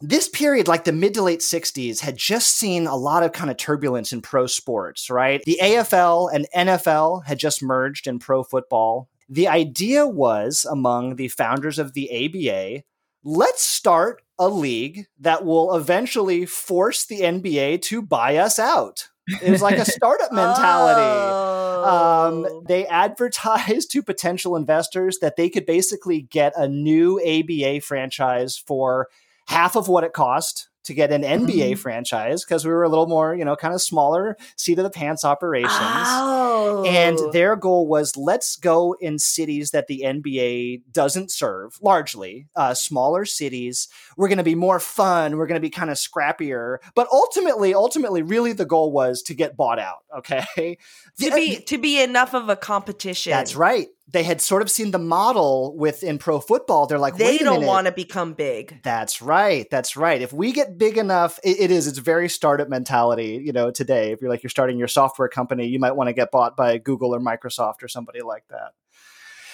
This 0.07 0.29
period, 0.29 0.69
like 0.69 0.85
the 0.85 0.93
mid 0.93 1.14
to 1.14 1.23
late 1.23 1.40
60s, 1.40 2.01
had 2.01 2.17
just 2.17 2.57
seen 2.57 2.87
a 2.87 2.97
lot 2.97 3.23
of 3.23 3.33
kind 3.33 3.51
of 3.51 3.57
turbulence 3.57 4.12
in 4.12 4.21
pro 4.21 4.47
sports, 4.47 5.09
right? 5.09 5.43
The 5.45 5.59
AFL 5.62 6.31
and 6.33 6.47
NFL 6.55 7.25
had 7.25 7.38
just 7.38 7.62
merged 7.62 8.07
in 8.07 8.19
pro 8.19 8.43
football. 8.43 9.09
The 9.29 9.49
idea 9.49 10.07
was 10.07 10.67
among 10.71 11.17
the 11.17 11.29
founders 11.29 11.79
of 11.79 11.95
the 11.95 12.11
ABA 12.27 12.85
let's 13.25 13.62
start 13.62 14.23
a 14.38 14.49
league 14.49 15.07
that 15.19 15.45
will 15.45 15.75
eventually 15.75 16.45
force 16.47 17.07
the 17.07 17.21
NBA 17.23 17.81
to 17.83 18.03
buy 18.03 18.37
us 18.37 18.59
out. 18.59 19.09
It 19.43 19.51
was 19.51 19.62
like 19.62 19.79
a 19.79 19.85
startup 19.90 20.33
mentality. 20.33 21.01
Um, 21.01 21.55
Oh. 21.87 22.62
they 22.67 22.87
advertised 22.87 23.90
to 23.90 24.03
potential 24.03 24.57
investors 24.57 25.19
that 25.21 25.37
they 25.37 25.51
could 25.51 25.67
basically 25.67 26.23
get 26.23 26.55
a 26.57 26.67
new 26.67 27.21
ABA 27.21 27.83
franchise 27.83 28.57
for 28.57 29.09
half 29.46 29.76
of 29.76 29.88
what 29.88 30.04
it 30.04 30.12
cost 30.12 30.68
to 30.85 30.94
get 30.94 31.11
an 31.11 31.22
NBA 31.22 31.78
franchise 31.78 32.44
because 32.44 32.64
we 32.64 32.70
were 32.70 32.83
a 32.83 32.88
little 32.88 33.07
more, 33.07 33.35
you 33.35 33.44
know, 33.44 33.57
kind 33.57 33.74
of 33.74 33.83
smaller, 33.83 34.37
seat 34.57 34.78
of 34.78 34.85
the 34.85 34.90
pants 34.90 35.24
operations. 35.24 35.72
Oh. 35.72 36.85
And 36.87 37.18
their 37.33 37.57
goal 37.57 37.88
was 37.88 38.16
let's 38.16 38.57
go 38.57 38.94
in 39.00 39.18
cities 39.18 39.70
that 39.70 39.87
the 39.87 40.02
NBA 40.04 40.83
doesn't 40.92 41.30
serve, 41.30 41.78
largely 41.80 42.46
uh, 42.54 42.74
smaller 42.74 43.24
cities. 43.24 43.88
We're 44.16 44.28
going 44.28 44.38
to 44.38 44.44
be 44.44 44.54
more 44.54 44.78
fun. 44.78 45.37
We're 45.37 45.46
going 45.46 45.61
to 45.61 45.66
be 45.66 45.70
kind 45.70 45.90
of 45.90 45.96
scrappier. 45.96 46.78
But 46.94 47.09
ultimately, 47.11 47.74
ultimately, 47.74 48.22
really 48.22 48.52
the 48.52 48.66
goal 48.66 48.92
was 48.92 49.22
to 49.22 49.35
get 49.35 49.57
bought 49.57 49.78
out. 49.78 49.98
Okay. 50.18 50.78
to 51.18 51.30
be 51.30 51.61
to 51.61 51.78
be 51.78 52.02
enough 52.02 52.35
of 52.35 52.48
a 52.48 52.57
competition. 52.57 53.30
that's 53.30 53.57
right. 53.57 53.88
They 54.07 54.23
had 54.23 54.40
sort 54.40 54.61
of 54.61 54.71
seen 54.71 54.91
the 54.91 54.99
model 54.99 55.74
within 55.76 56.18
pro 56.18 56.39
football. 56.39 56.87
They're 56.87 56.99
like, 56.99 57.16
They 57.16 57.39
don't 57.39 57.64
want 57.64 57.87
to 57.87 57.93
become 57.93 58.35
big. 58.35 58.83
That's 58.83 59.22
right. 59.22 59.66
That's 59.70 59.97
right. 59.97 60.20
If 60.20 60.33
we 60.33 60.53
get 60.53 60.76
big 60.76 60.99
enough, 60.99 61.41
it, 61.43 61.59
it 61.59 61.70
is. 61.70 61.87
It's 61.87 61.99
very 61.99 62.28
startup 62.28 62.68
mentality. 62.68 63.41
You 63.43 63.53
know, 63.53 63.70
today, 63.70 64.12
if 64.12 64.20
you're 64.20 64.31
like 64.31 64.43
you're 64.43 64.51
starting 64.51 64.78
your 64.78 64.89
software 64.89 65.28
company, 65.28 65.66
you 65.66 65.78
might 65.78 65.93
want 65.93 66.09
to 66.09 66.12
get 66.12 66.31
bought 66.31 66.57
by 66.57 66.76
Google 66.78 67.14
or 67.14 67.20
Microsoft 67.20 67.83
or 67.83 67.89
somebody 67.89 68.20
like 68.20 68.45
that. 68.51 68.72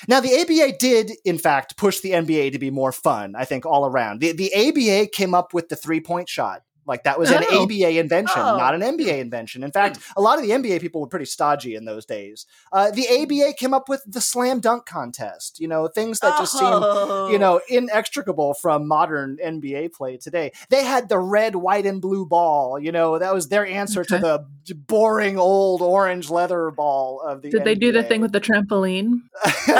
Now, 0.09 0.20
the 0.20 0.35
ABA 0.35 0.79
did, 0.79 1.12
in 1.24 1.39
fact, 1.39 1.77
push 1.77 2.01
the 2.01 2.12
NBA 2.12 2.53
to 2.53 2.59
be 2.59 2.70
more 2.70 2.93
fun, 2.93 3.35
I 3.37 3.45
think, 3.45 3.66
all 3.66 3.85
around. 3.85 4.20
The, 4.20 4.33
the 4.33 4.55
ABA 4.55 5.11
came 5.11 5.35
up 5.35 5.53
with 5.53 5.68
the 5.68 5.77
three 5.77 6.01
point 6.01 6.29
shot. 6.29 6.62
Like 6.91 7.05
that 7.05 7.18
was 7.18 7.30
an 7.30 7.45
Oh. 7.51 7.62
ABA 7.62 7.99
invention, 7.99 8.43
Oh. 8.43 8.57
not 8.59 8.74
an 8.74 8.82
NBA 8.82 9.18
invention. 9.20 9.62
In 9.62 9.70
fact, 9.72 9.99
a 10.16 10.20
lot 10.20 10.38
of 10.38 10.45
the 10.45 10.51
NBA 10.53 10.80
people 10.80 11.01
were 11.01 11.07
pretty 11.07 11.24
stodgy 11.24 11.74
in 11.76 11.84
those 11.86 12.05
days. 12.05 12.45
Uh, 12.72 12.91
the 12.91 13.07
ABA 13.09 13.55
came 13.57 13.72
up 13.72 13.88
with 13.88 14.03
the 14.07 14.20
slam 14.20 14.61
dunk 14.61 14.84
contest, 14.86 15.61
you 15.61 15.68
know, 15.68 15.86
things 15.88 16.18
that 16.20 16.36
just 16.38 16.53
seem 16.59 16.68
Oh. 16.68 17.28
you 17.30 17.38
know, 17.38 17.61
inextricable 17.68 18.55
from 18.55 18.86
modern 18.88 19.38
NBA 19.43 19.88
play 19.95 20.16
today. 20.18 20.53
They 20.68 20.84
had 20.84 21.09
the 21.09 21.18
red, 21.18 21.57
white, 21.57 21.86
and 21.86 22.01
blue 22.03 22.26
ball. 22.26 22.78
You 22.78 22.93
know, 22.93 23.18
that 23.18 23.32
was 23.32 23.49
their 23.49 23.64
answer 23.64 24.05
to 24.05 24.18
the 24.18 24.45
boring 24.74 25.38
old 25.38 25.80
orange 25.82 26.28
leather 26.30 26.70
ball 26.70 27.20
of 27.20 27.43
the. 27.43 27.51
Did 27.51 27.64
they 27.64 27.74
do 27.76 27.93
the 27.93 28.03
thing 28.03 28.20
with 28.20 28.32
the 28.32 28.41
trampoline? 28.41 29.20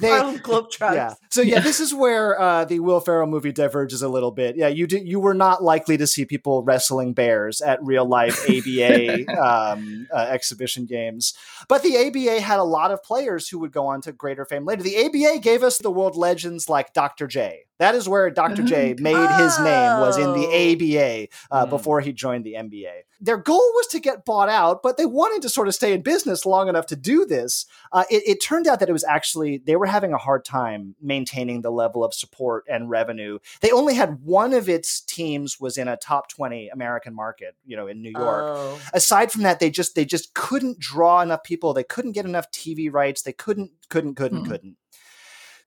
They- 0.00 0.08
Harlem 0.10 0.38
Globetrotters. 0.38 0.94
yeah. 0.94 1.14
So 1.30 1.42
yeah, 1.42 1.60
this 1.60 1.80
is 1.80 1.92
where 1.94 2.40
uh, 2.40 2.64
the 2.64 2.80
Will 2.80 3.00
Ferrell 3.00 3.26
movie 3.26 3.52
diverges 3.52 4.02
a 4.02 4.08
little 4.08 4.30
bit. 4.30 4.56
Yeah, 4.56 4.68
you 4.68 4.86
did. 4.86 5.06
You 5.06 5.20
were 5.20 5.34
not 5.34 5.62
likely 5.62 5.96
to 5.98 6.06
see 6.06 6.24
people 6.24 6.62
wrestling 6.62 7.12
bears 7.12 7.60
at 7.60 7.82
real 7.82 8.06
life 8.06 8.44
ABA 8.48 9.26
um, 9.36 10.06
uh, 10.12 10.26
exhibition 10.30 10.86
games, 10.86 11.34
but 11.68 11.82
the 11.82 11.96
ABA 11.96 12.40
had 12.40 12.58
a 12.58 12.64
lot 12.64 12.90
of 12.90 13.02
players 13.02 13.48
who 13.48 13.58
would 13.58 13.72
go 13.72 13.86
on 13.86 14.00
to 14.02 14.12
greater 14.12 14.44
fame 14.44 14.64
later. 14.64 14.82
The 14.82 15.04
ABA 15.04 15.40
gave 15.40 15.62
us 15.62 15.78
the 15.78 15.90
world 15.90 16.16
legends 16.16 16.68
like 16.68 16.92
Dr. 16.92 17.26
J. 17.26 17.67
That 17.78 17.94
is 17.94 18.08
where 18.08 18.28
Dr. 18.30 18.62
J 18.62 18.94
made 18.98 19.16
his 19.16 19.58
name 19.60 20.00
was 20.00 20.16
in 20.18 20.32
the 20.32 20.46
ABA 20.46 21.28
uh, 21.50 21.66
Mm. 21.66 21.70
before 21.70 22.00
he 22.00 22.12
joined 22.12 22.44
the 22.44 22.54
NBA. 22.54 23.02
Their 23.20 23.36
goal 23.36 23.58
was 23.74 23.86
to 23.88 23.98
get 24.00 24.24
bought 24.24 24.48
out, 24.48 24.80
but 24.82 24.96
they 24.96 25.06
wanted 25.06 25.42
to 25.42 25.48
sort 25.48 25.66
of 25.68 25.74
stay 25.74 25.92
in 25.92 26.02
business 26.02 26.46
long 26.46 26.68
enough 26.68 26.86
to 26.86 26.96
do 26.96 27.24
this. 27.26 27.66
Uh, 27.92 28.04
it, 28.10 28.22
it 28.26 28.40
turned 28.42 28.66
out 28.68 28.78
that 28.80 28.88
it 28.88 28.92
was 28.92 29.02
actually 29.04 29.58
they 29.58 29.74
were 29.76 29.86
having 29.86 30.12
a 30.12 30.18
hard 30.18 30.44
time 30.44 30.94
maintaining 31.00 31.62
the 31.62 31.70
level 31.72 32.04
of 32.04 32.14
support 32.14 32.64
and 32.68 32.88
revenue. 32.90 33.38
They 33.60 33.70
only 33.72 33.94
had 33.94 34.22
one 34.24 34.52
of 34.54 34.68
its 34.68 35.00
teams 35.00 35.58
was 35.60 35.76
in 35.78 35.88
a 35.88 35.96
top 35.96 36.28
twenty 36.28 36.68
American 36.68 37.14
market, 37.14 37.56
you 37.64 37.76
know, 37.76 37.86
in 37.88 38.02
New 38.02 38.10
York. 38.10 38.44
Oh. 38.46 38.80
Aside 38.92 39.32
from 39.32 39.42
that, 39.42 39.58
they 39.60 39.70
just 39.70 39.94
they 39.96 40.04
just 40.04 40.34
couldn't 40.34 40.78
draw 40.78 41.20
enough 41.20 41.42
people. 41.42 41.74
They 41.74 41.84
couldn't 41.84 42.12
get 42.12 42.24
enough 42.24 42.50
TV 42.52 42.92
rights. 42.92 43.22
They 43.22 43.32
couldn't 43.32 43.70
couldn't 43.88 44.14
couldn't 44.14 44.44
Hmm. 44.44 44.50
couldn't. 44.50 44.76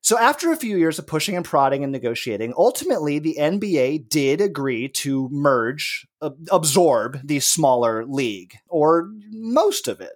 So 0.02 0.18
after 0.18 0.52
a 0.52 0.58
few 0.58 0.78
years 0.78 0.98
of 0.98 1.06
pushing 1.06 1.36
and 1.36 1.46
prodding 1.46 1.84
and 1.84 1.92
negotiating, 1.92 2.54
ultimately 2.58 3.20
the 3.20 3.38
NBA 3.40 4.10
did 4.10 4.42
agree 4.42 4.90
to 4.90 5.30
merge, 5.32 6.08
ab- 6.24 6.48
absorb 6.52 7.20
the 7.24 7.40
smaller 7.40 8.06
league, 8.06 8.56
or 8.68 9.10
most 9.32 9.88
of 9.88 10.02
it. 10.02 10.14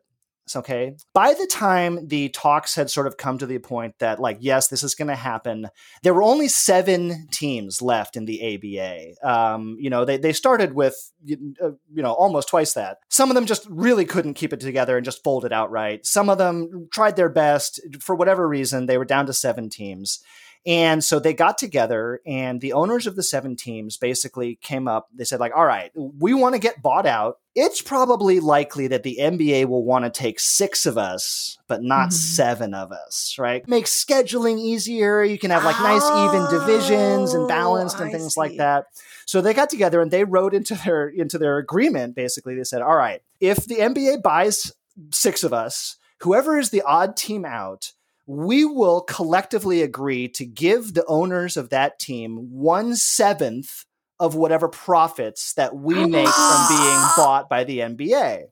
Okay. 0.55 0.95
By 1.13 1.33
the 1.33 1.47
time 1.47 2.07
the 2.07 2.29
talks 2.29 2.75
had 2.75 2.91
sort 2.91 3.07
of 3.07 3.17
come 3.17 3.37
to 3.39 3.45
the 3.45 3.57
point 3.57 3.95
that, 3.99 4.19
like, 4.19 4.37
yes, 4.41 4.67
this 4.67 4.83
is 4.83 4.93
going 4.93 5.07
to 5.07 5.15
happen, 5.15 5.69
there 6.03 6.13
were 6.13 6.21
only 6.21 6.47
seven 6.47 7.27
teams 7.31 7.81
left 7.81 8.15
in 8.15 8.25
the 8.25 8.55
ABA. 8.55 9.27
Um, 9.27 9.77
you 9.79 9.89
know, 9.89 10.05
they, 10.05 10.17
they 10.17 10.33
started 10.33 10.73
with, 10.73 11.11
uh, 11.31 11.71
you 11.91 12.03
know, 12.03 12.13
almost 12.13 12.49
twice 12.49 12.73
that. 12.73 12.97
Some 13.09 13.31
of 13.31 13.35
them 13.35 13.47
just 13.47 13.65
really 13.69 14.05
couldn't 14.05 14.35
keep 14.35 14.53
it 14.53 14.59
together 14.59 14.97
and 14.97 15.05
just 15.05 15.23
folded 15.23 15.51
outright. 15.51 16.05
Some 16.05 16.29
of 16.29 16.37
them 16.37 16.89
tried 16.91 17.15
their 17.15 17.29
best. 17.29 17.79
For 17.99 18.15
whatever 18.15 18.47
reason, 18.47 18.85
they 18.85 18.99
were 18.99 19.05
down 19.05 19.25
to 19.25 19.33
seven 19.33 19.69
teams. 19.69 20.19
And 20.65 21.03
so 21.03 21.19
they 21.19 21.33
got 21.33 21.57
together, 21.59 22.21
and 22.25 22.59
the 22.59 22.73
owners 22.73 23.05
of 23.05 23.15
the 23.15 23.21
seven 23.21 23.55
teams 23.55 23.97
basically 23.97 24.55
came 24.61 24.87
up. 24.87 25.07
They 25.13 25.23
said, 25.23 25.39
like, 25.39 25.55
all 25.55 25.65
right, 25.65 25.91
we 25.95 26.33
want 26.33 26.55
to 26.55 26.59
get 26.59 26.81
bought 26.81 27.05
out. 27.05 27.37
It's 27.53 27.81
probably 27.81 28.39
likely 28.39 28.87
that 28.87 29.03
the 29.03 29.17
NBA 29.21 29.65
will 29.65 29.83
want 29.85 30.05
to 30.05 30.09
take 30.09 30.39
six 30.39 30.85
of 30.87 30.97
us, 30.97 31.57
but 31.67 31.83
not 31.83 32.09
Mhm. 32.09 32.13
seven 32.13 32.73
of 32.73 32.91
us, 32.91 33.35
right? 33.37 33.67
Makes 33.67 34.03
scheduling 34.03 34.57
easier. 34.59 35.23
You 35.23 35.37
can 35.37 35.51
have 35.51 35.63
like 35.63 35.79
nice 35.79 36.09
even 36.15 36.47
divisions 36.47 37.33
and 37.33 37.43
Oh, 37.43 37.47
balanced 37.47 37.99
and 37.99 38.09
I 38.09 38.11
things 38.11 38.35
like 38.35 38.57
that. 38.57 38.85
So 39.25 39.41
they 39.41 39.53
got 39.53 39.69
together 39.69 40.01
and 40.01 40.09
they 40.11 40.23
wrote 40.23 40.53
into 40.53 40.75
their 40.75 41.07
into 41.07 41.37
their 41.37 41.57
agreement 41.57 42.15
basically 42.15 42.55
they 42.55 42.63
said, 42.63 42.81
"All 42.81 42.95
right, 42.97 43.21
if 43.39 43.65
the 43.65 43.81
NBA 43.81 44.17
buys 44.21 44.73
6 45.11 45.43
of 45.43 45.53
us, 45.53 45.97
whoever 46.19 46.57
is 46.57 46.71
the 46.71 46.81
odd 46.81 47.15
team 47.15 47.45
out, 47.45 47.93
we 48.27 48.65
will 48.65 49.01
collectively 49.01 49.81
agree 49.81 50.27
to 50.29 50.45
give 50.45 50.93
the 50.93 51.05
owners 51.05 51.57
of 51.57 51.69
that 51.69 51.99
team 51.99 52.49
one 52.51 52.95
seventh 52.95 53.85
of 54.19 54.35
whatever 54.35 54.67
profits 54.67 55.53
that 55.53 55.75
we 55.75 55.93
make 56.05 56.27
from 56.27 56.65
being 56.69 57.01
bought 57.17 57.47
by 57.49 57.63
the 57.63 57.79
NBA. 57.79 58.45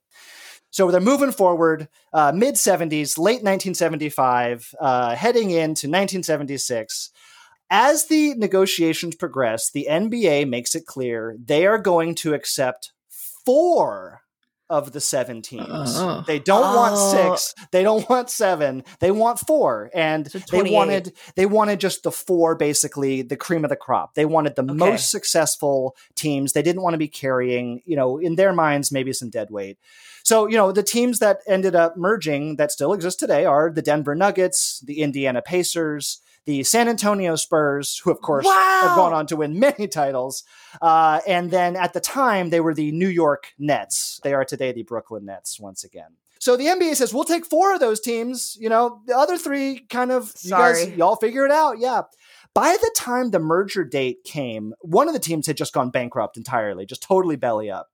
So 0.70 0.90
they're 0.90 1.00
moving 1.00 1.32
forward, 1.32 1.88
uh, 2.14 2.32
mid 2.34 2.56
70s, 2.56 3.20
late 3.20 3.44
1975, 3.44 4.74
uh, 4.80 5.16
heading 5.16 5.52
into 5.52 5.88
1976. 5.88 7.12
As 7.70 8.08
the 8.08 8.34
negotiations 8.36 9.16
progress, 9.16 9.70
the 9.72 9.88
NBA 9.90 10.50
makes 10.50 10.74
it 10.74 10.88
clear 10.88 11.38
they 11.44 11.68
are 11.68 11.78
going 11.78 12.16
to 12.16 12.34
accept 12.34 12.92
four 13.46 14.23
of 14.74 14.92
the 14.92 15.00
seven 15.00 15.42
teams. 15.42 15.68
Oh. 15.70 16.24
They 16.26 16.40
don't 16.40 16.64
Oh. 16.66 16.76
want 16.76 16.94
uh, 16.96 17.36
six. 17.38 17.56
They 17.72 17.84
don't 17.84 18.08
want 18.10 18.30
seven. 18.30 18.84
They 19.00 19.12
want 19.12 19.40
four. 19.40 19.90
And 19.94 20.30
So 20.32 20.40
they 20.52 20.72
wanted 20.72 21.14
they 21.36 21.46
wanted 21.46 21.80
just 21.80 22.04
the 22.04 22.12
four, 22.12 22.56
basically 22.56 23.22
the 23.22 23.38
cream 23.38 23.64
of 23.64 23.70
the 23.70 23.76
crop. 23.76 24.16
They 24.16 24.26
wanted 24.26 24.56
the 24.56 24.64
Okay. 24.64 24.74
most 24.74 25.12
successful 25.12 25.96
teams. 26.16 26.54
They 26.54 26.62
didn't 26.62 26.82
want 26.82 26.94
to 26.96 26.98
be 26.98 27.08
carrying, 27.08 27.82
you 27.86 27.96
know, 27.96 28.18
in 28.18 28.36
their 28.36 28.54
minds, 28.54 28.92
maybe 28.92 29.14
some 29.14 29.30
dead 29.30 29.50
weight. 29.52 29.78
So, 30.24 30.48
you 30.48 30.56
know, 30.58 30.72
the 30.72 30.84
teams 30.84 31.20
that 31.20 31.40
ended 31.48 31.76
up 31.76 31.98
merging 31.98 32.56
that 32.56 32.72
still 32.72 32.94
exist 32.94 33.20
today 33.20 33.44
are 33.46 33.70
the 33.70 33.82
Denver 33.82 34.16
Nuggets, 34.16 34.80
the 34.86 35.02
Indiana 35.02 35.42
Pacers, 35.42 36.22
the 36.46 36.64
San 36.64 36.88
Antonio 36.90 37.36
Spurs, 37.36 38.00
who 38.04 38.12
of 38.12 38.22
course 38.22 38.46
have 38.46 38.96
gone 38.96 39.14
on 39.14 39.28
to 39.28 39.38
win 39.38 39.60
many 39.60 39.88
titles. 39.88 40.44
Uh, 40.82 41.22
and 41.28 41.52
then 41.52 41.76
at 41.76 41.94
the 41.94 42.00
time, 42.00 42.50
they 42.50 42.60
were 42.60 42.74
the 42.74 42.92
New 42.92 43.08
York 43.08 43.54
Nets. 43.58 44.20
They 44.24 44.34
are 44.34 44.46
today 44.46 44.72
the 44.72 44.84
Brooklyn 44.84 45.26
Nets 45.26 45.60
once 45.60 45.84
again. 45.84 46.18
So 46.40 46.58
the 46.58 46.66
NBA 46.66 46.96
says, 46.96 47.14
we'll 47.14 47.24
take 47.24 47.46
four 47.46 47.74
of 47.74 47.80
those 47.80 48.02
teams. 48.02 48.58
You 48.60 48.68
know, 48.68 49.02
the 49.08 49.16
other 49.16 49.38
three 49.38 49.80
kind 49.90 50.12
of, 50.12 50.34
you 50.42 50.50
guys, 50.50 50.82
Sorry. 50.82 50.96
y'all 50.96 51.16
figure 51.16 51.46
it 51.46 51.52
out. 51.52 51.80
Yeah. 51.80 52.02
By 52.54 52.76
the 52.80 52.92
time 52.98 53.32
the 53.32 53.40
merger 53.40 53.86
date 53.86 54.26
came, 54.26 54.74
one 54.82 55.08
of 55.08 55.14
the 55.14 55.22
teams 55.22 55.48
had 55.48 55.56
just 55.56 55.74
gone 55.74 55.90
bankrupt 55.90 56.36
entirely, 56.36 56.86
just 56.86 57.02
totally 57.02 57.38
belly 57.38 57.72
up. 57.72 57.88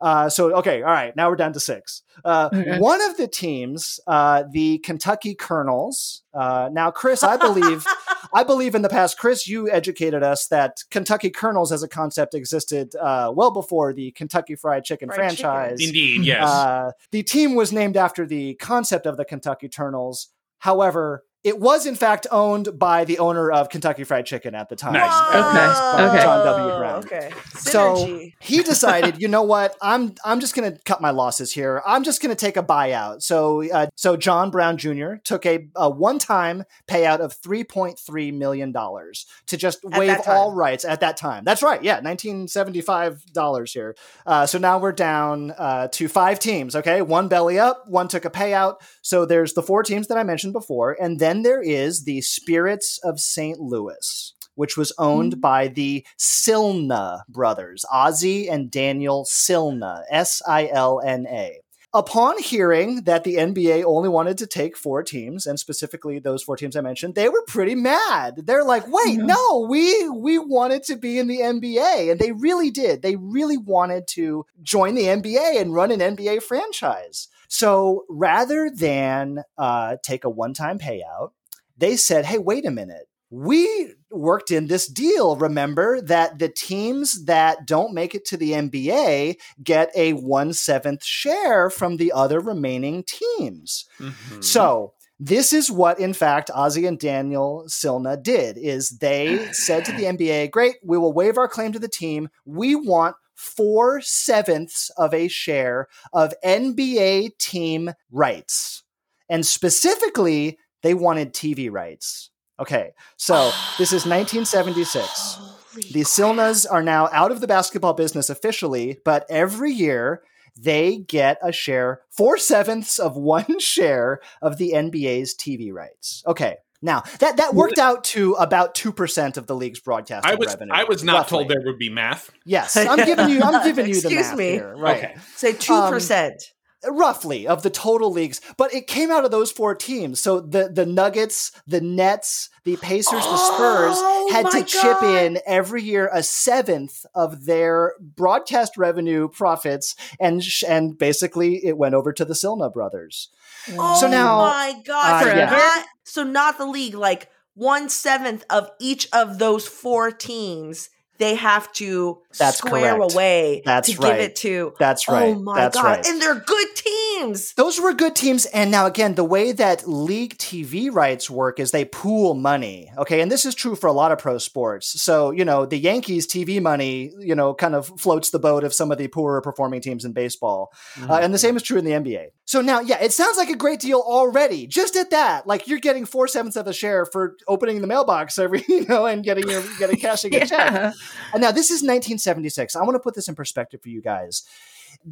Uh, 0.00 0.28
so 0.28 0.56
okay, 0.56 0.82
all 0.82 0.90
right, 0.90 1.14
now 1.14 1.28
we're 1.28 1.36
down 1.36 1.52
to 1.52 1.60
six. 1.60 2.02
Uh, 2.24 2.48
Okay. 2.52 2.78
One 2.78 3.00
of 3.08 3.16
the 3.16 3.28
teams, 3.28 4.00
uh, 4.06 4.44
the 4.50 4.78
Kentucky 4.78 5.34
Colonels. 5.34 6.22
Uh, 6.34 6.68
now, 6.72 6.90
Chris, 6.90 7.22
I 7.22 7.36
believe, 7.36 7.86
I 8.34 8.42
believe 8.44 8.74
in 8.74 8.82
the 8.82 8.88
past, 8.88 9.18
Chris, 9.18 9.46
you 9.48 9.70
educated 9.70 10.22
us 10.22 10.46
that 10.48 10.78
Kentucky 10.90 11.30
Colonels 11.30 11.72
as 11.72 11.82
a 11.82 11.88
concept 11.88 12.34
existed 12.34 12.94
uh, 12.96 13.32
well 13.34 13.50
before 13.50 13.92
the 13.92 14.10
Kentucky 14.12 14.54
Fried 14.56 14.84
Chicken 14.84 15.08
Fried 15.08 15.30
chicken. 15.30 15.44
franchise. 15.44 15.78
Indeed, 15.80 16.24
yes. 16.24 16.44
Uh, 16.48 16.90
the 17.10 17.22
team 17.22 17.54
was 17.54 17.72
named 17.72 17.96
after 17.96 18.26
the 18.26 18.54
concept 18.54 19.06
of 19.06 19.16
the 19.16 19.24
Kentucky 19.24 19.68
Colonels. 19.68 20.28
However, 20.58 21.24
it 21.42 21.58
was 21.58 21.86
in 21.86 21.94
fact 21.94 22.26
owned 22.30 22.78
by 22.78 23.04
the 23.04 23.18
owner 23.18 23.50
of 23.50 23.70
Kentucky 23.70 24.04
Fried 24.04 24.26
Chicken 24.26 24.54
at 24.54 24.68
the 24.68 24.76
time. 24.76 24.92
Nice. 24.92 25.34
Okay, 25.34 26.04
okay. 26.04 26.22
John 26.22 26.44
W. 26.44 26.78
Brown. 26.78 26.98
Okay. 27.04 27.30
So 27.56 28.20
he 28.40 28.62
decided, 28.62 29.22
you 29.22 29.28
know 29.28 29.42
what? 29.42 29.74
I'm 29.80 30.14
I'm 30.22 30.40
just 30.40 30.54
going 30.54 30.70
to 30.70 30.78
cut 30.82 31.00
my 31.00 31.10
losses 31.10 31.52
here. 31.52 31.82
I'm 31.86 32.04
just 32.04 32.20
going 32.20 32.34
to 32.34 32.38
take 32.38 32.58
a 32.58 32.62
buyout. 32.62 33.22
So 33.22 33.70
uh, 33.70 33.86
so 33.96 34.16
John 34.18 34.50
Brown 34.50 34.76
Jr. 34.76 35.14
took 35.24 35.46
a, 35.46 35.68
a 35.76 35.88
one-time 35.88 36.64
payout 36.86 37.20
of 37.20 37.40
3.3 37.40 38.34
million 38.34 38.70
dollars 38.70 39.24
to 39.46 39.56
just 39.56 39.82
At 39.84 39.98
waive 39.98 40.20
all 40.26 40.52
rights 40.54 40.84
at 40.84 41.00
that 41.00 41.16
time. 41.16 41.44
That's 41.44 41.62
right. 41.62 41.82
Yeah, 41.82 42.00
1975 42.00 43.32
dollars 43.32 43.72
here. 43.72 43.96
Uh, 44.26 44.44
so 44.44 44.58
now 44.58 44.78
we're 44.78 44.92
down 44.92 45.52
uh, 45.52 45.88
to 45.92 46.06
five 46.06 46.38
teams. 46.38 46.76
Okay, 46.76 47.00
one 47.00 47.28
belly 47.28 47.58
up, 47.58 47.84
one 47.88 48.08
took 48.08 48.26
a 48.26 48.30
payout. 48.30 48.76
So 49.00 49.24
there's 49.24 49.54
the 49.54 49.62
four 49.62 49.82
teams 49.82 50.08
that 50.08 50.18
I 50.18 50.22
mentioned 50.22 50.52
before, 50.52 50.96
and 51.00 51.18
then 51.18 51.29
there 51.44 51.62
is 51.62 52.04
the 52.04 52.20
Spirits 52.20 52.98
of 53.02 53.20
St. 53.20 53.58
Louis. 53.58 54.34
Which 54.56 54.76
was 54.76 54.92
owned 54.98 55.34
hmm. 55.34 55.40
by 55.40 55.68
the 55.68 56.04
Silna 56.18 57.22
brothers, 57.28 57.84
Ozzie 57.90 58.48
and 58.48 58.70
Daniel 58.70 59.24
Silna, 59.24 60.02
S 60.10 60.42
I 60.46 60.68
L 60.70 61.00
N 61.02 61.26
A. 61.26 61.60
Upon 61.92 62.38
hearing 62.38 63.02
that 63.02 63.24
the 63.24 63.34
NBA 63.34 63.82
only 63.84 64.08
wanted 64.08 64.38
to 64.38 64.46
take 64.46 64.76
four 64.76 65.02
teams, 65.02 65.44
and 65.44 65.58
specifically 65.58 66.20
those 66.20 66.40
four 66.40 66.56
teams 66.56 66.76
I 66.76 66.82
mentioned, 66.82 67.16
they 67.16 67.28
were 67.28 67.42
pretty 67.48 67.74
mad. 67.74 68.42
They're 68.46 68.62
like, 68.62 68.84
"Wait, 68.86 69.18
Yeah. 69.18 69.24
no, 69.24 69.66
we 69.68 70.08
we 70.08 70.38
wanted 70.38 70.84
to 70.84 70.96
be 70.96 71.18
in 71.18 71.26
the 71.26 71.42
NBA," 71.42 72.10
and 72.10 72.20
they 72.20 72.30
really 72.30 72.70
did. 72.70 73.02
They 73.02 73.16
really 73.16 73.56
wanted 73.56 74.06
to 74.08 74.46
join 74.62 74.94
the 74.94 75.08
NBA 75.08 75.60
and 75.60 75.74
run 75.74 75.90
an 75.90 76.00
NBA 76.00 76.38
franchise. 76.38 77.26
So 77.50 78.04
rather 78.08 78.70
than 78.70 79.42
uh, 79.58 79.96
take 80.02 80.24
a 80.24 80.30
one-time 80.30 80.78
payout, 80.78 81.32
they 81.76 81.96
said, 81.96 82.24
"Hey, 82.24 82.38
wait 82.38 82.64
a 82.64 82.70
minute." 82.70 83.08
We 83.32 83.94
worked 84.10 84.50
in 84.50 84.66
this 84.66 84.86
deal. 84.88 85.36
Remember 85.36 86.00
that 86.00 86.38
the 86.40 86.48
teams 86.48 87.26
that 87.26 87.64
don't 87.66 87.94
make 87.94 88.14
it 88.14 88.24
to 88.26 88.36
the 88.36 88.52
NBA 88.52 89.36
get 89.62 89.90
a 89.94 90.14
one 90.14 90.52
seventh 90.52 91.04
share 91.04 91.70
from 91.70 91.96
the 91.96 92.12
other 92.12 92.40
remaining 92.40 93.04
teams. 93.04 93.84
Mhm. 94.00 94.42
So 94.42 94.94
this 95.18 95.52
is 95.52 95.70
what, 95.70 96.00
in 96.00 96.12
fact, 96.12 96.50
Ozzie 96.54 96.86
and 96.86 96.98
Daniel 96.98 97.64
Silna 97.68 98.20
did: 98.20 98.58
is 98.58 98.98
they 99.00 99.48
said 99.52 99.84
to 99.84 99.92
the 99.92 100.06
NBA, 100.06 100.48
"Great, 100.48 100.76
we 100.84 100.98
will 100.98 101.12
waive 101.12 101.36
our 101.36 101.48
claim 101.48 101.72
to 101.72 101.80
the 101.80 101.88
team. 101.88 102.28
We 102.44 102.74
want." 102.76 103.16
Four 103.40 104.02
sevenths 104.02 104.90
of 104.98 105.14
a 105.14 105.26
share 105.28 105.88
of 106.12 106.34
NBA 106.44 107.38
team 107.38 107.92
rights. 108.10 108.82
And 109.30 109.46
specifically, 109.46 110.58
they 110.82 110.92
wanted 110.92 111.32
TV 111.32 111.70
rights. 111.70 112.28
Okay, 112.58 112.90
so 113.16 113.50
this 113.78 113.92
is 113.92 114.04
1976. 114.04 115.40
The 115.92 116.00
Silnas 116.00 116.66
are 116.68 116.82
now 116.82 117.08
out 117.12 117.30
of 117.30 117.40
the 117.40 117.46
basketball 117.46 117.94
business 117.94 118.28
officially, 118.28 118.98
but 119.04 119.24
every 119.30 119.70
year 119.70 120.20
they 120.58 120.98
get 120.98 121.38
a 121.42 121.52
share, 121.52 122.00
four 122.10 122.38
sevenths 122.38 122.98
of 122.98 123.16
one 123.36 123.60
share 123.60 124.20
of 124.42 124.58
the 124.58 124.72
NBA's 124.72 125.32
TV 125.32 125.72
rights. 125.72 126.24
Okay. 126.26 126.56
Now 126.82 127.02
that 127.18 127.36
that 127.36 127.54
worked 127.54 127.78
out 127.78 128.04
to 128.04 128.34
about 128.34 128.74
two 128.74 128.92
percent 128.92 129.36
of 129.36 129.46
the 129.46 129.54
league's 129.54 129.80
broadcasting 129.80 130.30
I 130.30 130.34
was 130.36 130.48
revenue. 130.48 130.72
I 130.74 130.84
was 130.84 131.04
not 131.04 131.14
roughly. 131.14 131.38
told 131.38 131.48
there 131.50 131.62
would 131.64 131.78
be 131.78 131.90
math. 131.90 132.30
Yes, 132.44 132.76
I'm 132.76 133.04
giving 133.04 133.28
you. 133.28 133.42
I'm 133.42 133.64
giving 133.64 133.86
you 133.86 133.94
the 134.00 134.08
Excuse 134.08 134.28
math 134.28 134.38
me. 134.38 134.50
here. 134.50 134.74
Right. 134.76 134.96
Okay. 134.98 135.14
Say 135.36 135.52
two 135.52 135.72
Um, 135.74 135.92
percent. 135.92 136.42
roughly 136.90 137.46
of 137.46 137.62
the 137.62 137.68
total 137.68 138.10
leagues 138.10 138.40
but 138.56 138.72
it 138.72 138.86
came 138.86 139.10
out 139.10 139.22
of 139.26 139.30
those 139.30 139.52
four 139.52 139.74
teams 139.74 140.18
so 140.18 140.40
the 140.40 140.70
the 140.72 140.86
nuggets 140.86 141.52
the 141.66 141.78
nets 141.78 142.48
the 142.64 142.74
pacers 142.78 143.22
the 143.22 143.36
spurs 143.36 143.96
Oh 143.98 144.30
had 144.32 144.46
to 144.50 144.56
my 144.60 144.62
chip 144.62 145.02
in 145.02 145.38
every 145.46 145.82
year 145.82 146.08
a 146.10 146.22
seventh 146.22 147.04
of 147.14 147.44
their 147.44 147.92
broadcast 148.00 148.78
revenue 148.78 149.28
profits 149.28 149.94
and 150.18 150.42
sh- 150.42 150.64
and 150.66 150.96
basically 150.96 151.56
it 151.66 151.76
went 151.76 151.94
over 151.94 152.14
to 152.14 152.24
the 152.24 152.32
silna 152.32 152.72
brothers 152.72 153.28
Oh 153.76 154.00
so 154.00 154.08
now- 154.08 154.38
my 154.38 154.74
god! 154.84 155.22
Uh, 155.26 155.30
so, 155.30 155.36
yeah. 155.36 155.50
not, 155.50 155.86
so 156.04 156.22
not 156.22 156.58
the 156.58 156.66
league, 156.66 156.94
like 156.94 157.28
one 157.54 157.88
seventh 157.88 158.44
of 158.50 158.70
each 158.80 159.08
of 159.12 159.38
those 159.38 159.66
four 159.66 160.10
teams, 160.10 160.88
they 161.20 161.34
have 161.34 161.70
to 161.74 162.18
That's 162.38 162.56
square 162.56 162.96
correct. 162.96 163.12
away 163.12 163.62
That's 163.64 163.88
to 163.88 163.92
give 163.92 164.02
right. 164.02 164.20
it 164.20 164.36
to. 164.36 164.72
That's 164.78 165.06
right. 165.06 165.36
Oh 165.36 165.38
my 165.38 165.60
That's 165.60 165.76
god! 165.76 165.84
right. 165.84 166.06
And 166.06 166.20
they're 166.20 166.40
good 166.40 166.68
teams. 166.74 167.52
Those 167.54 167.78
were 167.78 167.92
good 167.92 168.16
teams. 168.16 168.46
And 168.46 168.70
now, 168.70 168.86
again, 168.86 169.14
the 169.14 169.24
way 169.24 169.52
that 169.52 169.86
league 169.86 170.38
TV 170.38 170.90
rights 170.90 171.28
work 171.28 171.60
is 171.60 171.72
they 171.72 171.84
pool 171.84 172.32
money. 172.34 172.90
Okay. 172.96 173.20
And 173.20 173.30
this 173.30 173.44
is 173.44 173.54
true 173.54 173.76
for 173.76 173.86
a 173.86 173.92
lot 173.92 174.12
of 174.12 174.18
pro 174.18 174.38
sports. 174.38 175.00
So, 175.02 175.30
you 175.30 175.44
know, 175.44 175.66
the 175.66 175.76
Yankees 175.76 176.26
TV 176.26 176.60
money, 176.60 177.12
you 177.18 177.34
know, 177.34 177.52
kind 177.52 177.74
of 177.74 177.86
floats 178.00 178.30
the 178.30 178.38
boat 178.38 178.64
of 178.64 178.72
some 178.72 178.90
of 178.90 178.96
the 178.96 179.08
poorer 179.08 179.42
performing 179.42 179.82
teams 179.82 180.06
in 180.06 180.12
baseball. 180.12 180.72
Uh, 181.06 181.16
and 181.16 181.34
the 181.34 181.38
same 181.38 181.54
is 181.54 181.62
true 181.62 181.78
in 181.78 181.84
the 181.84 181.92
NBA. 181.92 182.28
So 182.46 182.62
now, 182.62 182.80
yeah, 182.80 183.00
it 183.00 183.12
sounds 183.12 183.36
like 183.36 183.50
a 183.50 183.56
great 183.56 183.78
deal 183.80 184.02
already. 184.04 184.66
Just 184.66 184.96
at 184.96 185.10
that, 185.10 185.46
like 185.46 185.68
you're 185.68 185.78
getting 185.78 186.06
four 186.06 186.26
sevenths 186.26 186.56
of 186.56 186.66
a 186.66 186.72
share 186.72 187.04
for 187.04 187.36
opening 187.46 187.82
the 187.82 187.86
mailbox 187.86 188.38
every, 188.38 188.64
you 188.68 188.86
know, 188.86 189.06
and 189.06 189.22
getting 189.22 189.48
your, 189.48 189.62
getting 189.78 189.96
cashing 189.96 190.34
a 190.34 190.46
check. 190.46 190.94
And 191.32 191.42
now 191.42 191.52
this 191.52 191.70
is 191.70 191.82
1976. 191.82 192.76
I 192.76 192.82
want 192.82 192.94
to 192.94 193.00
put 193.00 193.14
this 193.14 193.28
in 193.28 193.34
perspective 193.34 193.80
for 193.82 193.88
you 193.88 194.02
guys. 194.02 194.44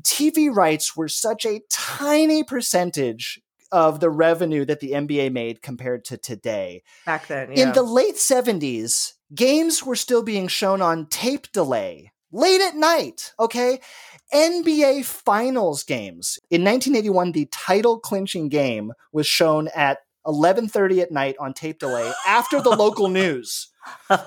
TV 0.02 0.54
rights 0.54 0.96
were 0.96 1.08
such 1.08 1.46
a 1.46 1.60
tiny 1.70 2.42
percentage 2.42 3.40
of 3.70 4.00
the 4.00 4.10
revenue 4.10 4.64
that 4.64 4.80
the 4.80 4.92
NBA 4.92 5.32
made 5.32 5.62
compared 5.62 6.04
to 6.06 6.16
today. 6.16 6.82
Back 7.04 7.26
then, 7.26 7.52
yeah. 7.52 7.68
In 7.68 7.72
the 7.74 7.82
late 7.82 8.16
70s, 8.16 9.12
games 9.34 9.84
were 9.84 9.96
still 9.96 10.22
being 10.22 10.48
shown 10.48 10.80
on 10.80 11.06
tape 11.06 11.52
delay, 11.52 12.12
late 12.32 12.60
at 12.60 12.76
night, 12.76 13.32
okay? 13.38 13.80
NBA 14.32 15.04
Finals 15.04 15.82
games. 15.84 16.38
In 16.50 16.64
1981, 16.64 17.32
the 17.32 17.48
title 17.52 17.98
clinching 17.98 18.48
game 18.48 18.92
was 19.12 19.26
shown 19.26 19.68
at 19.74 19.98
11:30 20.28 21.00
at 21.00 21.10
night 21.10 21.36
on 21.40 21.54
tape 21.54 21.78
delay 21.78 22.12
after 22.26 22.60
the 22.60 22.70
local 22.70 23.08
news. 23.22 23.68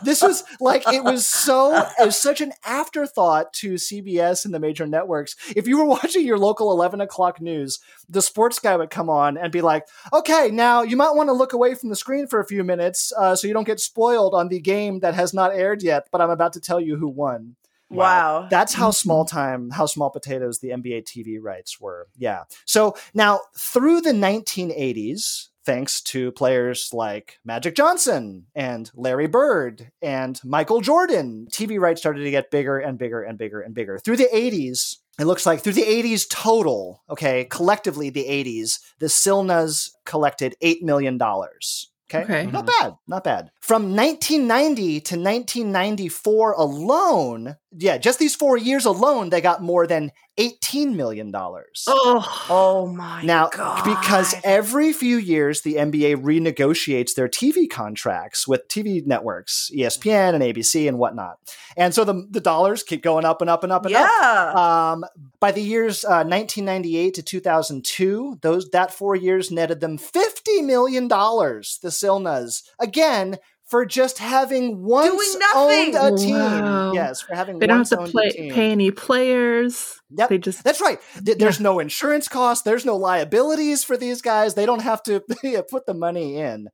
This 0.04 0.24
was 0.24 0.44
like 0.60 0.84
it 0.92 1.04
was 1.04 1.28
so 1.28 1.76
it 1.76 2.06
was 2.06 2.20
such 2.20 2.42
an 2.42 2.52
afterthought 2.66 3.54
to 3.54 3.76
CBS 3.76 4.44
and 4.44 4.54
the 4.54 4.60
major 4.60 4.88
networks. 4.88 5.36
If 5.56 5.68
you 5.68 5.78
were 5.78 5.86
watching 5.86 6.26
your 6.26 6.40
local 6.40 6.72
11 6.72 7.00
o'clock 7.00 7.40
news, 7.40 7.80
the 8.10 8.22
sports 8.22 8.58
guy 8.58 8.76
would 8.76 8.90
come 8.90 9.10
on 9.10 9.38
and 9.38 9.52
be 9.52 9.62
like, 9.62 9.88
"Okay, 10.12 10.50
now 10.52 10.82
you 10.82 10.98
might 10.98 11.16
want 11.16 11.30
to 11.30 11.34
look 11.34 11.54
away 11.54 11.76
from 11.76 11.90
the 11.90 11.96
screen 11.96 12.26
for 12.26 12.40
a 12.40 12.46
few 12.46 12.64
minutes 12.64 13.14
uh, 13.18 13.36
so 13.36 13.48
you 13.48 13.54
don't 13.54 13.68
get 13.68 13.80
spoiled 13.80 14.34
on 14.34 14.48
the 14.48 14.60
game 14.60 15.00
that 15.02 15.14
has 15.14 15.34
not 15.34 15.54
aired 15.54 15.84
yet, 15.84 16.08
but 16.12 16.22
I'm 16.22 16.32
about 16.32 16.54
to 16.54 16.60
tell 16.60 16.80
you 16.80 16.98
who 16.98 17.08
won." 17.08 17.56
wow. 17.92 18.48
That's 18.50 18.74
how 18.74 18.92
small 18.92 19.26
time, 19.26 19.70
how 19.70 19.86
small 19.86 20.10
potatoes 20.10 20.60
the 20.60 20.70
NBA 20.70 21.04
TV 21.04 21.38
rights 21.42 21.80
were. 21.80 22.08
Yeah. 22.18 22.44
So 22.66 22.96
now 23.14 23.42
through 23.56 24.02
the 24.02 24.14
1980s, 24.14 25.50
thanks 25.66 26.02
to 26.02 26.32
players 26.32 26.90
like 26.94 27.40
Magic 27.46 27.76
Johnson 27.76 28.48
and 28.56 28.92
Larry 28.96 29.28
Bird 29.28 29.92
and 30.02 30.40
Michael 30.44 30.82
Jordan, 30.82 31.48
TV 31.52 31.80
rights 31.80 32.02
started 32.02 32.24
to 32.24 32.32
get 32.32 32.52
bigger 32.52 32.80
and 32.80 32.98
bigger 32.98 33.22
and 33.22 33.38
bigger 33.38 33.62
and 33.62 33.74
bigger. 33.74 34.00
Through 34.00 34.18
the 34.18 34.30
80s, 34.34 34.98
it 35.20 35.26
looks 35.26 35.46
like 35.46 35.62
through 35.62 35.74
the 35.74 35.82
80s 35.84 36.28
total, 36.30 37.04
okay, 37.10 37.46
collectively 37.46 38.10
the 38.10 38.26
80s, 38.26 38.80
the 39.00 39.08
Silnas 39.08 39.92
collected 40.06 40.56
$8 40.64 40.82
million. 40.82 41.20
Okay. 41.22 42.24
Okay. 42.24 42.46
Not 42.52 42.66
bad. 42.66 42.96
Not 43.08 43.24
bad. 43.24 43.52
From 43.60 43.96
1990 43.96 45.00
to 45.02 45.16
1994 45.16 46.52
alone, 46.54 47.56
yeah, 47.78 47.98
just 47.98 48.20
these 48.20 48.36
four 48.36 48.58
years 48.58 48.86
alone, 48.86 49.30
they 49.30 49.40
got 49.42 49.62
more 49.62 49.88
than 49.88 50.12
$18 50.38 50.94
million. 50.96 51.32
Oh, 51.36 52.46
oh 52.50 52.88
my 52.88 53.22
Now, 53.24 53.50
god! 53.50 53.84
because 53.84 54.36
every 54.44 54.92
few 54.94 55.18
years 55.18 55.62
the 55.62 55.76
NBA 55.76 56.18
renegotiates 56.22 57.14
their 57.16 57.28
TV 57.28 57.70
contracts 57.70 58.48
with 58.48 58.68
TV 58.68 59.06
networks, 59.06 59.70
ESPN 59.76 60.34
and 60.34 60.44
ABC 60.44 60.88
and 60.88 60.98
whatnot, 60.98 61.38
and 61.78 61.94
so 61.94 62.04
the 62.04 62.26
the 62.30 62.40
dollars 62.42 62.84
keep 62.84 63.04
going 63.04 63.26
up 63.26 63.42
and 63.42 63.50
up 63.50 63.64
and 63.64 63.72
up 63.72 63.86
and 63.86 63.96
up. 63.96 64.10
yeah. 64.10 64.92
Um, 64.92 65.06
by 65.40 65.52
the 65.52 65.62
years 65.62 66.04
uh, 66.04 66.24
1998 66.24 67.14
to 67.16 67.24
2002, 67.24 68.40
those 68.42 68.70
that 68.70 68.94
four 68.94 69.16
years 69.16 69.52
netted 69.52 69.80
them 69.82 69.98
50 69.98 70.62
million 70.62 71.08
dollars. 71.08 71.80
The 71.82 71.90
Silnas 71.90 72.64
again 72.80 73.38
for 73.72 73.86
just 73.86 74.20
having 74.20 74.84
once 74.84 75.08
Doing 75.10 75.40
nothing. 75.40 75.96
owned 75.96 76.14
a 76.14 76.18
team. 76.24 76.36
Wow. 76.36 76.92
Yes, 76.94 77.22
for 77.22 77.34
having 77.34 77.56
one. 77.56 77.60
they 77.62 77.68
don't 77.68 77.90
have 77.90 78.06
to 78.06 78.12
play, 78.12 78.30
pay 78.52 78.72
any 78.72 78.92
players. 78.92 80.00
Yep. 80.12 80.30
They 80.30 80.38
just 80.38 80.64
That's 80.64 80.82
right. 80.82 81.00
Th- 81.26 81.38
There's 81.38 81.60
no 81.60 81.80
insurance 81.80 82.28
costs. 82.28 82.64
There's 82.64 82.86
no 82.86 82.98
liabilities 82.98 83.84
for 83.84 83.98
these 83.98 84.22
guys. 84.22 84.54
They 84.54 84.66
don't 84.68 84.82
have 84.84 85.02
to 85.04 85.22
put 85.72 85.86
the 85.88 85.94
money 85.94 86.36
in. 86.38 86.68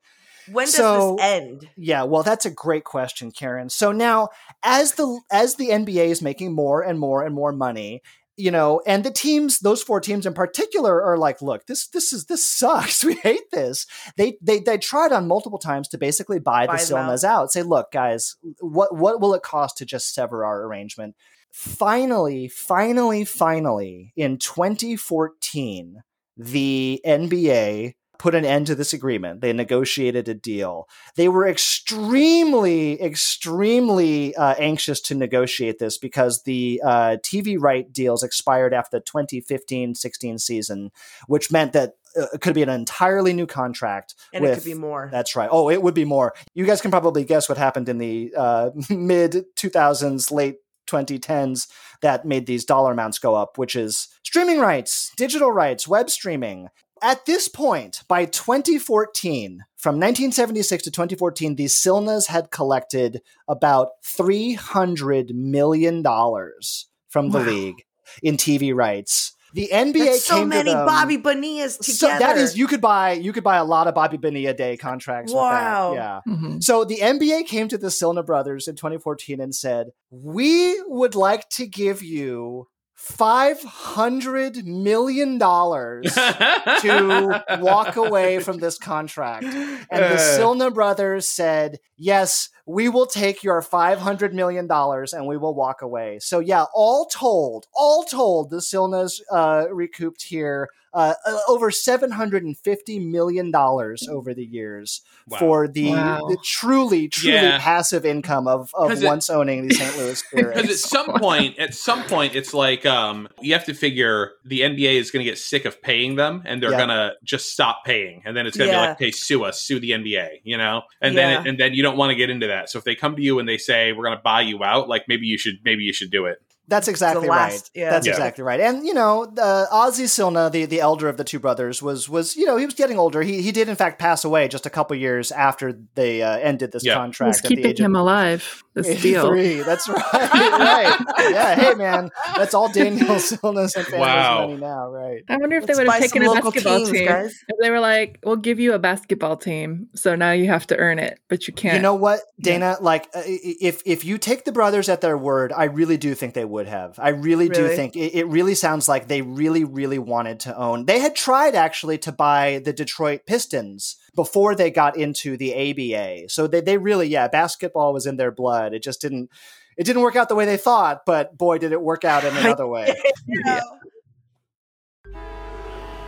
when 0.52 0.66
does 0.66 0.76
so- 0.76 1.16
this 1.18 1.26
end? 1.26 1.70
Yeah, 1.78 2.04
well, 2.04 2.24
that's 2.24 2.46
a 2.46 2.52
great 2.52 2.84
question, 2.84 3.32
Karen. 3.32 3.70
So 3.70 3.92
now, 3.92 4.30
as 4.64 4.94
the 4.94 5.22
as 5.32 5.56
the 5.56 5.70
NBA 5.70 6.08
is 6.08 6.22
making 6.22 6.54
more 6.54 6.82
and 6.82 7.00
more 7.00 7.24
and 7.24 7.36
more 7.36 7.52
money, 7.52 8.02
you 8.38 8.52
know, 8.52 8.82
and 8.86 9.04
the 9.04 9.12
teams, 9.12 9.60
those 9.60 9.82
four 9.82 10.00
teams 10.00 10.28
in 10.28 10.34
particular, 10.34 11.04
are 11.04 11.18
like, 11.18 11.42
look, 11.42 11.66
this 11.66 11.88
this 11.88 12.14
is 12.14 12.26
this 12.26 12.48
sucks. 12.48 13.04
We 13.08 13.16
hate 13.16 13.50
this. 13.52 13.88
They 14.16 14.38
they 14.42 14.60
they 14.60 14.78
tried 14.78 15.12
on 15.12 15.28
multiple 15.28 15.60
times 15.60 15.88
to 15.90 15.98
basically 15.98 16.40
buy, 16.40 16.68
Buy 16.68 16.78
the 16.78 16.86
them 16.86 17.08
Silnas 17.08 17.24
out. 17.24 17.52
Say, 17.52 17.64
look, 17.64 17.92
guys, 17.92 18.36
what 18.60 18.96
what 18.96 19.20
will 19.20 19.34
it 19.34 19.42
cost 19.42 19.78
to 19.78 19.86
just 19.86 20.14
sever 20.14 20.46
our 20.46 20.64
arrangement? 20.64 21.16
Finally, 21.52 22.50
finally, 22.50 23.26
finally, 23.26 24.14
in 24.16 24.38
2014, 24.38 26.04
the 26.38 27.02
NBA 27.06 27.96
put 28.20 28.36
an 28.36 28.46
end 28.46 28.68
to 28.68 28.76
this 28.76 28.94
agreement. 28.94 29.42
They 29.42 29.54
negotiated 29.54 30.28
a 30.28 30.34
deal. 30.34 30.88
They 31.16 31.28
were 31.28 31.48
extremely, 31.48 33.02
extremely 33.02 34.36
uh, 34.36 34.56
anxious 34.58 35.00
to 35.02 35.16
negotiate 35.16 35.80
this 35.80 35.98
because 35.98 36.44
the 36.44 36.82
uh, 36.84 37.18
TV 37.24 37.58
right 37.60 37.92
deals 37.92 38.24
expired 38.24 38.74
after 38.74 38.98
the 38.98 39.02
2015 39.02 39.96
16 39.96 40.40
season, 40.40 40.92
which 41.28 41.52
meant 41.52 41.74
that 41.74 41.96
uh, 42.18 42.26
it 42.34 42.42
could 42.42 42.54
be 42.54 42.64
an 42.64 42.70
entirely 42.70 43.34
new 43.34 43.48
contract. 43.48 44.16
And 44.34 44.46
it 44.46 44.56
could 44.56 44.66
be 44.66 44.74
more. 44.74 45.10
That's 45.12 45.36
right. 45.36 45.50
Oh, 45.52 45.70
it 45.70 45.82
would 45.82 45.94
be 45.94 46.06
more. 46.06 46.34
You 46.54 46.66
guys 46.66 46.82
can 46.82 46.92
probably 46.92 47.24
guess 47.24 47.50
what 47.50 47.58
happened 47.58 47.90
in 47.90 47.98
the 47.98 48.34
uh, 48.36 48.70
mid 48.90 49.46
2000s, 49.56 50.32
late 50.32 50.58
2010s 50.88 51.68
that 52.02 52.26
made 52.26 52.46
these 52.46 52.66
dollar 52.66 52.94
amounts 52.94 53.20
go 53.20 53.36
up, 53.36 53.58
which 53.58 53.76
is 53.76 54.08
streaming 54.24 54.60
rights, 54.60 55.12
digital 55.18 55.52
rights, 55.52 55.88
web 55.88 56.10
streaming. 56.10 56.70
At 57.02 57.26
this 57.26 57.48
point, 57.48 58.04
by 58.08 58.26
2014, 58.26 59.64
from 59.76 59.96
1976 59.96 60.84
to 60.84 60.92
2014, 60.92 61.56
the 61.56 61.66
Silnas 61.66 62.28
had 62.28 62.52
collected 62.52 63.22
about 63.48 63.90
$300 64.06 65.34
million 65.34 66.04
from 66.04 67.30
the 67.30 67.40
Wow. 67.40 67.46
league 67.46 67.84
in 68.22 68.38
TV 68.38 68.74
rights. 68.76 69.34
The 69.54 69.70
NBA 69.72 70.06
That's 70.06 70.26
so 70.26 70.36
came 70.40 70.50
many 70.50 70.72
to 70.72 70.76
them, 70.78 70.86
Bobby 70.86 71.18
Bonillas 71.18 71.78
together. 71.78 71.98
so 71.98 72.08
that 72.20 72.38
is 72.38 72.58
you 72.58 72.68
could 72.68 72.82
buy 72.82 73.14
you 73.14 73.32
could 73.32 73.46
buy 73.46 73.56
a 73.56 73.64
lot 73.64 73.88
of 73.88 73.96
Bobby 73.96 74.18
Bonilla 74.18 74.54
Day 74.54 74.76
contracts. 74.76 75.32
Wow. 75.34 75.92
With 75.92 76.00
that. 76.00 76.22
Yeah. 76.28 76.34
Mhm. 76.34 76.64
So 76.64 76.84
the 76.84 76.98
NBA 77.02 77.44
came 77.48 77.68
to 77.70 77.78
the 77.78 77.88
Silna 77.88 78.26
brothers 78.26 78.68
in 78.68 78.76
2014 78.76 79.40
and 79.40 79.56
said, 79.56 79.88
"We 80.12 80.80
would 80.88 81.16
like 81.16 81.48
to 81.52 81.66
give 81.66 82.04
you 82.04 82.68
five 82.98 83.62
hundred 83.64 84.66
million 84.66 85.38
dollars 85.38 86.12
to 86.82 87.44
walk 87.60 87.96
away 87.96 88.40
from 88.40 88.58
this 88.58 88.78
contract. 88.80 89.44
And 89.46 89.88
the 89.90 90.16
Uh. 90.16 90.38
Silna 90.38 90.74
brothers 90.74 91.28
said, 91.28 91.80
Yes, 91.96 92.50
we 92.68 92.90
will 92.90 93.06
take 93.08 93.44
your 93.44 93.62
$500 93.62 94.34
million 94.34 94.68
and 94.70 95.26
we 95.26 95.38
will 95.38 95.56
walk 95.56 95.82
away. 95.82 96.20
So, 96.20 96.40
yeah, 96.40 96.66
all 96.76 97.06
told, 97.06 97.66
all 97.74 98.04
told, 98.04 98.50
the 98.50 98.58
Silnas 98.58 99.22
uh, 99.32 99.68
recouped 99.72 100.22
here 100.24 100.68
uh, 100.94 101.14
uh, 101.26 101.38
over 101.48 101.70
$750 101.70 103.10
million 103.12 103.54
over 103.56 104.34
the 104.34 104.44
years 104.46 105.02
Wow. 105.28 105.38
for 105.40 105.68
the, 105.68 105.92
Wow. 105.92 106.26
the 106.30 106.38
truly, 106.44 107.08
truly 107.10 107.36
Yeah. 107.38 107.60
passive 107.60 108.06
income 108.06 108.48
of, 108.48 108.72
of 108.74 108.90
'Cause 108.90 109.04
it- 109.04 109.06
once 109.06 109.30
owning 109.30 109.68
the 109.68 109.74
St. 109.76 109.96
Louis 109.98 110.24
Because 110.32 110.70
at 110.70 110.78
some 110.78 111.14
point, 111.20 111.60
at 111.60 111.74
some 111.74 112.04
point, 112.04 112.36
it's 112.36 112.54
like 112.54 112.86
um, 112.86 113.28
you 113.42 113.54
have 113.54 113.66
to 113.66 113.74
figure 113.74 114.32
the 114.46 114.62
NBA 114.62 114.96
is 114.96 115.12
going 115.12 115.24
to 115.24 115.30
get 115.30 115.38
sick 115.38 115.66
of 115.66 115.82
paying 115.82 116.16
them, 116.16 116.42
and 116.46 116.64
they're 116.64 116.72
Yeah. 116.72 116.78
going 116.78 116.90
to 116.90 117.14
just 117.24 117.52
stop 117.52 117.84
paying, 117.86 118.22
and 118.26 118.36
then 118.36 118.48
it's 118.48 118.58
going 118.58 118.70
to 118.70 118.76
Yeah. 118.76 118.84
be 118.86 118.88
like, 118.90 119.00
"Hey, 119.00 119.12
sue 119.12 119.44
us, 119.44 119.62
sue 119.62 119.80
the 119.80 119.92
NBA," 119.92 120.42
you 120.44 120.58
know, 120.58 120.82
and 121.02 121.16
Yeah. 121.16 121.38
then 121.38 121.48
and 121.48 121.58
then 121.60 121.74
you 121.74 121.84
don't 121.84 121.98
want 121.98 122.10
to 122.12 122.16
get 122.16 122.30
into 122.30 122.48
that. 122.48 122.57
So 122.66 122.78
if 122.78 122.84
they 122.84 122.96
come 122.96 123.16
to 123.16 123.22
you 123.22 123.40
and 123.40 123.48
they 123.48 123.58
say 123.58 123.92
we're 123.92 124.06
going 124.06 124.18
to 124.18 124.24
buy 124.24 124.42
you 124.42 124.64
out, 124.64 124.90
like 124.90 125.08
maybe 125.08 125.28
you 125.28 125.38
should 125.38 125.60
maybe 125.64 125.84
you 125.84 125.94
should 125.94 126.12
do 126.12 126.26
it. 126.26 126.42
That's 126.70 126.88
exactly 126.88 127.30
right. 127.30 127.52
last- 127.52 127.72
yeah. 127.74 127.90
That's 127.92 128.06
Yeah. 128.06 128.14
exactly 128.14 128.44
right. 128.44 128.60
And 128.60 128.86
you 128.86 128.94
know, 128.94 129.32
uh, 129.38 129.66
Ozzie 129.72 130.04
Silna, 130.06 130.52
the 130.52 130.66
the 130.66 130.82
elder 130.82 131.08
of 131.08 131.18
the 131.18 131.24
two 131.24 131.40
brothers, 131.40 131.82
was 131.82 132.10
was 132.10 132.36
you 132.36 132.46
know 132.46 132.58
he 132.58 132.66
was 132.66 132.74
getting 132.76 133.00
older. 133.00 133.22
He 133.22 133.42
he 133.42 133.52
did 133.52 133.70
in 133.70 133.76
fact 133.76 134.00
pass 134.00 134.24
away 134.26 134.48
just 134.48 134.66
a 134.66 134.70
couple 134.70 134.96
years 134.98 135.32
after 135.32 135.78
they 135.96 136.22
uh, 136.22 136.38
ended 136.38 136.72
this 136.72 136.84
Yeah. 136.86 136.96
contract. 136.96 137.28
What's 137.30 137.40
at 137.40 137.50
the 137.50 137.56
keeping 137.56 137.72
of 137.72 137.78
him 137.78 137.96
alive? 137.96 138.64
This 138.74 139.02
deal. 139.02 139.32
That's 139.66 139.88
right. 139.90 140.14
right. 140.14 141.00
Yeah. 141.32 141.56
Hey, 141.56 141.74
man. 141.76 142.10
That's 142.36 142.54
all 142.54 142.72
Daniel 142.72 143.08
Silna's 143.30 143.76
and 143.76 143.86
family's 143.86 144.00
Wow. 144.08 144.48
money 144.48 144.58
now. 144.58 144.90
Right. 144.90 145.24
I 145.30 145.38
wonder 145.38 145.58
if 145.58 145.66
they 145.68 145.74
Let's 145.74 145.80
would 145.88 145.94
have 145.94 146.02
taken 146.02 146.22
a 146.24 146.32
local 146.32 146.52
basketball 146.52 146.78
teams, 146.80 146.92
team. 146.92 147.08
guys. 147.08 147.44
If 147.48 147.56
they 147.62 147.70
were 147.72 147.80
like, 147.80 148.20
"We'll 148.24 148.36
give 148.36 148.60
you 148.60 148.74
a 148.74 148.80
basketball 148.80 149.38
team, 149.38 149.88
so 149.96 150.16
now 150.16 150.32
you 150.32 150.48
have 150.48 150.68
to 150.68 150.78
earn 150.78 151.00
it, 151.00 151.20
but 151.30 151.48
you 151.48 151.54
can't." 151.54 151.76
You 151.76 151.82
know 151.82 151.96
what, 151.96 152.22
Dana? 152.40 152.78
Like, 152.82 153.08
uh, 153.16 153.22
if 153.26 153.82
if 153.86 154.06
you 154.06 154.18
take 154.18 154.46
the 154.46 154.52
brothers 154.52 154.90
at 154.90 155.02
their 155.02 155.18
word, 155.18 155.52
I 155.52 155.66
really 155.66 155.98
do 155.98 156.14
think 156.16 156.34
they 156.34 156.46
would 156.46 156.57
have. 156.66 156.98
I 156.98 157.10
really, 157.10 157.50
do 157.50 157.68
think 157.68 157.96
it, 157.96 158.16
it 158.16 158.28
really 158.28 158.56
sounds 158.56 158.88
like 158.88 159.08
they 159.08 159.22
really, 159.22 159.64
really 159.64 160.00
wanted 160.00 160.40
to 160.42 160.58
own. 160.58 160.86
They 160.86 160.98
had 160.98 161.16
tried 161.16 161.54
actually 161.54 162.00
to 162.00 162.12
buy 162.12 162.60
the 162.66 162.74
Detroit 162.74 163.28
Pistons 163.28 163.98
before 164.16 164.56
they 164.56 164.72
got 164.72 164.98
into 164.98 165.38
the 165.38 165.54
ABA. 165.54 166.30
So 166.30 166.48
they 166.48 166.62
they 166.62 166.80
really, 166.80 167.08
yeah, 167.08 167.28
basketball 167.28 167.94
was 167.94 168.08
in 168.08 168.18
their 168.18 168.32
blood. 168.32 168.74
It 168.74 168.82
just 168.82 169.00
didn't. 169.00 169.30
It 169.78 169.84
didn't 169.84 170.02
work 170.02 170.16
out 170.16 170.28
the 170.28 170.34
way 170.34 170.46
they 170.46 170.58
thought, 170.58 171.06
but 171.06 171.38
boy, 171.38 171.60
did 171.60 171.72
it 171.72 171.82
work 171.82 172.04
out 172.04 172.24
in 172.24 172.36
another 172.38 172.68
way. 172.68 172.96
Yeah. 173.28 173.60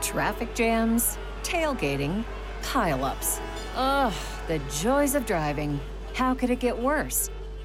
Traffic 0.02 0.56
jams, 0.56 1.18
tailgating, 1.44 2.24
pileups. 2.64 3.40
Ugh, 3.76 4.14
the 4.48 4.60
joys 4.82 5.14
of 5.14 5.26
driving. 5.26 5.80
How 6.14 6.34
could 6.34 6.50
it 6.50 6.60
get 6.60 6.78
worse? 6.78 7.30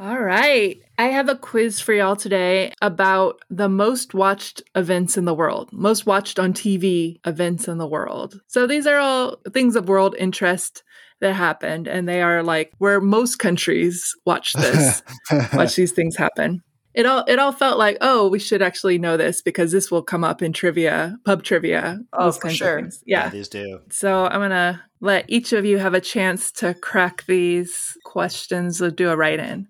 All 0.00 0.20
right. 0.20 0.80
I 0.96 1.06
have 1.06 1.28
a 1.28 1.34
quiz 1.34 1.80
for 1.80 1.92
y'all 1.92 2.14
today 2.14 2.72
about 2.80 3.40
the 3.50 3.68
most 3.68 4.14
watched 4.14 4.62
events 4.76 5.16
in 5.16 5.24
the 5.24 5.34
world, 5.34 5.70
most 5.72 6.06
watched 6.06 6.38
on 6.38 6.52
TV 6.52 7.18
events 7.26 7.66
in 7.66 7.78
the 7.78 7.86
world. 7.86 8.40
So 8.46 8.68
these 8.68 8.86
are 8.86 8.98
all 8.98 9.38
things 9.52 9.74
of 9.74 9.88
world 9.88 10.14
interest 10.16 10.84
that 11.20 11.32
happened, 11.34 11.88
and 11.88 12.08
they 12.08 12.22
are 12.22 12.44
like 12.44 12.70
where 12.78 13.00
most 13.00 13.40
countries 13.40 14.14
watch 14.24 14.52
this, 14.52 15.02
watch 15.52 15.74
these 15.74 15.90
things 15.90 16.14
happen. 16.14 16.62
It 16.94 17.04
all 17.04 17.24
it 17.26 17.40
all 17.40 17.52
felt 17.52 17.76
like, 17.76 17.96
oh, 18.00 18.28
we 18.28 18.38
should 18.38 18.62
actually 18.62 18.98
know 18.98 19.16
this 19.16 19.42
because 19.42 19.72
this 19.72 19.90
will 19.90 20.02
come 20.02 20.22
up 20.22 20.42
in 20.42 20.52
trivia, 20.52 21.18
pub 21.24 21.42
trivia, 21.42 21.98
Oh, 22.12 22.26
those 22.26 22.36
for 22.36 22.42
kinds 22.42 22.56
sure. 22.56 22.78
of 22.78 22.84
things. 22.84 23.02
Yeah. 23.04 23.30
these 23.30 23.48
do. 23.48 23.80
So 23.90 24.26
I'm 24.26 24.40
gonna 24.40 24.80
let 25.00 25.24
each 25.28 25.52
of 25.52 25.64
you 25.64 25.78
have 25.78 25.94
a 25.94 26.00
chance 26.00 26.52
to 26.52 26.74
crack 26.74 27.26
these 27.26 27.96
questions 28.04 28.80
or 28.80 28.92
do 28.92 29.10
a 29.10 29.16
write 29.16 29.40
in. 29.40 29.66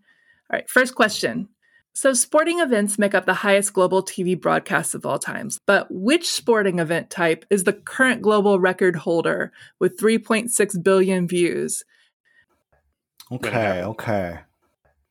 All 0.50 0.58
right, 0.58 0.68
first 0.68 0.94
question. 0.94 1.48
So 1.92 2.12
sporting 2.14 2.60
events 2.60 2.98
make 2.98 3.14
up 3.14 3.26
the 3.26 3.34
highest 3.34 3.72
global 3.72 4.04
TV 4.04 4.40
broadcasts 4.40 4.94
of 4.94 5.04
all 5.04 5.18
times, 5.18 5.58
but 5.66 5.88
which 5.90 6.30
sporting 6.30 6.78
event 6.78 7.10
type 7.10 7.44
is 7.50 7.64
the 7.64 7.72
current 7.72 8.22
global 8.22 8.60
record 8.60 8.94
holder 8.96 9.52
with 9.80 9.98
3.6 9.98 10.82
billion 10.82 11.26
views? 11.26 11.82
Okay, 13.32 13.82
okay. 13.82 14.38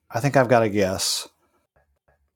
I 0.10 0.20
think 0.22 0.38
I've 0.38 0.48
got 0.48 0.64
a 0.64 0.70
guess. 0.70 1.28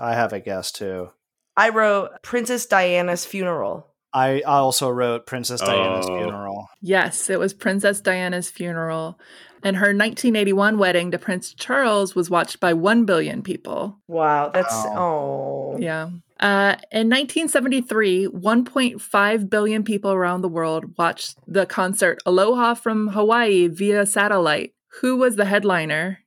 I 0.00 0.14
have 0.14 0.32
a 0.32 0.40
guess 0.40 0.72
too. 0.72 1.10
I 1.56 1.68
wrote 1.68 2.10
Princess 2.22 2.66
Diana's 2.66 3.24
funeral. 3.26 3.91
I, 4.14 4.40
I 4.46 4.58
also 4.58 4.88
wrote 4.90 5.26
Princess 5.26 5.60
Diana's 5.60 6.06
Oh. 6.08 6.18
funeral. 6.18 6.68
Yes, 6.80 7.30
it 7.30 7.38
was 7.38 7.54
Princess 7.54 8.00
Diana's 8.00 8.50
funeral. 8.50 9.18
And 9.64 9.76
her 9.76 9.94
1981 9.94 10.76
wedding 10.76 11.12
to 11.12 11.18
Prince 11.18 11.54
Charles 11.54 12.14
was 12.14 12.28
watched 12.28 12.58
by 12.60 12.72
1 12.74 13.04
billion 13.04 13.42
people. 13.42 14.00
Wow, 14.08 14.50
that's 14.52 14.74
Wow. 14.74 14.94
oh. 14.98 15.76
Yeah. 15.78 16.10
Uh, 16.40 16.74
in 16.90 17.08
1973, 17.08 18.26
1.5 18.26 19.48
billion 19.48 19.84
people 19.84 20.10
around 20.10 20.40
the 20.40 20.48
world 20.48 20.98
watched 20.98 21.38
the 21.46 21.64
concert 21.64 22.18
Aloha 22.26 22.74
from 22.74 23.08
Hawaii 23.08 23.68
via 23.68 24.04
satellite. 24.04 24.74
Who 25.00 25.16
was 25.16 25.36
the 25.36 25.44
headliner? 25.44 26.18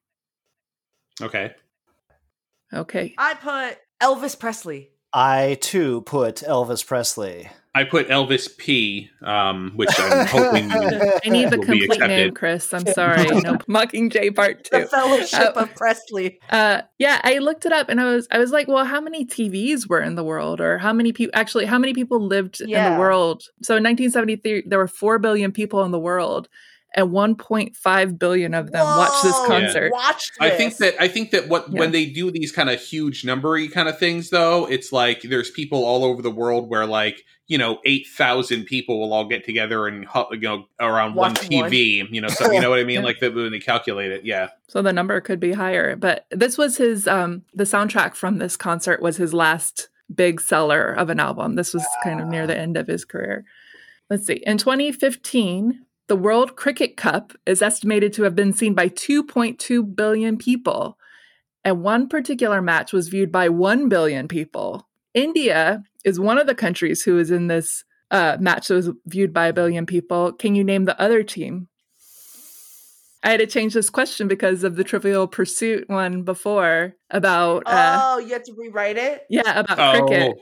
Okay. 1.22 1.54
Okay. 2.74 3.14
I 3.18 3.34
put 3.34 3.78
Elvis 4.02 4.40
Presley. 4.40 4.92
I 5.16 5.58
too 5.62 6.02
put 6.02 6.38
Elvis 6.38 6.86
Presley. 6.86 7.50
I 7.74 7.84
put 7.84 8.08
Elvis 8.10 8.58
P, 8.58 9.10
um, 9.22 9.72
which 9.76 9.90
I'm 9.98 10.28
hoping 10.28 10.72
I 10.72 11.20
need 11.30 11.50
the 11.52 11.58
complete 11.58 12.00
name. 12.00 12.34
Chris. 12.34 12.74
I'm 12.74 12.86
sorry. 12.86 13.26
No 13.26 13.54
Mockingjay 13.70 14.36
Part 14.36 14.66
Two, 14.66 14.80
The 14.82 14.86
Fellowship 14.88 15.58
Uh, 15.58 15.62
of 15.62 15.76
Presley. 15.76 16.40
Uh, 16.50 16.82
yeah, 17.00 17.20
I 17.24 17.38
looked 17.40 17.66
it 17.66 17.72
up 17.72 17.88
and 17.90 18.00
I 18.02 18.06
was 18.06 18.28
I 18.30 18.40
was 18.40 18.52
like, 18.52 18.68
well, 18.68 18.84
how 18.86 19.00
many 19.00 19.26
TVs 19.26 19.88
were 19.88 20.02
in 20.02 20.16
the 20.16 20.24
world, 20.24 20.60
or 20.60 20.78
how 20.78 20.92
many 20.92 21.14
people 21.14 21.32
actually 21.34 21.66
how 21.66 21.80
many 21.80 21.94
people 21.94 22.20
lived 22.26 22.60
in 22.60 22.70
the 22.70 23.00
world? 23.00 23.44
So 23.62 23.76
in 23.78 23.84
1973, 23.84 24.64
there 24.68 24.80
were 24.80 24.88
four 24.88 25.18
billion 25.20 25.52
people 25.54 25.84
in 25.84 25.92
the 25.92 26.00
world, 26.00 26.48
and 26.96 27.10
1.5 27.12 28.18
billion 28.20 28.54
of 28.54 28.72
them 28.72 28.86
watched 28.86 29.24
this 29.24 29.34
Whoa, 29.36 29.48
concert. 29.48 29.92
Watch 29.92 30.32
I 30.40 30.50
think 30.50 30.78
that 30.78 30.96
I 31.00 31.08
think 31.08 31.32
that 31.32 31.48
what 31.50 31.72
Yeah. 31.72 31.80
when 31.80 31.92
they 31.92 32.06
do 32.06 32.32
these 32.32 32.52
kind 32.52 32.70
of 32.70 32.80
huge 32.82 33.24
numbery 33.24 33.72
kind 33.72 33.88
of 33.90 34.00
things 34.00 34.30
though, 34.30 34.66
it's 34.66 34.92
like 34.92 35.22
there's 35.22 35.52
people 35.52 35.84
all 35.86 36.04
over 36.04 36.22
the 36.22 36.32
world 36.32 36.70
where 36.70 36.86
like 36.86 37.24
you 37.48 37.58
know 37.58 37.80
eight 37.86 38.08
thousand 38.08 38.64
people 38.66 39.00
will 39.00 39.14
all 39.14 39.28
get 39.28 39.46
together 39.46 39.88
and 39.88 40.06
you 40.32 40.40
know 40.40 40.66
around 40.80 41.16
one 41.16 41.32
Watch 41.34 41.50
one. 41.52 41.70
TV. 41.72 42.08
You 42.12 42.22
know, 42.22 42.28
so 42.30 42.52
you 42.52 42.60
know 42.62 42.70
what 42.70 42.80
I 42.80 42.84
mean? 42.84 42.96
Yeah. 43.02 43.06
Like 43.06 43.20
that 43.20 43.36
when 43.36 43.52
they 43.52 43.60
calculate 43.60 44.12
it, 44.12 44.26
yeah. 44.26 44.48
So 44.68 44.82
the 44.82 44.94
number 44.94 45.20
could 45.22 45.40
be 45.40 45.52
higher, 45.52 45.96
but 45.96 46.26
this 46.32 46.58
was 46.58 46.78
his 46.78 47.08
um 47.08 47.44
the 47.54 47.66
soundtrack 47.66 48.16
from 48.16 48.38
this 48.38 48.56
concert 48.58 49.02
was 49.02 49.18
his 49.18 49.34
last 49.34 49.90
big 50.14 50.40
seller 50.40 50.92
of 50.94 51.10
an 51.10 51.20
album. 51.20 51.56
This 51.56 51.74
was 51.74 51.84
kind 52.04 52.22
of 52.22 52.28
near 52.28 52.48
the 52.48 52.58
end 52.58 52.78
of 52.78 52.88
his 52.88 53.04
career. 53.06 53.44
Let's 54.10 54.28
see. 54.28 54.42
In 54.46 54.58
2015, 54.60 55.82
the 56.08 56.16
World 56.16 56.56
Cricket 56.56 56.98
Cup 56.98 57.34
is 57.46 57.62
estimated 57.62 58.14
to 58.14 58.24
have 58.24 58.36
been 58.36 58.54
seen 58.54 58.74
by 58.74 58.90
2.2 58.90 59.96
billion 59.96 60.38
people. 60.38 60.98
And 61.64 61.82
one 61.82 62.08
particular 62.08 62.62
match 62.62 62.94
was 62.94 63.08
viewed 63.08 63.32
by 63.32 63.50
1 63.50 63.90
billion 63.90 64.28
people. 64.28 64.88
India 65.14 65.84
is 66.04 66.20
one 66.20 66.38
of 66.38 66.46
the 66.46 66.54
countries 66.56 67.02
who 67.04 67.18
is 67.18 67.32
in 67.32 67.48
this 67.48 67.84
uh, 68.12 68.38
match 68.40 68.68
that 68.68 68.76
was 68.76 68.90
viewed 69.08 69.34
by 69.34 69.48
a 69.48 69.54
billion 69.54 69.86
people. 69.86 70.32
Can 70.34 70.54
you 70.54 70.64
name 70.64 70.86
the 70.86 71.00
other 71.02 71.24
team? 71.24 71.68
I 73.24 73.30
had 73.32 73.40
to 73.40 73.48
change 73.48 73.74
this 73.74 73.90
question 73.90 74.28
because 74.28 74.64
of 74.64 74.76
the 74.76 74.84
Trivial 74.84 75.26
Pursuit 75.28 75.90
one 75.90 76.22
before 76.22 76.94
about 77.10 77.64
uh, 77.66 78.00
oh, 78.04 78.20
you 78.20 78.34
have 78.34 78.44
to 78.44 78.54
rewrite 78.56 78.98
it. 78.98 79.24
yeah 79.32 79.60
about 79.62 79.80
Oh. 79.80 80.06
cricket. 80.06 80.38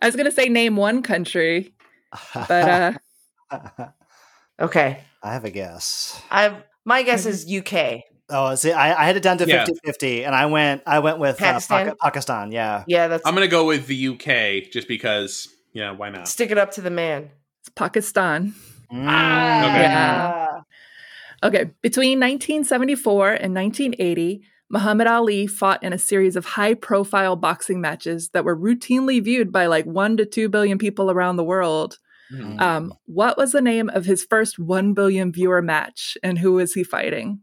I 0.00 0.06
was 0.06 0.14
gonna 0.14 0.30
say 0.30 0.48
name 0.48 0.76
one 0.76 1.02
country, 1.02 1.74
but 2.32 3.00
uh, 3.50 3.88
Okay, 4.60 5.00
I 5.22 5.32
have 5.32 5.44
a 5.44 5.50
guess. 5.50 6.20
I've 6.30 6.54
my 6.84 7.02
guess 7.02 7.26
Mm-hmm. 7.26 7.30
is 7.30 7.62
UK. 7.72 8.02
Oh, 8.30 8.54
see, 8.56 8.72
I, 8.72 9.02
I 9.02 9.06
had 9.06 9.16
it 9.16 9.22
down 9.22 9.38
to 9.38 9.46
Yeah. 9.48 9.64
50-50, 9.86 10.26
and 10.26 10.34
I 10.34 10.46
went 10.46 10.82
I 10.86 10.98
went 10.98 11.18
with 11.18 11.38
Pakistan? 11.38 11.80
Uh, 11.88 11.90
Pak- 11.92 11.98
Pakistan. 11.98 12.52
Yeah. 12.52 12.84
Yeah, 12.86 13.08
that's 13.08 13.26
I'm 13.26 13.34
gonna 13.34 13.48
go 13.48 13.64
with 13.66 13.86
the 13.86 14.08
UK 14.08 14.70
just 14.70 14.88
because. 14.88 15.48
Yeah, 15.74 15.92
why 15.92 16.10
not? 16.10 16.26
stick 16.26 16.50
it 16.50 16.58
up 16.58 16.72
to 16.72 16.80
the 16.80 16.90
man. 16.90 17.30
it's 17.60 17.68
Pakistan. 17.70 18.54
Okay. 18.90 19.02
Yeah. 19.04 20.46
Okay, 21.44 21.70
between 21.82 22.18
1974 22.18 23.28
and 23.34 23.54
1980, 23.54 24.42
Muhammad 24.70 25.06
Ali 25.06 25.46
fought 25.46 25.82
in 25.84 25.92
a 25.92 25.98
series 25.98 26.34
of 26.36 26.44
high 26.44 26.74
profile 26.74 27.36
boxing 27.36 27.80
matches 27.80 28.30
that 28.30 28.44
were 28.44 28.56
routinely 28.56 29.22
viewed 29.22 29.52
by 29.52 29.66
like 29.66 29.84
one 29.86 30.16
to 30.16 30.24
two 30.26 30.48
billion 30.48 30.78
people 30.78 31.10
around 31.10 31.36
the 31.36 31.44
world. 31.44 31.98
Hmm. 32.30 32.60
Um, 32.60 32.92
what 33.06 33.36
was 33.38 33.52
the 33.52 33.60
name 33.62 33.88
of 33.90 34.04
his 34.04 34.24
first 34.28 34.58
1 34.58 34.92
billion 34.94 35.32
viewer 35.32 35.62
match 35.62 36.16
and 36.22 36.38
who 36.38 36.52
was 36.54 36.74
he 36.74 36.84
fighting? 36.84 37.40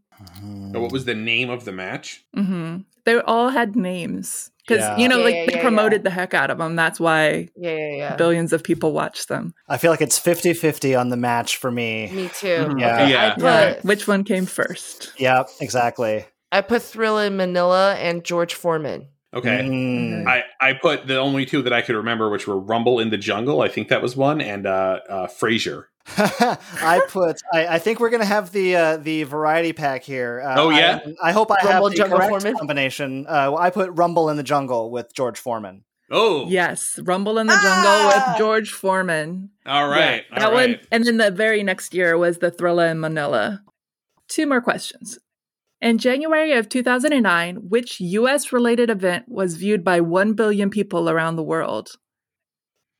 So 0.72 0.80
what 0.82 0.92
was 0.92 1.06
the 1.06 1.16
name 1.16 1.50
of 1.50 1.66
the 1.66 1.72
match? 1.72 2.24
hmm 2.36 2.78
They 3.06 3.20
all 3.20 3.50
had 3.50 3.76
names 3.76 4.52
because, 4.68 4.82
Yeah. 4.84 4.98
you 4.98 5.08
know, 5.08 5.18
Yeah, 5.20 5.24
like 5.24 5.36
yeah, 5.36 5.46
they 5.48 5.56
yeah, 5.58 5.62
promoted 5.62 6.04
the 6.04 6.10
heck 6.10 6.34
out 6.34 6.50
of 6.50 6.58
them. 6.58 6.76
That's 6.76 7.00
why 7.00 7.50
Yeah, 7.56 7.76
yeah, 7.76 7.96
yeah. 7.98 8.16
billions 8.16 8.54
of 8.54 8.64
people 8.64 8.94
watch 8.94 9.28
them. 9.28 9.54
I 9.68 9.78
feel 9.78 9.92
like 9.92 10.02
it's 10.02 10.20
50-50 10.20 10.96
on 11.00 11.10
the 11.10 11.18
match 11.18 11.58
for 11.58 11.72
me. 11.72 12.10
Me 12.12 12.30
too. 12.30 12.48
Mhm. 12.48 12.80
Yeah. 12.80 12.94
Okay, 13.04 13.12
Yeah. 13.12 13.36
I 13.38 13.74
put, 13.74 13.86
Which 13.86 14.08
one 14.08 14.24
came 14.24 14.46
first? 14.46 15.12
Yep, 15.18 15.50
exactly. 15.62 16.26
I 16.52 16.62
put 16.62 16.82
Thriller 16.84 17.26
in 17.26 17.38
Manila 17.38 17.96
and 17.96 18.24
George 18.24 18.54
Foreman. 18.54 19.10
Okay. 19.36 19.60
Mm. 19.64 20.28
I, 20.28 20.44
I 20.62 20.74
put 20.74 21.08
the 21.08 21.18
only 21.20 21.46
two 21.46 21.62
that 21.64 21.74
I 21.74 21.82
could 21.82 21.96
remember, 21.96 22.30
which 22.30 22.48
were 22.48 22.58
Rumble 22.58 23.00
in 23.00 23.10
the 23.10 23.18
Jungle, 23.18 23.62
I 23.62 23.68
think 23.68 23.90
that 23.90 24.02
was 24.02 24.16
one, 24.16 24.40
and 24.42 24.66
uh, 24.66 25.00
uh, 25.10 25.28
Frazier. 25.28 25.90
I 26.18 27.02
put. 27.10 27.38
I, 27.52 27.68
I 27.68 27.80
think 27.80 28.00
we're 28.00 28.12
gonna 28.12 28.26
have 28.26 28.52
the 28.52 28.76
uh, 28.76 28.98
the 28.98 29.24
variety 29.24 29.74
pack 29.74 30.04
here. 30.04 30.42
Uh, 30.46 30.56
Oh, 30.62 30.70
yeah? 30.70 31.00
I, 31.24 31.30
I 31.30 31.32
hope 31.32 31.52
I 31.52 31.56
Rumble, 31.66 31.72
have 31.72 31.92
the 31.92 31.98
Jungle, 31.98 32.18
correct 32.20 32.30
Foreman? 32.44 32.58
combination. 32.58 33.26
Uh, 33.28 33.56
I 33.58 33.72
put 33.72 33.90
Rumble 33.94 34.30
in 34.30 34.38
the 34.38 34.44
Jungle 34.44 34.92
with 34.92 35.14
George 35.16 35.40
Foreman. 35.40 35.84
Oh, 36.12 36.46
Yes, 36.48 37.00
Rumble 37.04 37.40
in 37.40 37.48
the 37.48 37.54
Jungle 37.54 37.92
Ah! 37.92 38.26
with 38.30 38.38
George 38.38 38.72
Foreman. 38.72 39.50
all 39.66 39.88
right, 39.90 40.24
that 40.36 40.44
all 40.46 40.54
one, 40.54 40.72
right. 40.74 40.88
and 40.92 41.04
then 41.04 41.18
the 41.18 41.32
very 41.32 41.64
next 41.64 41.96
year 41.96 42.16
was 42.18 42.38
the 42.38 42.52
Thriller 42.52 42.86
in 42.86 43.00
Manila. 43.00 43.64
Two 44.28 44.46
more 44.46 44.62
questions. 44.62 45.18
In 45.82 45.98
January 45.98 46.54
of 46.54 46.70
2009, 46.70 47.58
which 47.68 48.00
US 48.00 48.52
related 48.52 48.90
event 48.90 49.26
was 49.28 49.56
viewed 49.56 49.84
by 49.84 50.02
1 50.02 50.34
billion 50.34 50.70
people 50.70 51.10
around 51.10 51.36
the 51.36 51.44
world? 51.44 51.98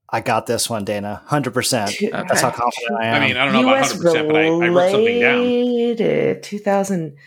I 0.10 0.22
got 0.22 0.46
this 0.46 0.70
one, 0.70 0.86
Dana. 0.86 1.24
Hundred 1.26 1.54
percent. 1.54 1.92
That's 2.12 2.42
how 2.42 2.52
confident 2.52 3.00
I 3.02 3.08
am. 3.08 3.22
I 3.22 3.28
mean, 3.28 3.38
I 3.38 3.46
don't 3.46 3.54
know 3.54 3.70
about 3.70 3.86
100%, 3.86 4.28
but 4.28 4.36
I, 4.36 4.46
I 4.46 4.70
wrote 4.70 4.92
something 4.92 5.20
down. 5.20 5.40
related 5.42 6.44
2000. 6.44 7.18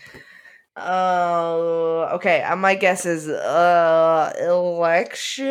Oh, 0.77 2.09
okay. 2.13 2.41
Uh, 2.41 2.55
my 2.55 2.75
guess 2.75 3.05
is 3.05 3.27
uh 3.27 4.33
election. 4.39 5.47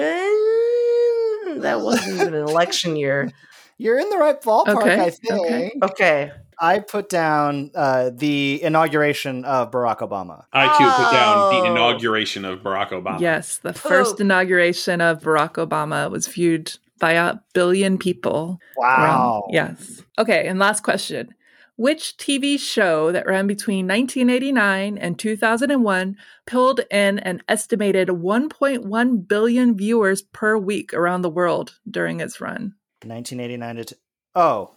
That 1.60 1.80
wasn't 1.80 2.20
even 2.20 2.34
an 2.34 2.48
election 2.48 2.96
year. 2.96 3.30
You're 3.78 3.98
in 3.98 4.08
the 4.08 4.16
right 4.18 4.40
ballpark. 4.40 4.82
Okay, 4.82 5.00
I 5.00 5.10
think. 5.10 5.32
okay. 5.32 5.72
Okay. 5.82 6.32
I 6.60 6.80
put 6.80 7.08
down 7.08 7.70
uh, 7.74 8.10
the 8.12 8.62
inauguration 8.62 9.44
of 9.44 9.70
Barack 9.70 9.98
Obama. 9.98 10.44
I 10.52 10.66
too 10.76 10.84
put 11.02 11.12
down 11.12 11.34
Oh. 11.38 11.60
the 11.62 11.70
inauguration 11.70 12.44
of 12.44 12.60
Barack 12.60 12.90
Obama. 12.90 13.20
Yes, 13.20 13.58
the 13.58 13.72
first 13.72 14.18
Who? 14.18 14.24
inauguration 14.24 15.00
of 15.00 15.20
Barack 15.20 15.54
Obama 15.54 16.10
was 16.10 16.26
viewed 16.26 16.76
by 16.98 17.12
a 17.12 17.36
billion 17.54 17.96
people. 17.98 18.58
around- 18.82 19.08
Wow. 19.08 19.46
yes. 19.50 20.02
Okay, 20.18 20.46
and 20.48 20.58
last 20.58 20.82
question. 20.82 21.34
Which 21.76 22.16
TV 22.16 22.58
show 22.58 23.12
that 23.12 23.24
ran 23.26 23.46
between 23.46 23.86
1989 23.86 24.98
and 24.98 25.16
2001 25.16 26.16
pulled 26.44 26.80
in 26.90 27.20
an 27.20 27.40
estimated 27.48 28.08
1.1 28.08 29.28
billion 29.28 29.76
viewers 29.76 30.22
per 30.22 30.58
week 30.58 30.92
around 30.92 31.22
the 31.22 31.30
world 31.30 31.78
during 31.88 32.18
its 32.18 32.40
run? 32.40 32.74
1989 33.04 33.76
to. 33.76 33.84
T- 33.84 33.96
oh. 34.34 34.72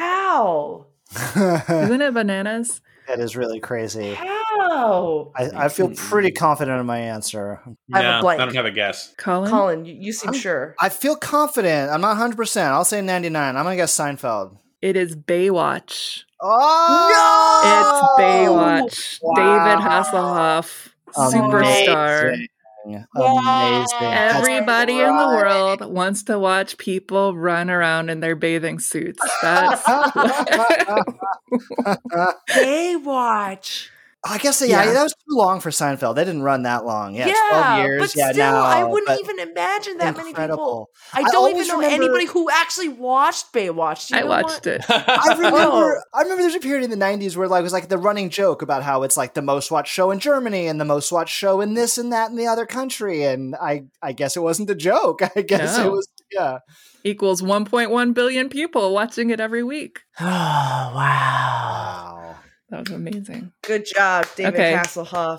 How? 0.00 0.86
Isn't 1.14 2.00
it 2.02 2.14
bananas? 2.14 2.80
that 3.10 3.18
is 3.18 3.36
really 3.36 3.58
crazy. 3.58 4.14
How? 4.14 5.32
I, 5.34 5.64
I 5.64 5.68
feel 5.68 5.90
pretty 5.90 6.30
confident 6.30 6.78
in 6.78 6.86
my 6.86 6.98
answer. 6.98 7.60
I 7.92 8.02
have 8.02 8.04
a 8.04 8.16
No, 8.18 8.20
blank. 8.22 8.40
I 8.40 8.44
don't 8.44 8.54
have 8.54 8.66
a 8.66 8.70
guess. 8.70 9.12
Colin? 9.18 9.50
Colin, 9.50 9.84
you, 9.84 9.94
you 9.94 10.12
seem 10.12 10.32
sure. 10.32 10.76
I 10.78 10.88
feel 10.90 11.16
confident. 11.16 11.90
I'm 11.90 12.00
not 12.00 12.16
100%. 12.16 12.62
I'll 12.62 12.84
say 12.84 13.00
99. 13.00 13.56
I'm 13.56 13.64
going 13.64 13.72
to 13.72 13.82
guess 13.82 13.96
Seinfeld. 13.96 14.56
It 14.80 14.96
is 14.96 15.16
Baywatch. 15.16 16.22
Oh! 16.40 18.16
No. 18.16 18.86
It's 18.86 19.00
Baywatch. 19.02 19.18
Wow. 19.22 19.34
David 19.34 19.84
Hasselhoff, 19.84 20.90
superstar. 21.08 22.46
Amazing. 22.86 23.06
Amazing. 23.14 23.86
That's- 24.00 24.36
Everybody 24.36 24.98
in 25.00 25.16
the 25.16 25.26
world 25.26 25.92
wants 25.92 26.22
to 26.24 26.38
watch 26.38 26.76
people 26.78 27.34
run 27.36 27.68
around 27.70 28.08
in 28.10 28.20
their 28.20 28.36
bathing 28.36 28.78
suits. 28.78 29.20
That's 29.42 29.82
Baywatch. 32.50 33.88
I 34.22 34.36
guess 34.36 34.60
yeah, 34.60 34.84
Yeah. 34.84 34.92
that 34.92 35.02
was 35.02 35.14
too 35.14 35.34
long 35.34 35.60
for 35.60 35.70
Seinfeld. 35.70 36.14
They 36.14 36.24
didn't 36.26 36.42
run 36.42 36.64
that 36.64 36.84
long. 36.84 37.14
Yeah, 37.14 37.28
Yeah, 37.28 37.34
12 37.76 37.78
years. 37.86 38.00
but 38.02 38.16
yeah, 38.16 38.32
still, 38.32 38.52
now, 38.52 38.60
I 38.62 38.84
wouldn't 38.84 39.18
even 39.18 39.38
imagine 39.38 39.96
that 39.96 40.14
many 40.14 40.34
people. 40.34 40.90
I 41.14 41.20
I 41.20 41.22
don't 41.30 41.50
even 41.56 41.66
know 41.66 41.76
remember- 41.76 41.94
anybody 42.04 42.26
who 42.26 42.50
actually 42.50 42.88
watched 42.88 43.50
Baywatch. 43.54 44.10
You 44.10 44.18
I 44.18 44.20
know 44.20 44.26
watched 44.26 44.66
what? 44.66 44.74
it. 44.74 44.84
I 44.90 45.34
remember. 45.38 46.02
I 46.12 46.20
remember. 46.22 46.42
There's 46.42 46.54
a 46.54 46.60
period 46.60 46.84
in 46.84 46.90
the 46.90 47.02
'90s 47.02 47.34
where 47.34 47.48
like 47.48 47.60
it 47.60 47.62
was 47.62 47.72
like 47.72 47.88
the 47.88 47.96
running 47.96 48.28
joke 48.28 48.60
about 48.60 48.82
how 48.82 49.04
it's 49.04 49.16
like 49.16 49.32
the 49.32 49.40
most 49.42 49.70
watched 49.70 49.92
show 49.92 50.10
in 50.10 50.18
Germany 50.18 50.66
and 50.66 50.78
the 50.78 50.84
most 50.84 51.10
watched 51.10 51.34
show 51.34 51.62
in 51.62 51.72
this 51.72 51.96
and 51.96 52.12
that 52.12 52.28
and 52.28 52.38
the 52.38 52.46
other 52.46 52.66
country. 52.66 53.24
And 53.24 53.54
I, 53.56 53.84
I 54.02 54.12
guess 54.12 54.36
it 54.36 54.40
wasn't 54.40 54.68
a 54.68 54.74
joke. 54.74 55.22
I 55.34 55.40
guess 55.40 55.78
it 55.78 55.90
was. 55.90 56.06
Yeah. 56.30 56.58
Equals 57.04 57.40
1.1 57.40 58.12
billion 58.14 58.50
people 58.50 58.92
watching 58.92 59.30
it 59.30 59.40
every 59.40 59.62
week. 59.62 60.00
Oh 60.20 60.24
wow! 60.94 62.36
That 62.70 62.80
was 62.88 62.90
amazing. 62.90 63.52
Good 63.62 63.86
job, 63.86 64.26
David 64.36 64.54
Okay. 64.54 64.72
Hasselhoff. 64.74 65.38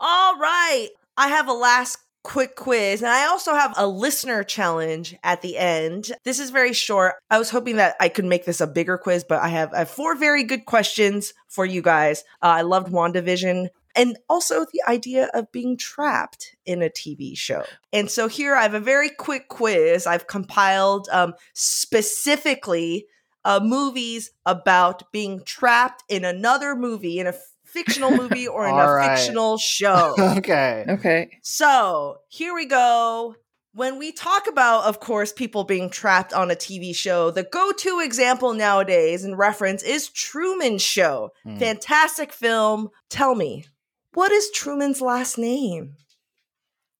All 0.00 0.36
right, 0.38 0.88
I 1.16 1.28
have 1.28 1.48
a 1.48 1.52
last 1.52 1.98
quick 2.24 2.56
quiz, 2.56 3.02
and 3.02 3.10
I 3.10 3.26
also 3.26 3.52
have 3.54 3.72
a 3.76 3.86
listener 3.86 4.44
challenge 4.44 5.16
at 5.24 5.42
the 5.42 5.56
end. 5.56 6.12
This 6.24 6.38
is 6.38 6.50
very 6.50 6.72
short. 6.72 7.14
I 7.30 7.38
was 7.38 7.50
hoping 7.50 7.76
that 7.76 7.96
I 8.00 8.08
could 8.08 8.24
make 8.24 8.44
this 8.44 8.60
a 8.60 8.66
bigger 8.66 8.98
quiz, 8.98 9.24
but 9.28 9.40
I 9.40 9.48
have, 9.48 9.72
I 9.72 9.78
have 9.78 9.90
four 9.90 10.14
very 10.16 10.44
good 10.44 10.64
questions 10.66 11.34
for 11.48 11.64
you 11.64 11.82
guys. 11.82 12.22
Uh, 12.42 12.46
I 12.46 12.62
loved 12.62 12.92
WandaVision. 12.92 13.68
and 13.94 14.16
also 14.28 14.64
the 14.72 14.82
idea 14.88 15.28
of 15.34 15.52
being 15.52 15.76
trapped 15.76 16.56
in 16.64 16.82
a 16.82 16.88
TV 16.88 17.36
show. 17.36 17.62
And 17.92 18.10
so 18.10 18.26
here 18.26 18.54
I 18.54 18.62
have 18.62 18.74
a 18.74 18.80
very 18.80 19.10
quick 19.10 19.48
quiz 19.48 20.06
I've 20.06 20.26
compiled 20.26 21.08
um, 21.12 21.34
specifically 21.52 23.06
uh, 23.44 23.60
movies 23.62 24.30
about 24.46 25.10
being 25.12 25.42
trapped 25.44 26.04
in 26.08 26.24
another 26.24 26.76
movie, 26.76 27.18
in 27.18 27.26
a 27.26 27.34
fictional 27.64 28.10
movie 28.16 28.46
or 28.46 28.66
in 28.66 28.74
a 28.74 28.92
right. 28.92 29.18
fictional 29.18 29.58
show. 29.58 30.14
okay. 30.38 30.84
Okay. 30.88 31.38
So 31.42 32.18
here 32.28 32.54
we 32.54 32.66
go. 32.66 33.36
When 33.74 33.98
we 33.98 34.12
talk 34.12 34.46
about, 34.48 34.84
of 34.84 35.00
course, 35.00 35.32
people 35.32 35.64
being 35.64 35.88
trapped 35.88 36.34
on 36.34 36.50
a 36.50 36.54
TV 36.54 36.94
show, 36.94 37.30
the 37.30 37.42
go 37.42 37.72
to 37.72 38.00
example 38.00 38.52
nowadays 38.52 39.24
and 39.24 39.38
reference 39.38 39.82
is 39.82 40.10
Truman 40.10 40.76
Show. 40.76 41.30
Hmm. 41.42 41.56
Fantastic 41.56 42.34
film. 42.34 42.90
Tell 43.08 43.34
me, 43.34 43.64
what 44.12 44.30
is 44.30 44.50
Truman's 44.50 45.00
last 45.00 45.38
name? 45.38 45.94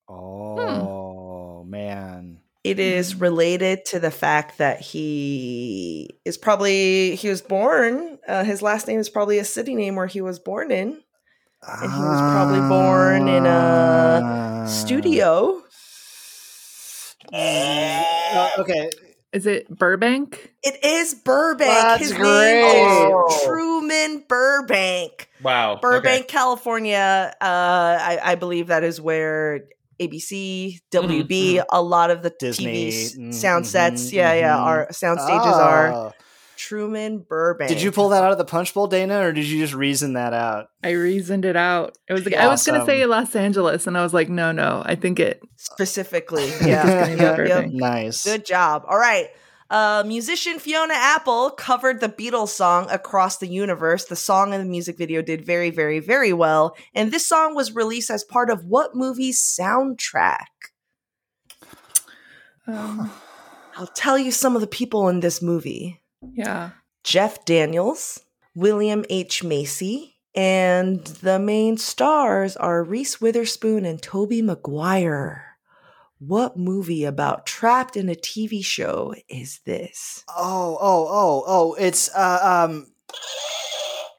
Oh 0.08 1.64
man. 1.64 2.41
It 2.64 2.78
is 2.78 3.16
related 3.16 3.84
to 3.86 3.98
the 3.98 4.10
fact 4.12 4.58
that 4.58 4.80
he 4.80 6.10
is 6.24 6.36
probably, 6.38 7.16
he 7.16 7.28
was 7.28 7.42
born, 7.42 8.18
uh, 8.28 8.44
his 8.44 8.62
last 8.62 8.86
name 8.86 9.00
is 9.00 9.08
probably 9.08 9.38
a 9.38 9.44
city 9.44 9.74
name 9.74 9.96
where 9.96 10.06
he 10.06 10.20
was 10.20 10.38
born 10.38 10.70
in. 10.70 11.00
And 11.66 11.92
he 11.92 11.98
was 11.98 12.20
probably 12.20 12.60
born 12.68 13.28
in 13.28 13.46
a 13.46 14.20
Ah. 14.24 14.66
studio. 14.66 15.62
Uh, 17.32 18.50
okay. 18.58 18.90
Is 19.32 19.46
it 19.46 19.68
Burbank? 19.68 20.52
It 20.62 20.84
is 20.84 21.14
Burbank. 21.14 21.70
That's 21.70 22.02
His 22.02 22.12
great. 22.12 22.62
name 22.62 23.16
is. 23.28 23.42
Truman 23.44 24.24
Burbank. 24.28 25.28
Wow. 25.42 25.78
Burbank, 25.80 26.28
California. 26.28 27.32
Uh, 27.40 27.44
I, 27.44 28.20
I 28.22 28.34
believe 28.34 28.66
that 28.66 28.84
is 28.84 29.00
where 29.00 29.64
ABC, 30.08 30.80
WB, 30.90 31.28
mhm. 31.28 31.64
a 31.70 31.82
lot 31.82 32.10
of 32.10 32.22
the 32.22 32.32
Disney, 32.38 32.90
TV 32.90 33.18
mm, 33.18 33.34
sound 33.34 33.66
sets, 33.66 34.10
mhm, 34.10 34.12
yeah, 34.12 34.34
yeah, 34.34 34.56
mhm. 34.56 34.60
our 34.60 34.92
sound 34.92 35.20
stages 35.20 35.54
are 35.54 35.92
Oh. 35.92 36.12
Truman 36.62 37.18
Burbank. 37.18 37.68
Did 37.68 37.82
you 37.82 37.90
pull 37.90 38.10
that 38.10 38.22
out 38.22 38.30
of 38.30 38.38
the 38.38 38.44
punch 38.44 38.72
bowl, 38.72 38.86
Dana, 38.86 39.26
or 39.26 39.32
did 39.32 39.46
you 39.46 39.58
just 39.60 39.74
reason 39.74 40.12
that 40.12 40.32
out? 40.32 40.68
I 40.84 40.90
reasoned 40.90 41.44
it 41.44 41.56
out. 41.56 41.98
It 42.08 42.12
was 42.12 42.24
like 42.24 42.34
I 42.34 42.46
was 42.46 42.64
gonna 42.64 42.86
say 42.86 43.04
Los 43.04 43.34
Angeles, 43.34 43.88
and 43.88 43.98
I 43.98 44.02
was 44.02 44.14
like, 44.14 44.28
no, 44.28 44.52
no. 44.52 44.80
I 44.84 44.94
think 44.94 45.18
it. 45.18 45.42
specifically? 45.56 46.48
gonna 46.60 46.62
Yeah, 46.62 47.08
yep, 47.08 47.48
yep. 47.48 47.70
Nice. 47.70 48.24
Good 48.24 48.44
job. 48.44 48.84
All 48.86 48.98
right. 48.98 49.28
Uh, 49.72 50.04
musician 50.06 50.58
Fiona 50.58 50.94
Apple 50.94 51.50
covered 51.50 52.00
the 52.00 52.08
Beatles 52.08 52.50
song 52.50 52.86
Across 52.90 53.38
the 53.38 53.48
Universe. 53.48 54.04
The 54.04 54.16
song 54.16 54.52
and 54.52 54.62
the 54.62 54.68
music 54.68 54.98
video 54.98 55.22
did 55.22 55.44
very, 55.44 55.70
very, 55.70 55.98
very 55.98 56.32
well. 56.32 56.76
And 56.94 57.10
this 57.10 57.26
song 57.26 57.54
was 57.54 57.74
released 57.74 58.10
as 58.10 58.22
part 58.22 58.50
of 58.50 58.66
what 58.66 58.94
movie's 58.94 59.40
soundtrack? 59.40 60.44
Um, 62.66 63.10
I'll 63.76 63.86
tell 63.86 64.18
you 64.18 64.30
some 64.30 64.54
of 64.54 64.60
the 64.60 64.66
people 64.66 65.08
in 65.08 65.20
this 65.20 65.40
movie 65.40 66.02
yeah. 66.34 66.70
Jeff 67.04 67.44
Daniels, 67.44 68.20
William 68.54 69.04
H. 69.10 69.42
Macy, 69.42 70.16
and 70.34 71.04
the 71.04 71.38
main 71.38 71.76
stars 71.76 72.56
are 72.56 72.84
Reese 72.84 73.20
Witherspoon 73.20 73.84
and 73.84 74.00
Tobey 74.00 74.42
Maguire. 74.42 75.51
What 76.24 76.56
movie 76.56 77.04
about 77.04 77.46
trapped 77.46 77.96
in 77.96 78.08
a 78.08 78.14
TV 78.14 78.64
show 78.64 79.12
is 79.28 79.58
this? 79.66 80.22
Oh, 80.28 80.78
oh, 80.80 81.08
oh, 81.10 81.44
oh! 81.48 81.74
It's 81.74 82.14
uh, 82.14 82.68
um, 82.68 82.86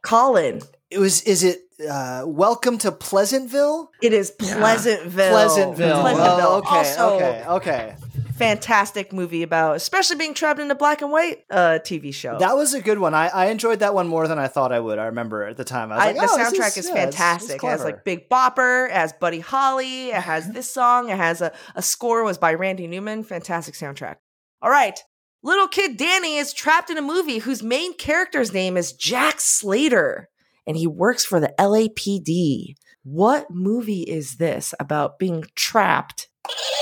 Colin. 0.02 0.60
it 0.92 1.00
was. 1.00 1.22
Is 1.22 1.44
it 1.44 1.62
uh, 1.90 2.24
Welcome 2.28 2.78
to 2.80 2.92
Pleasantville? 2.92 3.90
It 4.02 4.12
is 4.12 4.34
Yeah. 4.42 4.58
Pleasantville. 4.58 5.32
Pleasantville. 5.32 6.02
Pleasantville. 6.02 6.40
Oh, 6.42 6.58
okay, 6.58 6.76
also, 6.76 7.16
okay, 7.16 7.46
okay. 7.48 7.96
Fantastic 8.34 9.14
movie 9.14 9.44
about, 9.44 9.76
especially 9.76 10.18
being 10.18 10.34
trapped 10.34 10.60
in 10.60 10.70
a 10.70 10.76
black 10.76 11.02
and 11.02 11.12
white 11.12 11.44
uh, 11.50 11.80
TV 11.84 12.14
show. 12.14 12.38
That 12.40 12.56
was 12.56 12.74
a 12.74 12.82
good 12.82 13.00
one. 13.00 13.14
I, 13.14 13.28
I 13.28 13.46
enjoyed 13.48 13.80
that 13.80 13.94
one 13.94 14.08
more 14.08 14.28
than 14.28 14.40
I 14.40 14.48
thought 14.48 14.72
I 14.72 14.80
would. 14.80 15.00
I 15.00 15.06
remember 15.06 15.44
at 15.44 15.58
the 15.58 15.64
time. 15.64 15.92
I 15.92 15.96
was 15.96 16.04
I, 16.04 16.08
like, 16.08 16.16
the 16.16 16.34
oh, 16.34 16.38
soundtrack 16.38 16.78
is, 16.78 16.88
yeah, 16.88 16.94
it's 16.94 17.16
fantastic. 17.16 17.64
it 17.64 17.68
has 17.68 17.84
like 17.84 18.04
Big 18.04 18.30
Bopper, 18.30 18.90
it 18.90 18.94
has 18.94 19.14
Buddy 19.14 19.40
Holly, 19.40 20.10
it 20.10 20.22
has 20.22 20.52
this 20.52 20.72
song, 20.72 21.10
it 21.10 21.18
has 21.18 21.42
a, 21.42 21.52
a 21.76 21.82
score 21.82 22.24
was 22.24 22.38
by 22.38 22.54
Randy 22.54 22.88
Newman. 22.88 23.24
Fantastic 23.24 23.76
soundtrack. 23.76 24.18
All 24.62 24.70
right. 24.70 25.00
Little 25.46 25.68
kid 25.68 25.98
Danny 25.98 26.38
is 26.38 26.54
trapped 26.54 26.90
in 26.90 26.98
a 26.98 27.02
movie 27.02 27.40
whose 27.40 27.62
main 27.62 27.94
character's 27.96 28.54
name 28.54 28.78
is 28.78 28.94
Jack 28.94 29.42
Slater, 29.42 30.30
and 30.66 30.78
he 30.78 30.88
works 30.88 31.26
for 31.26 31.42
the 31.42 31.54
LAPD. 31.60 32.76
What 33.04 33.52
movie 33.52 34.04
is 34.04 34.38
this 34.38 34.74
about 34.80 35.20
being 35.20 35.44
trapped 35.56 36.30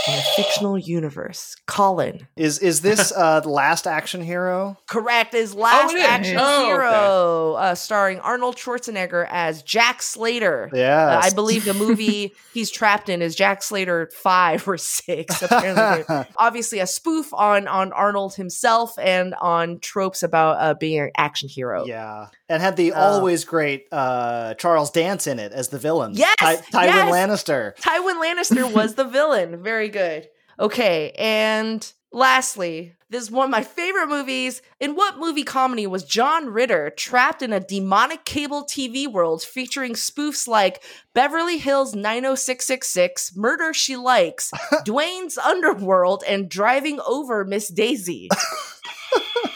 in 0.08 0.14
a 0.14 0.22
fictional 0.36 0.78
universe? 0.78 1.56
Colin. 1.68 2.28
Is 2.36 2.60
is 2.60 2.82
this 2.82 3.12
uh 3.16 3.40
the 3.42 3.50
last 3.50 3.86
action 3.88 4.22
hero? 4.22 4.78
Correct. 4.90 5.34
is 5.34 5.54
last 5.54 5.94
it 5.94 5.98
is. 5.98 6.04
action 6.04 6.38
Oh, 6.40 6.62
okay. 6.64 6.66
hero, 6.68 7.54
uh, 7.54 7.76
starring 7.76 8.20
Arnold 8.20 8.56
Schwarzenegger 8.58 9.28
as 9.30 9.62
Jack 9.64 10.02
Slater. 10.02 10.70
Yeah. 10.74 11.08
Uh, 11.18 11.22
I 11.24 11.30
believe 11.32 11.66
the 11.66 11.74
movie 11.74 12.34
he's 12.54 12.72
trapped 12.72 13.10
in 13.10 13.22
is 13.22 13.36
Jack 13.36 13.64
Slater 13.64 14.10
five 14.14 14.68
or 14.68 14.78
six. 14.78 15.42
Apparently, 15.42 16.26
obviously 16.38 16.80
a 16.80 16.88
spoof 16.88 17.34
on 17.34 17.68
on 17.68 17.92
Arnold 17.94 18.36
himself 18.36 18.98
and 19.00 19.34
on 19.36 19.80
tropes 19.80 20.24
about 20.24 20.58
uh, 20.60 20.74
being 20.74 21.00
an 21.00 21.12
action 21.18 21.48
hero. 21.50 21.86
Yeah, 21.86 22.28
and 22.50 22.62
had 22.62 22.76
the 22.76 22.94
Uh, 22.94 23.00
always 23.02 23.44
great 23.46 23.88
uh 23.92 24.54
Charles 24.56 24.90
Dance 24.92 25.28
in 25.28 25.38
it 25.40 25.52
as 25.52 25.70
the 25.70 25.78
villain. 25.80 26.14
Yes, 26.16 26.36
Ty- 26.40 26.56
Tywin 26.58 26.86
yes. 26.86 27.12
Lannister. 27.14 27.76
Tywin 27.78 28.22
Lannister 28.22 28.74
was 28.74 28.96
the 28.96 29.04
villain. 29.06 29.62
Very 29.64 29.90
good. 29.92 30.30
Okay, 30.60 31.12
and 31.18 31.92
lastly, 32.12 32.96
this 33.10 33.24
is 33.24 33.32
one 33.32 33.46
of 33.46 33.52
my 33.52 33.64
favorite 33.64 34.08
movies. 34.08 34.62
In 34.80 34.96
what 34.96 35.20
movie 35.20 35.44
comedy 35.44 35.86
was 35.88 36.04
John 36.04 36.48
Ritter 36.48 36.90
trapped 36.92 37.42
in 37.42 37.52
a 37.52 37.60
demonic 37.60 38.26
cable 38.26 38.64
TV 38.64 39.12
world 39.12 39.44
featuring 39.44 39.94
spoofs 39.94 40.48
like 40.48 40.82
Beverly 41.14 41.58
Hills 41.58 41.94
90666, 41.94 43.36
Murder 43.36 43.74
She 43.74 43.96
Likes, 43.96 44.52
Dwayne's 44.86 45.38
Underworld, 45.38 46.24
and 46.28 46.50
Driving 46.50 47.00
Over 47.06 47.44
Miss 47.46 47.68
Daisy? 47.68 48.30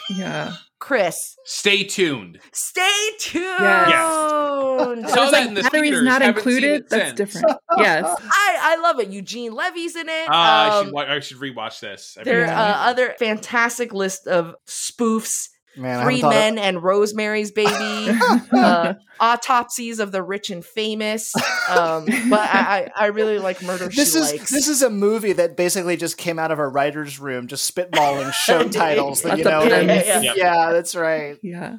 Yeah. 0.08 0.54
Chris, 0.78 1.36
Stay 1.44 1.84
tuned. 1.84 2.38
stay 2.52 3.10
tuned. 3.18 3.44
Yes. 3.44 5.10
Saw 5.14 5.30
that 5.30 5.46
in 5.46 5.54
the 5.54 5.62
Batteries 5.62 5.90
theaters. 5.90 6.04
not 6.04 6.22
haven't 6.22 6.42
seen 6.44 6.52
included. 6.54 6.74
it 6.82 6.88
That's 6.90 7.04
since. 7.08 7.16
different. 7.16 7.56
Yes. 7.78 8.04
I, 8.06 8.58
I 8.62 8.76
love 8.82 9.00
it. 9.00 9.08
Eugene 9.10 9.52
Levy's 9.52 9.96
in 9.96 10.08
it. 10.08 10.26
Ah, 10.30 10.76
I 10.76 10.78
Um, 10.78 10.84
should 10.86 10.94
wa- 10.94 11.02
I 11.06 11.20
should 11.20 11.36
rewatch 11.38 11.80
this. 11.80 12.16
I 12.18 12.24
There 12.24 12.42
are 12.44 12.46
forgot. 12.46 12.70
Uh, 12.70 12.90
other 12.90 13.14
fantastic 13.18 13.92
list 13.92 14.26
of 14.26 14.54
spoofs. 14.66 15.48
Man, 15.76 16.02
Three 16.04 16.20
haven't 16.20 16.32
thought 16.32 16.54
Men 16.54 16.58
and 16.58 16.82
Rosemary's 16.82 17.52
Baby, 17.52 17.70
uh, 18.52 18.94
Autopsies 19.20 19.98
of 19.98 20.10
the 20.10 20.22
Rich 20.22 20.50
and 20.50 20.64
Famous. 20.64 21.34
Um, 21.68 22.06
but 22.30 22.40
I, 22.40 22.90
I, 22.96 23.04
I 23.04 23.06
really 23.06 23.38
like 23.38 23.62
Murder 23.62 23.88
This 23.88 24.12
She 24.12 24.18
is 24.18 24.32
Likes. 24.32 24.50
this 24.50 24.68
is 24.68 24.82
a 24.82 24.90
movie 24.90 25.32
that 25.34 25.56
basically 25.56 25.96
just 25.96 26.16
came 26.16 26.38
out 26.38 26.50
of 26.50 26.58
a 26.58 26.66
writer's 26.66 27.18
room, 27.18 27.46
just 27.46 27.72
spitballing 27.74 28.32
show 28.44 28.68
titles. 28.68 29.22
That, 29.22 29.38
you 29.38 29.44
know, 29.44 29.62
of. 29.62 29.70
Yeah, 29.70 30.20
yeah. 30.20 30.32
yeah, 30.36 30.72
that's 30.72 30.94
right. 30.94 31.36
Yeah. 31.42 31.76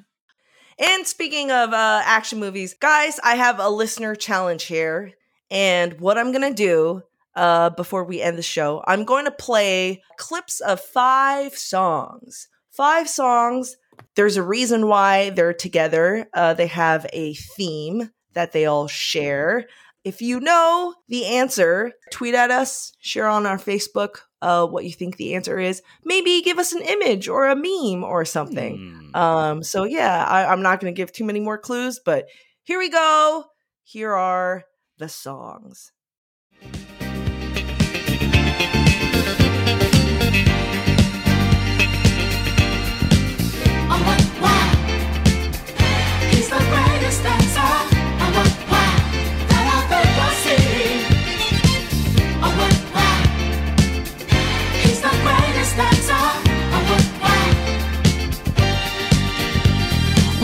And 0.80 1.08
speaking 1.08 1.50
of 1.52 1.74
uh, 1.74 2.02
action 2.06 2.40
movies, 2.40 2.76
guys, 2.76 3.20
I 3.24 3.36
have 3.36 3.60
a 3.60 3.70
listener 3.70 4.14
challenge 4.16 4.66
here. 4.66 5.14
And 5.50 6.00
what 6.00 6.18
I'm 6.18 6.32
going 6.32 6.48
to 6.48 6.54
do 6.54 7.02
uh, 7.36 7.72
before 7.72 8.04
we 8.04 8.22
end 8.22 8.38
the 8.38 8.44
show, 8.44 8.84
I'm 8.86 9.04
going 9.04 9.26
to 9.26 9.32
play 9.32 10.04
clips 10.18 10.60
of 10.60 10.80
five 10.80 11.56
songs. 11.56 12.48
Five 12.70 13.10
songs. 13.10 13.76
There's 14.16 14.38
a 14.38 14.44
reason 14.44 14.88
why 14.88 15.30
they're 15.32 15.54
together. 15.54 16.28
Uh, 16.34 16.54
they 16.54 16.68
have 16.68 17.06
a 17.14 17.34
theme 17.34 18.10
that 18.34 18.52
they 18.52 18.66
all 18.66 18.88
share. 18.88 19.66
If 20.04 20.22
you 20.22 20.40
know 20.40 20.96
the 21.10 21.26
answer, 21.26 21.92
tweet 22.12 22.34
at 22.34 22.52
us, 22.52 22.94
share 23.00 23.28
on 23.28 23.46
our 23.46 23.58
Facebook 23.58 24.20
uh, 24.42 24.66
what 24.66 24.86
you 24.86 24.92
think 24.92 25.18
the 25.18 25.36
answer 25.36 25.60
is. 25.60 25.82
Maybe 26.04 26.42
give 26.42 26.60
us 26.60 26.74
an 26.74 26.82
image 26.82 27.28
or 27.28 27.48
a 27.48 27.56
meme 27.56 28.04
or 28.04 28.24
something. 28.24 29.12
Hmm. 29.12 29.16
Um, 29.16 29.64
so 29.64 29.84
yeah, 29.84 30.24
I, 30.24 30.46
I'm 30.46 30.62
not 30.62 30.80
going 30.80 30.94
to 30.94 30.98
give 30.98 31.12
too 31.12 31.26
many 31.26 31.40
more 31.40 31.58
clues, 31.58 32.00
but 32.04 32.26
here 32.64 32.80
we 32.80 32.90
go. 32.90 33.46
Here 33.84 34.14
are 34.14 34.64
the 34.98 35.10
songs. 35.10 35.92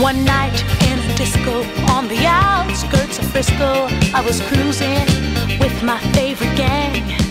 One 0.04 0.22
night 0.22 0.62
in 0.82 0.98
a 0.98 1.14
disco 1.16 1.62
on 1.88 2.08
the 2.08 2.26
outskirts 2.26 3.18
of 3.18 3.24
Frisco, 3.30 3.88
I 4.12 4.20
was 4.20 4.38
cruising 4.42 5.06
with 5.58 5.82
my 5.82 5.98
favorite 6.12 6.54
gang. 6.58 7.23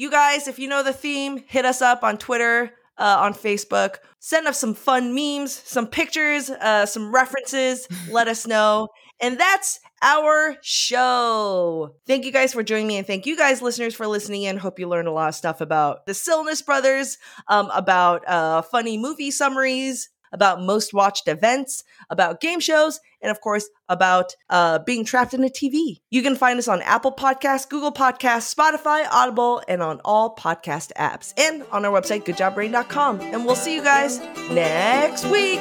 You 0.00 0.10
guys, 0.10 0.48
if 0.48 0.58
you 0.58 0.66
know 0.66 0.82
the 0.82 0.94
theme, 0.94 1.44
hit 1.46 1.66
us 1.66 1.82
up 1.82 2.02
on 2.02 2.16
Twitter, 2.16 2.72
uh, 2.96 3.18
on 3.20 3.34
Facebook. 3.34 3.96
Send 4.18 4.46
us 4.46 4.58
some 4.58 4.72
fun 4.72 5.14
memes, 5.14 5.52
some 5.52 5.86
pictures, 5.86 6.48
uh, 6.48 6.86
some 6.86 7.12
references. 7.12 7.86
Let 8.10 8.26
us 8.26 8.46
know. 8.46 8.88
And 9.20 9.38
that's 9.38 9.78
our 10.00 10.56
show. 10.62 11.96
Thank 12.06 12.24
you 12.24 12.32
guys 12.32 12.54
for 12.54 12.62
joining 12.62 12.86
me, 12.86 12.96
and 12.96 13.06
thank 13.06 13.26
you 13.26 13.36
guys, 13.36 13.60
listeners, 13.60 13.94
for 13.94 14.06
listening 14.06 14.44
in. 14.44 14.56
Hope 14.56 14.78
you 14.78 14.88
learned 14.88 15.08
a 15.08 15.12
lot 15.12 15.28
of 15.28 15.34
stuff 15.34 15.60
about 15.60 16.06
the 16.06 16.12
Silness 16.12 16.64
brothers, 16.64 17.18
um, 17.48 17.70
about 17.74 18.26
uh, 18.26 18.62
funny 18.62 18.96
movie 18.96 19.30
summaries, 19.30 20.08
about 20.32 20.62
most 20.62 20.92
watched 20.94 21.28
events, 21.28 21.84
about 22.08 22.40
game 22.40 22.60
shows, 22.60 23.00
and 23.22 23.30
of 23.30 23.40
course, 23.40 23.68
about 23.88 24.34
uh, 24.48 24.78
being 24.80 25.04
trapped 25.04 25.34
in 25.34 25.44
a 25.44 25.48
TV. 25.48 26.00
You 26.10 26.22
can 26.22 26.36
find 26.36 26.58
us 26.58 26.68
on 26.68 26.82
Apple 26.82 27.12
Podcasts, 27.12 27.68
Google 27.68 27.92
Podcasts, 27.92 28.54
Spotify, 28.54 29.06
Audible, 29.10 29.62
and 29.68 29.82
on 29.82 30.00
all 30.04 30.34
podcast 30.34 30.92
apps, 30.96 31.34
and 31.38 31.64
on 31.70 31.84
our 31.84 32.00
website, 32.00 32.24
goodjobbrain.com. 32.24 33.20
And 33.20 33.44
we'll 33.44 33.56
see 33.56 33.74
you 33.74 33.82
guys 33.82 34.20
next 34.50 35.24
week. 35.26 35.60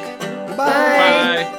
Bye. 0.55 1.58